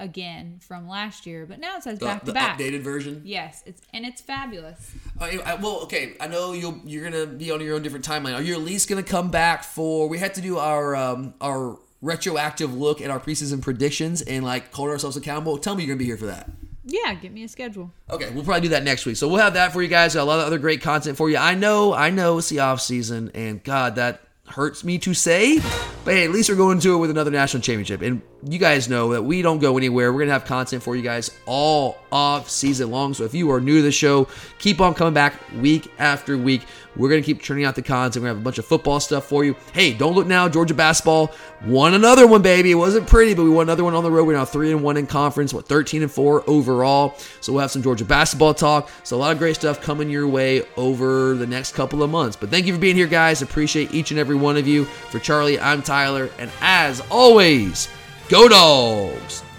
again 0.03 0.59
from 0.61 0.89
last 0.89 1.25
year, 1.27 1.47
but 1.47 1.59
now 1.61 1.77
it 1.77 1.83
says 1.83 1.99
The, 1.99 2.07
back 2.07 2.21
to 2.21 2.27
the 2.27 2.33
back. 2.33 2.59
updated 2.59 2.81
version. 2.81 3.23
Yes, 3.25 3.63
it's 3.65 3.81
and 3.95 4.05
it's 4.05 4.21
fabulous. 4.21 4.91
Uh, 5.21 5.25
I- 5.45 5.55
well, 5.55 5.81
okay. 5.85 6.15
I 6.21 6.27
know 6.27 6.53
you'll 6.53 6.81
you're 6.85 7.05
gonna 7.09 7.27
be 7.27 7.51
on 7.51 7.61
your 7.61 7.75
own 7.77 7.83
different 7.83 8.05
timeline. 8.07 8.35
Are 8.37 8.43
you 8.43 8.55
at 8.55 8.61
least 8.61 8.89
gonna 8.89 9.03
come 9.03 9.31
back 9.31 9.65
for? 9.65 10.09
We 10.09 10.19
had 10.19 10.35
to 10.35 10.41
do 10.41 10.59
our 10.59 10.95
um, 10.97 11.35
our 11.41 11.79
retroactive 12.03 12.75
look 12.75 13.01
at 13.01 13.11
our 13.11 13.21
preseason 13.21 13.63
predictions 13.63 14.23
and 14.23 14.45
like 14.45 14.73
hold 14.75 14.91
ourselves 14.91 15.17
accountable. 15.17 15.57
Tell 15.59 15.75
me 15.75 15.85
you're 15.85 15.95
gonna 15.95 15.99
be 16.01 16.05
here 16.05 16.17
for 16.17 16.27
that. 16.27 16.51
Yeah, 16.85 17.15
give 17.15 17.31
me 17.33 17.45
a 17.45 17.49
schedule. 17.49 17.93
Okay, 18.11 18.29
we'll 18.35 18.43
probably 18.45 18.63
do 18.63 18.69
that 18.71 18.83
next 18.83 19.07
week. 19.07 19.17
So 19.17 19.29
we'll 19.29 19.39
have 19.41 19.55
that 19.55 19.73
for 19.73 19.81
you 19.81 19.89
guys. 19.89 20.17
A 20.17 20.25
lot 20.25 20.41
of 20.41 20.47
other 20.47 20.59
great 20.59 20.83
content 20.83 21.17
for 21.17 21.31
you. 21.31 21.37
I 21.37 21.55
know, 21.55 21.95
I 21.95 22.11
know 22.11 22.39
it's 22.39 22.49
the 22.49 22.59
off 22.59 22.81
season, 22.81 23.31
and 23.35 23.63
God, 23.63 23.95
that 23.97 24.21
hurts 24.49 24.83
me 24.83 24.99
to 24.99 25.15
say, 25.15 25.61
but 26.05 26.13
hey, 26.15 26.25
at 26.25 26.31
least 26.33 26.51
we're 26.51 26.57
going 26.57 26.81
to 26.81 26.95
it 26.95 26.99
with 26.99 27.11
another 27.11 27.31
national 27.31 27.63
championship. 27.63 28.03
And 28.03 28.21
you 28.49 28.59
guys 28.59 28.89
know 28.89 29.13
that 29.13 29.23
we 29.23 29.41
don't 29.41 29.59
go 29.59 29.77
anywhere. 29.77 30.13
We're 30.13 30.21
gonna 30.21 30.33
have 30.33 30.45
content 30.45 30.83
for 30.83 30.97
you 30.97 31.03
guys 31.03 31.31
all 31.47 31.99
off 32.11 32.51
season 32.51 32.91
long. 32.91 33.15
So 33.15 33.25
if 33.25 33.35
you 33.35 33.51
are 33.53 33.61
new 33.61 33.77
to 33.77 33.83
the 33.83 33.93
show, 33.93 34.27
keep 34.59 34.81
on 34.81 34.95
coming 34.95 35.15
back 35.15 35.35
week 35.61 35.93
after 35.99 36.37
week. 36.37 36.63
We're 36.97 37.09
gonna 37.09 37.23
keep 37.23 37.41
churning 37.41 37.65
out 37.65 37.77
the 37.77 37.83
content. 37.83 38.17
We're 38.17 38.29
gonna 38.29 38.35
have 38.35 38.43
a 38.43 38.45
bunch 38.45 38.59
of 38.59 38.67
football 38.67 38.99
stuff 38.99 39.27
for 39.27 39.45
you. 39.45 39.57
Hey, 39.73 39.95
don't 39.95 40.15
look 40.15 40.27
now. 40.27 40.49
Georgia 40.49 40.75
basketball 40.75 41.33
won 41.65 41.95
another 41.95 42.27
one, 42.27 42.43
baby. 42.43 42.73
It 42.73 42.77
wasn't 42.77 43.07
pretty, 43.07 43.33
but 43.35 43.45
we 43.45 43.51
won 43.51 43.67
another 43.67 43.85
one 43.85 43.95
on 43.95 44.03
the 44.03 44.11
road. 44.11 44.27
We're 44.27 44.37
now 44.37 44.45
three 44.45 44.73
and 44.73 44.83
one 44.83 44.97
in 44.97 45.07
conference. 45.07 45.55
What 45.55 45.67
13 45.67 46.03
and 46.03 46.11
four 46.11 46.43
overall. 46.49 47.15
So 47.41 47.53
we'll 47.53 47.63
have 47.63 47.71
some 47.71 47.83
Georgia 47.83 48.05
basketball 48.05 48.55
talk. 48.55 48.91
So 49.05 49.17
a 49.17 49.19
lot 49.19 49.33
of 49.33 49.39
great 49.39 49.55
stuff 49.55 49.81
coming 49.81 50.11
your 50.11 50.27
way 50.27 50.65
over 50.77 51.35
the 51.35 51.47
next 51.47 51.75
couple 51.75 52.03
of 52.03 52.11
months. 52.11 52.37
But 52.37 52.51
thank 52.51 52.67
you 52.67 52.75
for 52.75 52.81
being 52.81 52.97
here, 52.97 53.07
guys. 53.07 53.41
Appreciate 53.41 53.95
each 53.95 54.11
and 54.11 54.19
every 54.19 54.37
one 54.37 54.57
of 54.57 54.67
you. 54.67 54.85
For 54.85 55.21
Charlie, 55.21 55.61
I'm 55.61 55.83
Tyler, 55.83 56.29
and 56.39 56.51
as 56.61 57.01
always, 57.09 57.89
go 58.33 58.49
dogs. 58.49 59.52